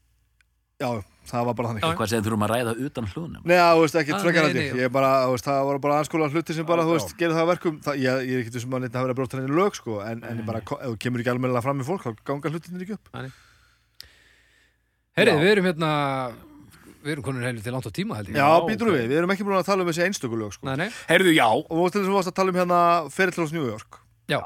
[0.82, 0.89] já,
[1.32, 1.91] það var bara þannig Já.
[2.01, 3.41] Hvað segir þurfum að ræða utan hlunum?
[3.47, 4.63] Nei, þú veist, ekki Ah, frekar nei, að nei.
[4.67, 7.13] ég ég bara, þú veist, það var bara anskóla hluti sem bara, Já, þú veist,
[7.13, 7.17] já.
[7.21, 9.19] gerir það að verkum það, ég, ég er ekki sem að neitt að vera að
[9.21, 11.89] bróta henni lög, sko en, en ég bara, ef þú kemur ekki almennilega fram með
[11.91, 13.11] fólk þá ganga hlutinir ekki upp
[15.21, 15.91] Herrið, við erum hérna
[17.01, 18.93] Við erum konur heilir til langt á tíma held ég Já, býtur ok.
[18.93, 21.32] við, við erum ekki búin að tala um þessi einstöku lög, sko Nei, nei, Heyrðu,
[21.34, 21.47] já.
[21.49, 22.82] og þú veist til þess að varst að tala um hérna
[23.15, 23.97] Ferillos New York
[24.32, 24.39] já,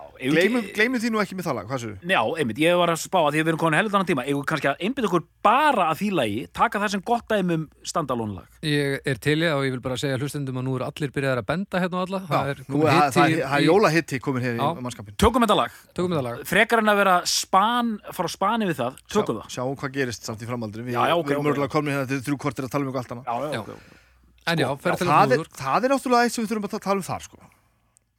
[0.75, 3.17] gleimum því nú ekki með það lag, hvað sér Já, einmitt, ég var að spá
[3.21, 5.87] að því að við erum komin heldur þannig tíma við kannski að einbytta okkur bara
[5.91, 9.75] að því lagi taka það sem gott dæmum standalónlag ég er til ég og ég
[9.75, 12.21] vil bara segja hlustendum að nú eru allir byrjaðar að benda hérna og alla.
[12.45, 14.65] Er er það- er jólahitti komin hér Já.
[14.73, 16.41] í mannskapin Tökum þetta lag, Tökum þetta lag.
[16.45, 19.49] Frekar en að vera span, fara spani við það, tökum það.
[19.53, 22.93] Sjáum hvað gerist samt í framaldri Já, já, hérna til þrjú kortir að tala um
[22.95, 23.63] Já, já, Já.
[23.65, 27.01] já, Já, til það, að er, það er náttúrulega eitt sem við þurfum að tala
[27.01, 27.37] um þar sko.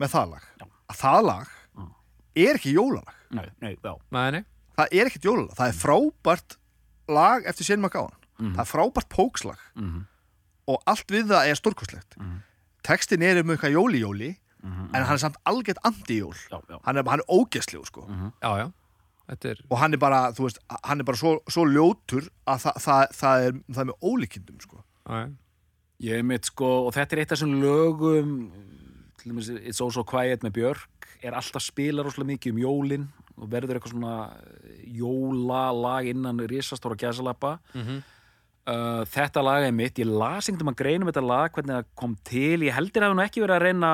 [0.01, 0.43] með það lag.
[0.61, 0.67] Já.
[0.91, 1.47] að það lag
[2.37, 3.13] er ekki jólalag.
[3.31, 3.77] Nei, nei,
[4.13, 4.45] Nei, nei,
[4.79, 6.57] það er ekkert jólalag, það er frábært
[7.09, 8.15] lag eftir Shane McGowan.
[8.39, 8.55] Mhm.
[8.55, 9.59] það er frábært pókslag.
[9.77, 10.05] Mhm.
[10.69, 12.17] og allt við það er stórkostlegt.
[12.19, 12.43] Mhm.
[12.83, 14.95] textin er um eitthvað jóli-jóli Mhm.
[14.95, 16.35] en hann er samt algjört anti-jól.
[16.51, 16.81] Já, já.
[16.85, 18.07] Hann er, hann er ógeðslegur sko.
[18.43, 18.73] já, já.
[19.29, 22.59] Þetta er, og hann er bara, þú veist, hann er bara svo, svo ljótur að
[22.63, 24.83] það, það, það, er, það er með ólíkindum sko.
[26.03, 28.51] Ég mitt sko, og þetta er eitt af þessum lögum
[29.19, 33.07] til dæmis It's Also Quiet með Björk er alltaf spila rosalega mikið um jólin
[33.37, 34.15] og verður eitthvað svona
[34.97, 37.59] jólalag innan risastóra gæsalappa.
[37.75, 38.03] Mhm.
[38.67, 42.17] uh, þetta lag er mitt, ég las einhvern veginn greinum þetta lag, hvernig það kom
[42.25, 42.61] til.
[42.67, 43.93] Ég heldur að það nú ekki verið að reyna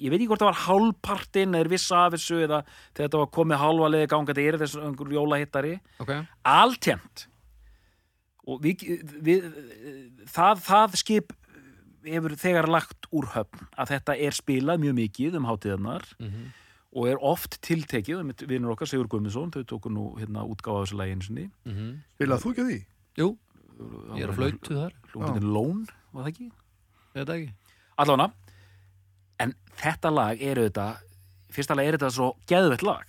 [0.00, 2.62] ég veit ekki hvort það var hálfpartinn eða vissa af þessu eða
[2.96, 5.74] þetta var komið hálfa leiði gangandi er þessu einhver jólahittari.
[6.00, 6.14] Ok,
[6.48, 7.26] alltjent
[8.50, 8.86] og við,
[9.20, 9.44] við
[10.30, 11.34] það, það skip
[12.04, 16.46] hefur þegar lagt úr höfn að þetta er spilað mjög mikið um hátíðarnar Mhm.
[16.92, 21.12] og er oft tiltekið vinnur okkar Sigur Guðmundsson, þau tóku nú hérna útgáfa þessu lagi
[21.12, 22.00] einu sinni Mhm.
[22.18, 22.84] Vilað þú ekki því?
[23.18, 23.38] jú,
[24.16, 26.50] ég er að flautu þar hljómsveitin Lón, var það ekki?
[27.14, 27.52] það ekki
[27.98, 28.32] Allána
[29.40, 30.96] en þetta lag er auðvitað
[31.50, 33.06] fyrsta lag er þetta svo geðvett lag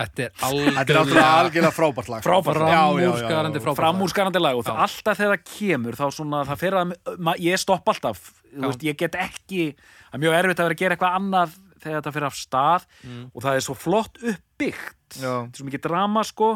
[0.00, 2.24] þetta er algjörlega algjörlega frábært lag.
[2.24, 7.60] Framúrskarandi framúrskarandi lag og það alltaf þegar það kemur þá svona það fyrir að ég
[7.60, 11.18] stopp alltaf veist, ég get ekki það er mjög erfitt að vera að gera eitthvað
[11.20, 13.22] annað þegar þetta fyrir af stað Mm.
[13.34, 14.96] og það er svo flott uppbyggt.
[15.16, 16.50] Þetta er svo mikið drama sko.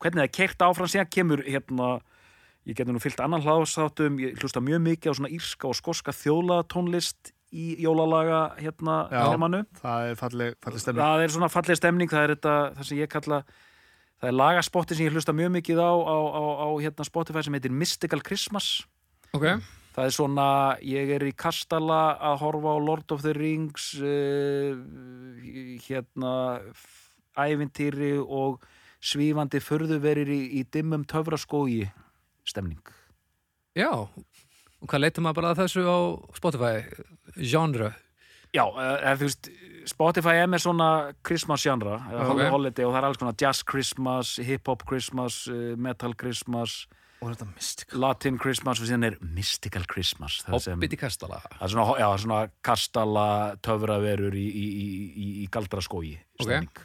[0.00, 1.88] Hvernig það er keirt áfram síðan kemur hérna
[2.64, 6.14] ég geti nú fyllt annan hlaðsáttum ég hlusta mjög mikið á svona írska og skoska
[6.16, 9.20] þjólatónlist í jólalaga hérna Já.
[9.82, 11.04] Það er falleg, falleg stemning.
[11.04, 13.38] Það er svona falleg stemning það er þetta, það sem ég kalla
[14.18, 17.56] það er lagaspotti sem ég hlusta mjög mikið á á, á, á hérna Spotify sem
[17.58, 18.68] heitir Mystical Christmas.
[19.34, 19.46] Ok,
[19.94, 20.48] það er svona,
[20.82, 24.74] ég er í kastala að horfa á Lord of the Rings uh,
[25.86, 26.34] hérna
[27.34, 28.62] ævintýri og
[29.04, 31.84] svífandi förðuverir í, í dimmum töfraskógi
[32.46, 32.80] stemning.
[33.76, 33.90] Já.
[34.84, 35.98] Og hvað leitum maður bara að þessu á
[36.36, 36.74] Spotify
[37.36, 37.92] genre
[38.54, 39.48] Já, uh, þú veist,
[39.90, 40.88] Spotify er með svona
[41.26, 42.42] Christmas genre, eða Ok.
[42.52, 46.84] holiday og það er alls konar jazz Christmas, hip-hop Christmas, uh, metal Christmas
[47.24, 51.40] Og þetta mystik Latin Christmas og síðan er mystical Christmas það sem, Hobbit í kastala
[51.42, 53.26] það er svona, já, svona kastala
[53.64, 56.44] töfraverur í, í, í, í, í galdraskógi Ok.
[56.46, 56.82] stemning.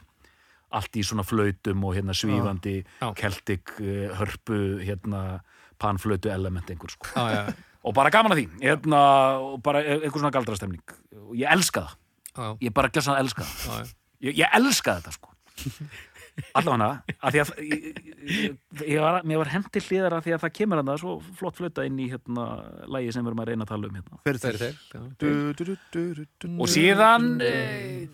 [0.71, 3.13] allt í svona flautum og hérna svífandi Já.
[3.17, 5.41] keltik, uh, hörpu hérna
[5.79, 9.01] panflötu element einhver sko já, já, og bara gaman að því, hérna
[9.39, 10.83] og bara einhver svona galdrastemning.
[11.29, 11.97] Og ég elska það,
[12.35, 13.95] já, ég bara gjössan að elska það.
[14.19, 15.35] Ég, ég elska þetta sko.
[16.55, 16.87] Allavega
[17.19, 17.87] að því að ég,
[18.29, 18.53] ég,
[18.87, 21.85] ég var, mér var hendi hliðar að því að það kemur hann svo flott flöta
[21.87, 22.45] inn í hérna
[22.87, 24.19] lægi sem við erum að reyna að tala um hérna.
[24.27, 25.01] Fyrir þeir þeir þeir já.
[25.19, 26.49] Du, du, du, du, du, du.
[26.55, 27.53] og síðan e,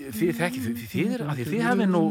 [0.01, 0.41] þið,
[1.67, 2.03] hefði nú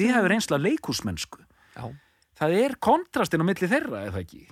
[0.00, 1.44] þið, reynsla leikúsmennsku
[1.76, 1.86] Já.
[2.40, 4.42] það er kontrastin á milli þeirra eða ekki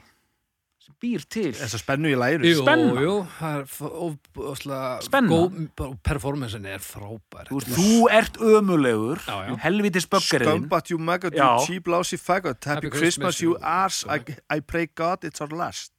[1.03, 1.53] býr til.
[1.55, 3.03] Þessa spennu í læru Jú, Spenna.
[3.05, 3.15] jú,
[3.49, 3.65] er
[4.51, 5.39] ofslega Spenna.
[6.03, 7.49] performancen er frábær.
[7.51, 9.57] Þú, þú ert ömulegur Já, já.
[9.63, 12.63] helvitis böggarinn Scumbat you maggot, you cheap lousy faggot.
[12.65, 14.21] Happy, Happy Christmas, Christmas, you arse I,
[14.51, 15.93] I pray God it's our last.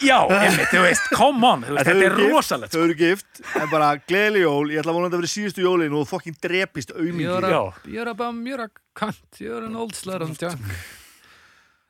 [0.00, 3.92] Já, einmitt, þú veist, come on veist, þetta er rosalegt Þau eru gift, en bara
[4.08, 4.68] gleðli jól.
[4.74, 7.24] Ég ætla að vonandi að vera síðustu jólin og þú fokkin drepist aumingi.
[7.28, 7.60] You're Já.
[7.70, 10.60] a, you're a bum, you're a cunt You're an old slut on junk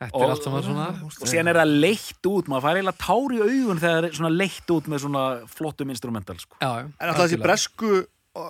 [0.02, 3.34] Þetta er allt saman svona og síðan er það leitt út, maður fær eiginlega tár
[3.34, 5.22] í augun þegar það er svona leitt út með svona
[5.54, 6.58] flottum instrumental sko.
[6.58, 8.48] Já, já, En alltaf þessi bresku uh,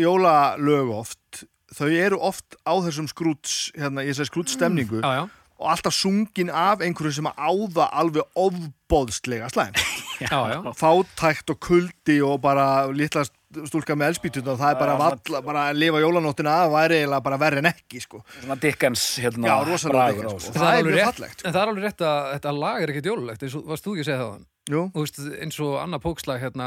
[0.00, 5.22] jólalög oft Þau eru oft á þessum skrúts hérna, ég segi skrúts stemningu Já, já,
[5.62, 9.76] og alltaf sungin af einhverju sem á það alveg ofbóðslega slæm
[10.24, 10.58] já, já.
[10.76, 13.24] fátækt og kuldi og bara litla
[13.68, 17.22] stúlka með elspítuna það er bara, Já, valla, bara að lifa jólanóttina að væri eiginlega
[17.26, 18.22] bara verri en ekki sko.
[18.42, 20.52] svona Dickens hérna, Já, rosalega Dickens, sko.
[20.52, 20.58] þessu.
[20.58, 21.48] Það er alveg mjög rétt- fallegt, sko.
[21.48, 23.92] En það er alveg rétt að þetta lag er ekkert jólulegt eins og varst þú
[23.96, 24.40] ekki að segja það
[24.72, 26.66] Jú, Þú veist, eins og annað pókslag hérna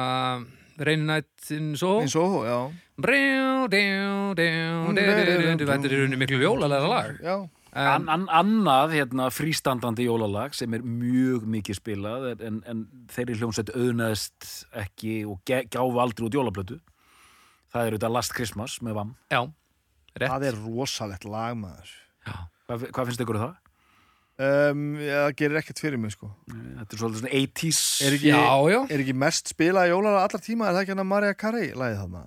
[0.77, 2.59] Rainy Night in Soho eins og, já,
[4.55, 7.35] Þetta er miklu jólalega lag já.
[7.75, 13.73] En, an, annað hérna, frístandandi jólalag sem er mjög mikið spilað en, en þeirri hljómsveit
[13.75, 14.47] auðnaðist
[14.79, 16.77] ekki og gáfu aldrei út jólablötu
[17.75, 19.11] það er auðvitað Last Christmas með VAM.
[19.33, 19.41] Já,
[20.15, 20.31] rétt.
[20.31, 21.93] Það er rosalegt lag maður.
[22.25, 23.55] Hvað, hvað finnst ykkur um það?
[24.45, 26.29] um, ja, Það gerir ekkert fyrir mig sko.
[26.49, 30.45] Þetta er svolítið svona 80s er ekki, Já, já, er ekki mest spilað jólalag allar
[30.47, 32.23] tíma er það ekki hann að Marja Carey lagið þarna?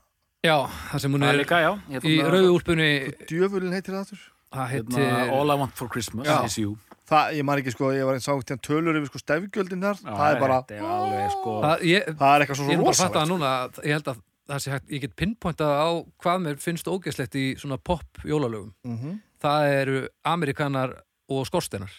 [0.47, 0.57] Já,
[0.93, 1.71] það sem hún það er já.
[1.73, 2.91] Í hérna, rauðu úlpunni
[3.29, 6.39] Djöfulin heitir það aftur Það hérna, heitir All I Want For Christmas Já.
[6.47, 6.77] is You.
[7.09, 10.01] Það, ég man ekki sko, ég var einn sá til tölur yfir sko stefgjöldin þar,
[10.05, 12.93] Já, það er bara alveg sko það, ég, það er eitthvað svo Ég er bara
[12.93, 13.19] að fatta rosalegt.
[13.19, 14.19] það núna að Ég held að
[14.49, 15.89] það sé hægt, ég get pinpointað á
[16.25, 18.75] hvað mér finnst ógeðslegt í svona pop jólalögum.
[18.89, 20.93] Mm Það eru Amerikanar
[21.31, 21.93] og skorsteinar.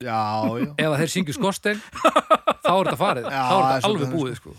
[0.00, 0.16] Já,
[0.56, 0.70] já.
[0.80, 1.80] Ef að þeir syngju skorstein
[2.64, 4.54] þá er þetta farið, Já, þá er það þetta alveg búið sko.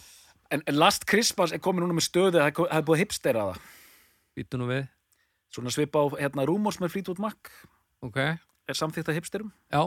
[0.53, 3.01] en, en Last Christmas er komið núna með stöðu það ko- það er búið að
[3.01, 4.83] hipstera það nú við,
[5.53, 7.51] svona svipa á hérna Rúmos með Fleetwood Mac.
[8.05, 8.17] Ok.
[8.71, 9.51] Er samþýtt að hipsterum?
[9.73, 9.83] Já,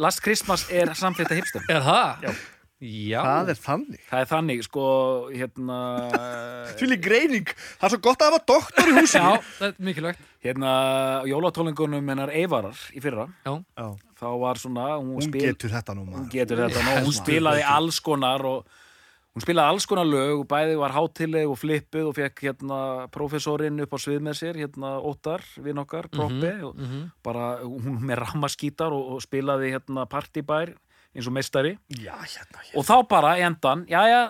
[0.00, 1.70] Last Christmas er samþýtt að hipsterum.
[1.72, 2.26] Er það?
[2.28, 2.34] Já.
[2.82, 3.98] Já, Það er þannig.
[4.08, 4.84] Það er þannig, sko,
[5.30, 5.76] hérna
[6.80, 9.28] Fyrir greining, það er svo gott að hafa doktor í húsinu.
[9.36, 10.24] Já, það er mikilvægt.
[10.42, 10.72] Hérna,
[11.30, 13.86] jólatólingunum hennar Eivarar í fyrra, Já, Já.
[14.18, 17.14] þá var svona hún, Hún spil, getur þetta nú hún maður getur þetta nú, hún
[17.14, 18.80] spilaði alls konar og
[19.32, 22.78] hún spilaði alls konar lög og bæði var hátileg og flippuð og fekk hérna
[23.14, 27.06] professorinn upp á svið með sér hérna Óttar, vinn okkar, Proppi og mhm.
[27.24, 30.74] bara hún með rammaskítar og, og spilaði hérna partibær
[31.12, 34.26] eins og meistari Já, hérna, hérna og þá bara endan, jæja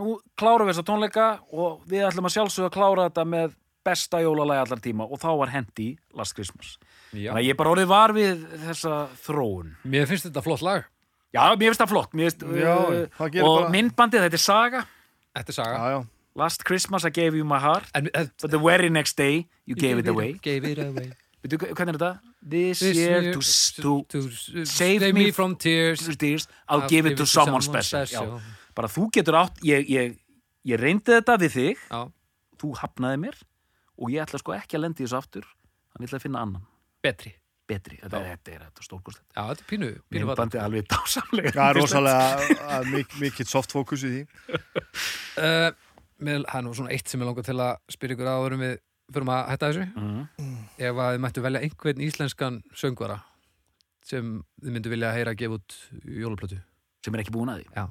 [0.00, 4.20] nú klárum við þessa tónleika og við ætlum að sjálfsögða að klára þetta með besta
[4.22, 6.76] jólalagi allar tíma og þá var hendi Last Christmas.
[7.12, 7.30] já.
[7.30, 9.76] Þannig að ég bara orðið var við þessa þróun.
[9.88, 10.88] Mér finnst þetta flott lag
[11.30, 12.14] Já, mér finnst það flott.
[12.16, 14.80] Mér finnst, Já, uh, það og bara- myndbandið, þetta er saga.
[15.36, 16.00] Þetta er saga Já, já
[16.40, 19.74] Last Christmas I gave you my heart, En, en, but the very next day you
[19.74, 20.38] gave it away.
[20.42, 21.10] Gave it away
[21.42, 22.20] Veitu, hvernig er þetta?
[22.40, 23.40] This, This year, year to,
[23.82, 27.62] to, to save save me me from tears to tears, I'll give it to someone
[27.62, 28.06] special.
[28.06, 28.40] Já.
[28.76, 30.14] Bara þú getur átt, ég, ég,
[30.68, 32.00] ég reyndi þetta við þig, Já,
[32.60, 33.40] þú hafnaði mér
[34.00, 36.66] og ég ætla sko ekki að lendi þessu aftur þannig ég ætla að finna annan,
[37.04, 37.32] betri
[37.70, 37.98] betri.
[38.02, 39.26] Þetta, er- þetta er þetta stórkostlegt.
[39.36, 44.04] Já, þetta er pínu, pínu myndbandi alveg dásamlega Það er rosalega mik mikið soft fókus
[44.08, 44.22] í því.
[45.40, 45.70] Uh,
[46.20, 48.72] með, Það er nú svona eitt sem ég langar til að spyrja ykkur áðurum við
[49.14, 49.84] fyrir að hætta þessu.
[49.96, 50.58] Mm.
[50.76, 53.16] ef að þið mættu velja einhvern íslenskan söngvara
[54.10, 55.76] sem þið myndu vilja heyra að gefa út
[56.20, 56.58] jólaplötu.
[57.06, 57.70] Sem er ekki búin að því.
[57.78, 57.86] Já,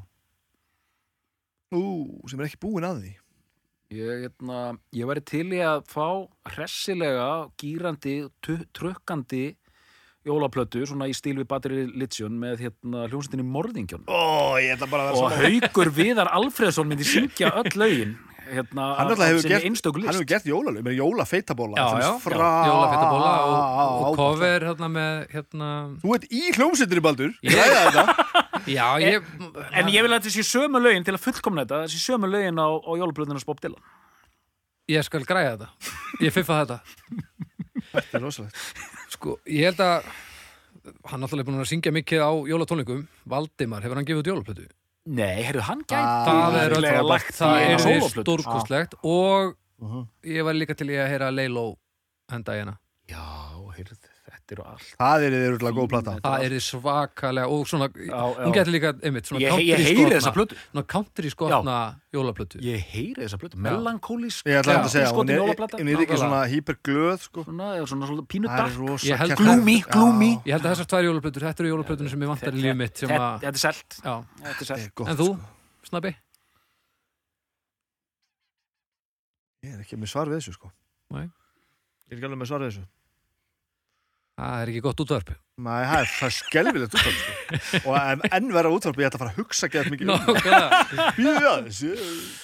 [1.79, 1.81] Ú,
[2.29, 3.11] sem er ekki búin að því.
[3.97, 4.59] Ég, hérna,
[4.93, 6.05] ég væri til í að fá
[6.53, 7.27] hressilega,
[7.61, 8.15] gýrandi
[8.77, 9.43] trukkandi
[10.27, 15.05] jólaplötu, svona í stíl við Battery Lithium með hérna hljómsveitinni Morðingjón Ó, ég ætla bara
[15.07, 18.17] að vera og Haukur Viðar Alfreðsson myndi syngja öll lögin
[18.49, 22.09] hérna, Hann náttúrulega hefur gert- einstöku Hann list hefur gert jólalög, með jólafeitabóla já, já,
[22.17, 25.69] er já Jólafettabóla og, og cover hérna með hérna
[26.03, 29.31] Þú ert í hljómsveitinni, Baldur Ég- Ræða þetta Já, ég
[29.71, 32.59] En ég vil að þetta sé sömu lögin til að fullkomna þetta, þessi sömu lögin
[32.59, 33.79] á, á jólaplötunars Bob Dylan.
[34.91, 35.69] Ég skal græja þetta
[36.27, 36.81] Ég fiffa þetta
[37.93, 40.05] Þetta er rosalegt Sko, ég held að
[41.11, 43.01] hann náttúrulega er búin að syngja mikið á jólatónleikum.
[43.27, 44.67] Valdimar, hefur hann gefið út jólaplötu?
[45.09, 48.93] Nei, heyrðu, hann Ah, gæti Það er líklega öll lagt það er stórkostlegt.
[49.03, 50.07] Og Mhm.
[50.23, 51.77] ég var líka til í að heyra Leilo
[52.29, 52.77] henda í hérna
[53.09, 53.23] Já,
[53.75, 53.95] heyrðu,
[54.55, 54.85] eru allt.
[54.99, 58.53] Það er yfirlega góð plata Það er svakalega og svona, Já, hún já.
[58.57, 60.55] getur líka einmitt, svona Ég, country ég heyri þessa skotna plötu.
[60.71, 61.77] svona country skotna
[62.13, 63.57] jólaplötu Ég heyri þessa plötu.
[63.57, 64.45] Melankólísk.
[64.49, 67.43] Ég ætla að segja, hún er, hún er ekki svona hyperglöð sko.
[67.49, 68.77] Svona, eða svona, svona pínu Það er dark.
[68.79, 69.91] rosa Ég held- kert- Gloomy, Já.
[69.93, 70.31] gloomy.
[70.45, 72.97] Ég held að þessar tvær jólaplötur, þetta eru jólaplötunum sem ég vantar í lífið mitt
[72.97, 73.89] sem Þetta að, þetta er selt.
[74.03, 74.79] já, Þetta er Þetta selt.
[74.79, 75.89] er gott, en þú, sko.
[75.89, 76.15] snabbi?
[79.65, 80.71] Ég er ekki með svar við þessu sko.
[81.11, 81.25] Nei.
[81.27, 82.85] Ég er ekki alveg með svar við þessu
[84.39, 85.31] Það er ekki gott útvarp.
[85.59, 87.31] Nei, það er, það er skelfilegt útvarp sko.
[87.89, 90.15] og en, enn vera útvarp ég ætla að fara að hugsa gett mikið um
[91.17, 92.03] Bíðu aðeins, ég,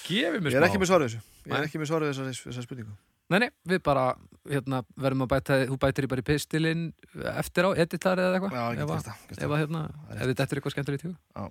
[0.09, 1.22] gefið mér ég er ekki smá með svar við þessu.
[1.45, 2.95] Ég er ekki með svar við þessari þessari spurningu.
[3.31, 4.03] Nei, nei, við bara,
[4.51, 6.84] hérna, verðum að bæta þú bætir í bara í pistilinn
[7.31, 8.51] eftir á, editar eða eitthvað?
[8.59, 9.61] Já, ég get það, get ef það.
[9.63, 9.81] hérna,
[10.11, 11.45] Það er eitthvað skemmtilegt í hug Já.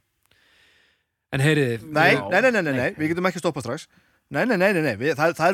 [1.35, 3.89] En heyriði nei, nei, nei, nei, við getum ekki stoppað strax.
[4.31, 4.95] Nei, nei, nei, nei, nei.
[5.01, 5.49] Við, það, það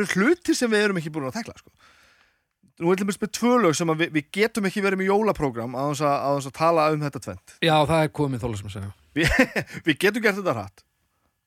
[2.81, 2.89] við erum að.
[2.89, 5.75] Nú er til með tvö lög sem að við, við getum ekki verið með jólaprógram
[5.77, 8.71] á þess að, þess að tala um þetta tvent Já, það er komið þóla sem
[8.71, 9.27] að segja við,
[9.91, 10.85] við getum gert þetta hratt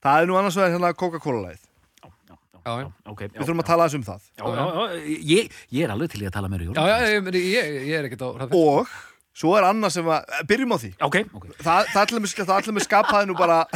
[0.04, 2.92] Það er nú annars vegar hérna Coca-Cola-læð Já, já, já, Já, já.
[3.14, 3.70] ok, já, Við þurfum að já.
[3.72, 6.52] tala aðeins um það Já, já, já, ég, ég er alveg til í að tala
[6.52, 6.92] meira í Já, jólum.
[6.92, 8.60] já, ég, ég, ég er ekkert á hraðferð.
[8.60, 8.94] Og
[9.34, 11.46] svo er annað sem að, byrjum á því Ok, ok.
[11.66, 13.60] Það, það allir með, það allir með skapaði nú bara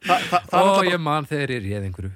[0.00, 2.10] Það, það, það, Ó, er ég man þegar ég réð einhverju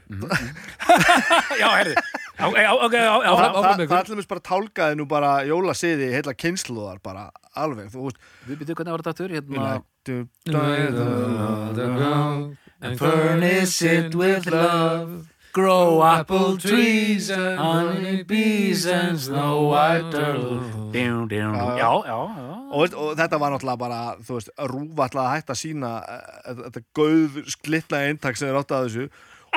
[1.61, 1.95] Já, herði.
[2.35, 2.47] Já.
[2.51, 3.91] það, áfram það, með ykkur.
[3.91, 7.87] það allir með bara tálkaði nú bara jólasiði heila kynsluðar bara alveg
[8.49, 9.79] Við byrjuðum hvernig var þetta aftur, hérna.
[12.85, 15.31] And furnish it with love.
[15.55, 20.59] Grow apple trees and honey bees and snow white turtle.
[21.79, 22.55] Já, já, já.
[22.75, 24.51] og, veist, og þetta var náttúrulega bara þú veist,
[25.23, 29.07] að hætta að sína eh, þetta gauð sklitna eintak sem er átt að þessu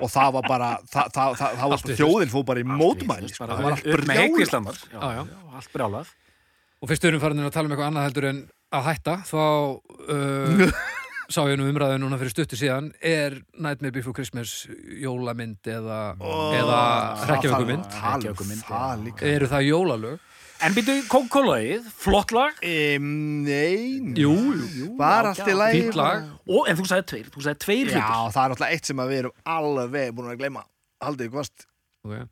[0.02, 3.48] og það var bara það, það, það, það var þjóðin fór bara í mótmæli sko.
[3.48, 4.84] Það var allt brjálað.
[4.94, 5.24] Já, Já.
[5.57, 6.14] Allt brjálað.
[6.78, 8.41] Og fyrst við erum farin að tala um eitthvað annað heldur en
[8.78, 9.41] að hætta þá
[10.14, 10.80] uh,
[11.28, 14.53] sá ég nú umræðu núna fyrir stuttu síðan er Nightmare Before Christmas
[15.02, 15.99] jólamynd eða,
[16.56, 16.80] eða
[17.26, 20.26] hrekkjavökumynd um eru það jólalög?
[20.65, 22.55] En byrjuðu Coca-Cola-ið, flott lag.
[22.65, 23.09] um,
[23.45, 24.88] Nei, Jú, jú.
[24.97, 25.57] var já, allt í já.
[25.59, 25.81] lagi
[26.71, 28.31] en þú sagði tveir, þú sagði tveir Já, hlutir.
[28.34, 30.63] það er náttúrulega eitt sem við erum alveg búin að gleyma
[31.03, 31.67] Haldið hvast
[32.07, 32.23] Okay.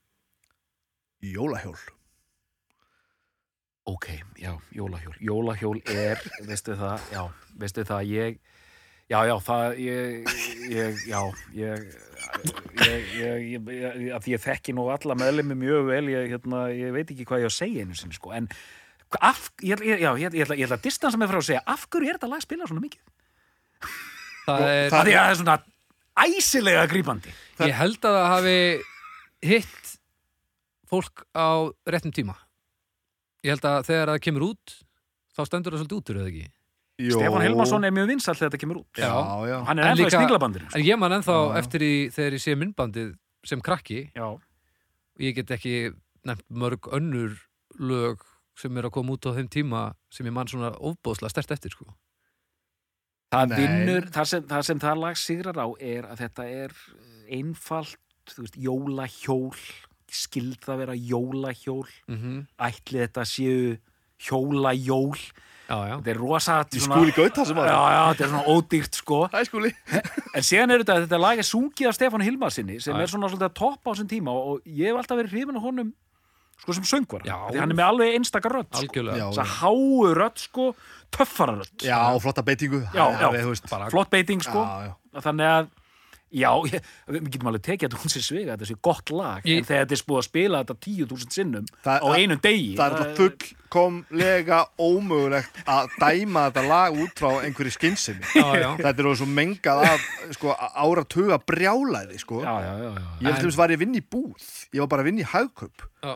[1.22, 1.76] Jólahjól
[3.86, 4.08] Ok,
[4.42, 5.14] já, jólahjól.
[5.22, 7.22] Jólahjól er, veistu það, já,
[7.62, 8.40] veistu það, ég,
[9.06, 10.30] Já, já, það, ég,
[10.74, 11.20] ég já,
[11.54, 11.84] ég,
[12.82, 13.68] ég,
[14.18, 17.46] að ég þekki nú alla meðlemi mjög vel, ég, hérna, ég veit ekki hvað ég
[17.46, 18.50] á að segja einu sinni, sko, en
[19.22, 22.32] af, já, ég, ég ætla, að distansa mig frá að segja, af hverju er þetta
[22.32, 23.14] lag spilað svona mikið?
[24.48, 25.58] það er, Af því að það er svona
[26.26, 27.36] æsilega grípandi.
[27.62, 28.58] ég held að það hafi
[29.46, 29.94] hitt
[30.90, 31.50] fólk á
[31.90, 32.36] réttum tíma
[33.46, 34.76] ég held að þegar það kemur út
[35.36, 36.46] þá stendur það svolítið út úr eða ekki
[36.98, 37.18] Jó.
[37.20, 38.88] Stefán Hilmarsson er mjög vinsall þegar þetta kemur út.
[38.96, 39.10] Já,
[39.50, 39.58] já.
[39.68, 40.68] Hann er En ennþá í líka- sninglabandinu.
[40.76, 41.58] en ég man ennþá Já, já.
[41.60, 43.16] eftir í þegar ég sé myndbandið
[43.46, 44.42] sem krakki Já, og
[45.20, 45.94] ég get ekki
[46.26, 47.36] nefnt mörg önnur
[47.80, 48.22] lög
[48.56, 51.72] sem er að koma út á þeim tíma sem ég man svona ofbóðslega stert eftir
[51.76, 51.86] sko.
[53.34, 56.72] það vinnur, það sem, það sem það lag sigrar á er að þetta er
[57.30, 58.00] einfalt,
[58.32, 59.58] þú veist, jólahjól,
[60.08, 63.78] skild það vera jólahjól, mm ætli þetta séu
[64.18, 65.32] já.
[65.68, 69.20] Þetta er rosa Í skúli gauta sem Já, að þetta er svona ódýrt sko.
[69.34, 69.40] Hæ
[70.36, 73.04] En síðan er þetta, þetta lag er sungið af Stefán Hilmarsinni sem Já, já.
[73.04, 75.66] er svona svolítið að toppa á þessum tíma og ég hef alltaf verið hrifin af
[75.66, 75.94] honum
[76.56, 79.02] sko sem söngvar því hann er með alveg einstaka rödd sko.
[79.10, 80.68] þess að háu rödd sko
[81.14, 82.80] töffara rödd Já, flotta beitingu.
[82.96, 83.90] Já, já.
[83.92, 84.64] flott beiting sko.
[84.64, 85.26] Já, já.
[85.26, 85.68] þannig að
[86.36, 89.62] já, ég, við getum alveg tekið að hún sé sviga þetta sé gott lag, Ég-
[89.62, 92.72] en þegar þetta er spúið að spila þetta tíu þúsund sinnum Það- á einum degi
[92.76, 93.16] Það er alltaf
[93.76, 98.70] fullkomlega ómögulegt að dæma þetta lag út frá einhverju skynsemi já, já.
[98.80, 100.06] Þetta er orðið svo mengað af
[100.38, 102.42] sko, áratuga brjálæði sko.
[102.46, 103.06] já, já, já, já.
[103.30, 105.30] Ég til þess var ég að vinna í búð Ég var bara að vinna í
[105.34, 106.16] hagkaup Já.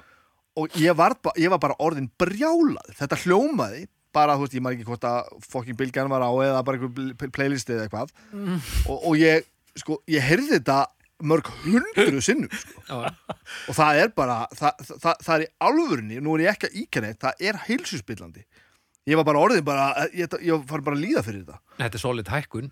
[0.60, 3.86] Og ég var, ég var bara orðin brjálað Þetta hljómaði
[4.16, 7.14] bara, þú veist, ég maður ekki hvort að fokking bylgjan var á eða bara einhver
[7.14, 8.10] pl- playlist eða eitthvað
[8.90, 9.46] og, og ég,
[9.82, 10.80] sko, ég heyrði þetta
[11.30, 13.00] mörg hundru sinnum sko.
[13.68, 16.78] og það er bara það, það, það er í alvörinni, nú er ég ekki að
[16.84, 18.46] íkja neitt það er heilsuspillandi.
[19.10, 21.60] Ég var bara orðin bara, ég, ég var bara að líða fyrir þetta.
[21.80, 22.68] Þetta er solid hækkun.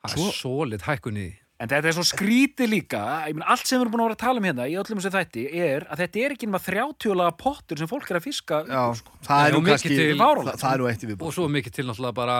[0.00, 1.28] Það Svo- er solid hækkun í.
[1.60, 4.16] En þetta er svo skrítið líka, ég meina allt sem við erum búin að vera
[4.16, 7.16] að tala um hérna í öllum þessu þætti er að þetta er ekki nema 30
[7.20, 9.12] laga pottur sem fólk er að fiska Já, sko.
[9.26, 11.74] það er mikið kannski til- það, það er nú eitt í og viðbúr svo mikið
[11.76, 12.38] til náttúrulega bara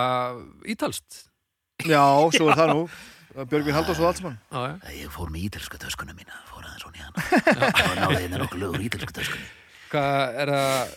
[0.72, 1.18] ítalst
[1.84, 2.00] Já,
[2.32, 2.86] svo er það nú
[3.34, 4.92] Björgvin Halldórs og Altsmann já, já.
[5.04, 8.82] Ég fór með ítalsku töskuna mína, fór aðeins í hana og náði hérna nokkuð lögur
[8.88, 9.46] ítalsku töskunni.
[9.92, 10.94] hvað er það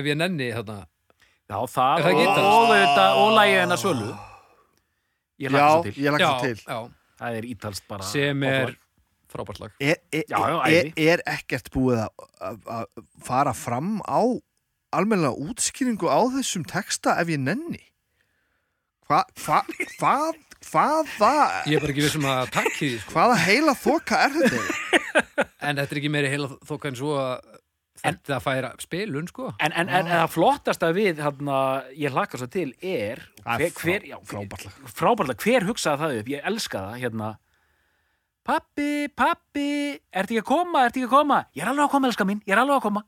[0.00, 0.78] ef ég nenni þarna
[1.50, 4.10] Já, það, Er það og, og, þetta, og lægið hennar svölu.
[5.42, 5.94] Ég Já, hlakka svo til.
[5.96, 6.76] ég já, það til já,
[7.20, 8.06] Það er ítalst bara.
[8.06, 8.74] sem er
[9.30, 10.38] frábært lag er, er, Já,
[10.70, 14.20] er, er ekkert búið að, að, að fara fram á
[14.94, 17.82] almennilega útskýringu á þessum texta ef ég nenni
[19.10, 19.60] Hva, hva,
[19.90, 20.38] hvað
[20.70, 23.14] hvaða ég er bara ekki vissum að takki því sko.
[23.16, 24.60] hvaða heila þoka er þetta
[25.66, 27.56] en þetta er ekki meiri heila þóka en svo að
[28.04, 31.56] þetta færa spilun sko En, en, en, en það flottasta við, hérna,
[31.98, 34.16] ég hlakka svo til, er er hver, hver, já,
[34.94, 37.32] frábært lag, hver hugsaði það upp, ég elska það, hérna
[38.50, 39.66] Pappi, pappi,
[40.16, 41.36] ertu ekki að koma, ertu ekki að koma?
[41.54, 43.02] Ég er alveg að koma, elska mín, ég er alveg að koma.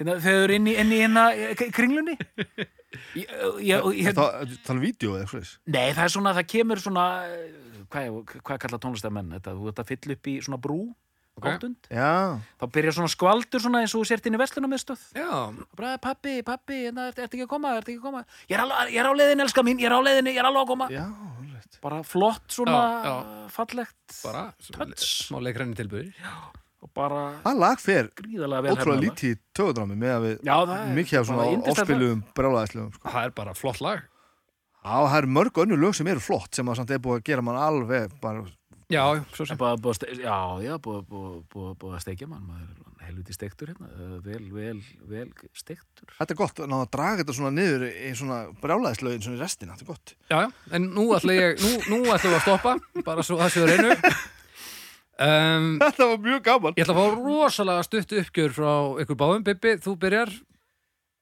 [0.00, 2.16] Hérna, þau eru inn í, inn í hérna eh, k- kringlunni.
[3.14, 8.42] Það um vídeo eða eitthvað nei, það er svona, það kemur svona, eh, hvað, er-
[8.42, 9.54] hvað kallar tónlistamenn þetta?
[9.58, 10.80] Þú ert að fylla upp í svona brú,
[11.32, 11.46] Ok.
[11.48, 11.76] áttund.
[11.88, 14.38] Já, Þá byrjar svona skvaldur svona eins og þú sért inn í
[15.16, 15.30] já,
[15.74, 18.24] bara, pappi, pappi, hérna, ertu ertu ekki að koma, ertu ekki að koma?
[18.50, 20.44] Ég er, alveg, ég er á leiðinni, elska mín, ég er á leiðinni, ég er
[20.44, 20.88] alveg að koma.
[20.92, 21.06] já,
[21.82, 24.22] Bara flott, svona, Já, fallegt.
[24.22, 25.26] bara Touch.
[25.26, 26.12] smá leikræni tilbúið
[26.82, 29.02] Og bara Það lag fer ótrúlega hefnað.
[29.04, 33.12] lítið í tögudrámi með að við er mikið af svona bara áspilum brjálæðislegum sko.
[33.12, 34.02] það er bara flott lag
[34.82, 37.26] Já, það eru mörg önnu lög sem eru flott sem að samt er búið að
[37.30, 38.42] gera mann alveg bara,
[38.90, 42.42] já, svo sem búið, búið, að já, já, búið, búið, búið, búið að steikja mann,
[42.48, 43.88] maður er helviti steiktur hérna,
[44.26, 46.10] vel, vel, vel steiktur.
[46.18, 49.42] Þetta er gott að ná að draga þetta svona niður í svona brjálæðislögin svona í
[49.42, 52.46] restina, þetta er gott já, já, en nú ætla ég nú, nú ætlum við að
[52.48, 52.74] stoppa,
[53.06, 53.94] bara svo það séu reynu
[55.26, 56.78] um, Þetta var mjög gaman.
[56.78, 58.72] Ég ætla að fá rosalega stutt uppgjör frá
[59.04, 60.34] ykkur báðum, Bibi, þú byrjar.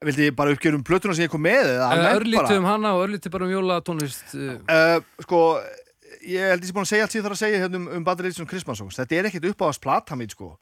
[0.00, 3.34] Vildi ég bara uppgjörum plötuna sem ég kom með almennt örlítið um hana og örlítið
[3.34, 4.94] bara um jólatónlist uh,
[5.26, 5.40] Sko,
[6.24, 7.88] ég held ég sé búin að segja allt sem ég þarf að segja hérna um,
[7.98, 10.54] um Bad Religion Christmas songs Þetta er ekkit uppáðast plata mín, sko.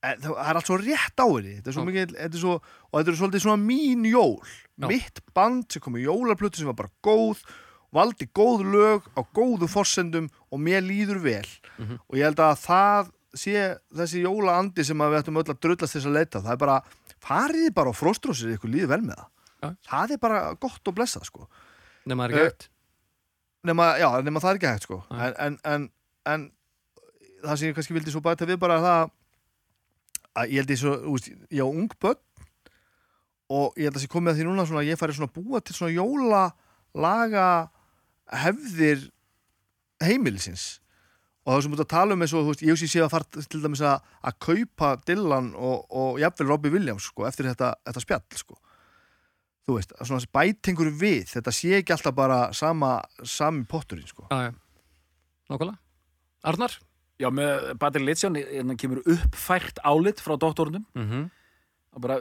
[0.00, 1.58] En það er allt svo rétt á henni.
[1.58, 4.38] Þetta er svo mikið, þetta er svo Og þetta er svolítið svona mín jól.
[4.80, 4.86] Já.
[4.88, 7.44] Mitt band sem kom í jólaplötu sem var bara góð
[7.92, 11.46] Valdi góð lög á góðu forsendum Og mér líður vel
[11.80, 11.96] Mhm.
[12.08, 16.06] Og ég held að það sé þessi jólaandi sem við ættum öll að drullast þess
[16.10, 16.76] að leita Það er bara,
[17.22, 19.28] fariði bara á fróstrósir ykkur líður vel með það
[19.60, 19.68] Já.
[19.90, 21.48] Það er bara gott og blessað sko
[22.06, 22.68] nema það er Eh, gætt
[23.64, 25.20] nema, já, nema það er ekki hægt sko Nei.
[25.26, 25.82] en, en, en,
[26.26, 26.46] en
[27.44, 29.10] það sem ég kannski vildi svo bæta við bara er það
[30.40, 32.20] að ég held ég svo, veist, ég á ung börn
[33.50, 35.74] og ég held að sé komið að því núna svona ég færi svona búa til
[35.76, 36.42] svona jóla
[36.94, 37.46] laga
[38.32, 39.08] hefðir
[40.00, 40.80] heimilisins
[41.44, 43.12] og það sem út að tala um eins og þú veist, ég sé sé að
[43.14, 47.72] fara til dæmis að, að kaupa Dylan og, og jafnvel Robbie Williams sko, eftir þetta,
[47.88, 48.58] þetta spjall sko.
[49.66, 54.28] þú veist, að svona bætingur við þetta sé ekki alltaf bara sama sami potturinn sko.
[54.30, 54.52] Já, já.
[55.50, 55.80] Nákvæmlega.
[56.46, 56.78] Arnar?
[57.20, 61.28] Já, með Batil Litsjón hérna kemur uppfært álit frá doktornum Mm
[61.90, 62.20] og bara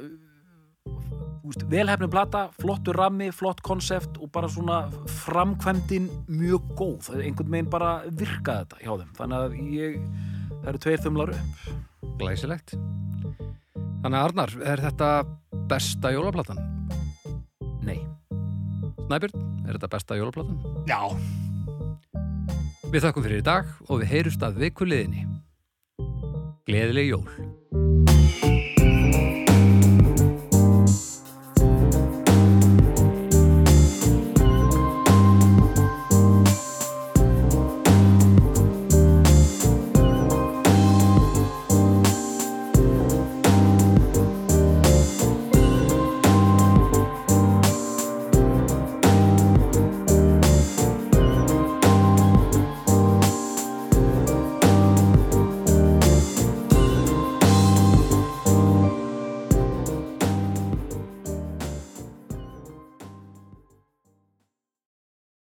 [1.47, 4.81] úst, velhefnum plata, flottur rammi, flott konsept og bara svona
[5.23, 9.99] framkvæmdin mjög góð einhvern veginn bara virkaði þetta hjá þeim þannig að ég,
[10.53, 11.67] það eru tveir þumlar upp
[12.19, 12.73] Glæsilegt.
[13.99, 15.09] Þannig að Arnar, er þetta
[15.71, 16.59] besta jólaplatan?
[17.83, 17.99] Nei,
[19.05, 20.59] Snæbjörn, er þetta besta jólaplatan?
[20.87, 20.99] Já,
[22.89, 25.27] Við þakkum fyrir í dag og við heyrust að viku liðinni.
[26.65, 27.27] Gleðileg jól.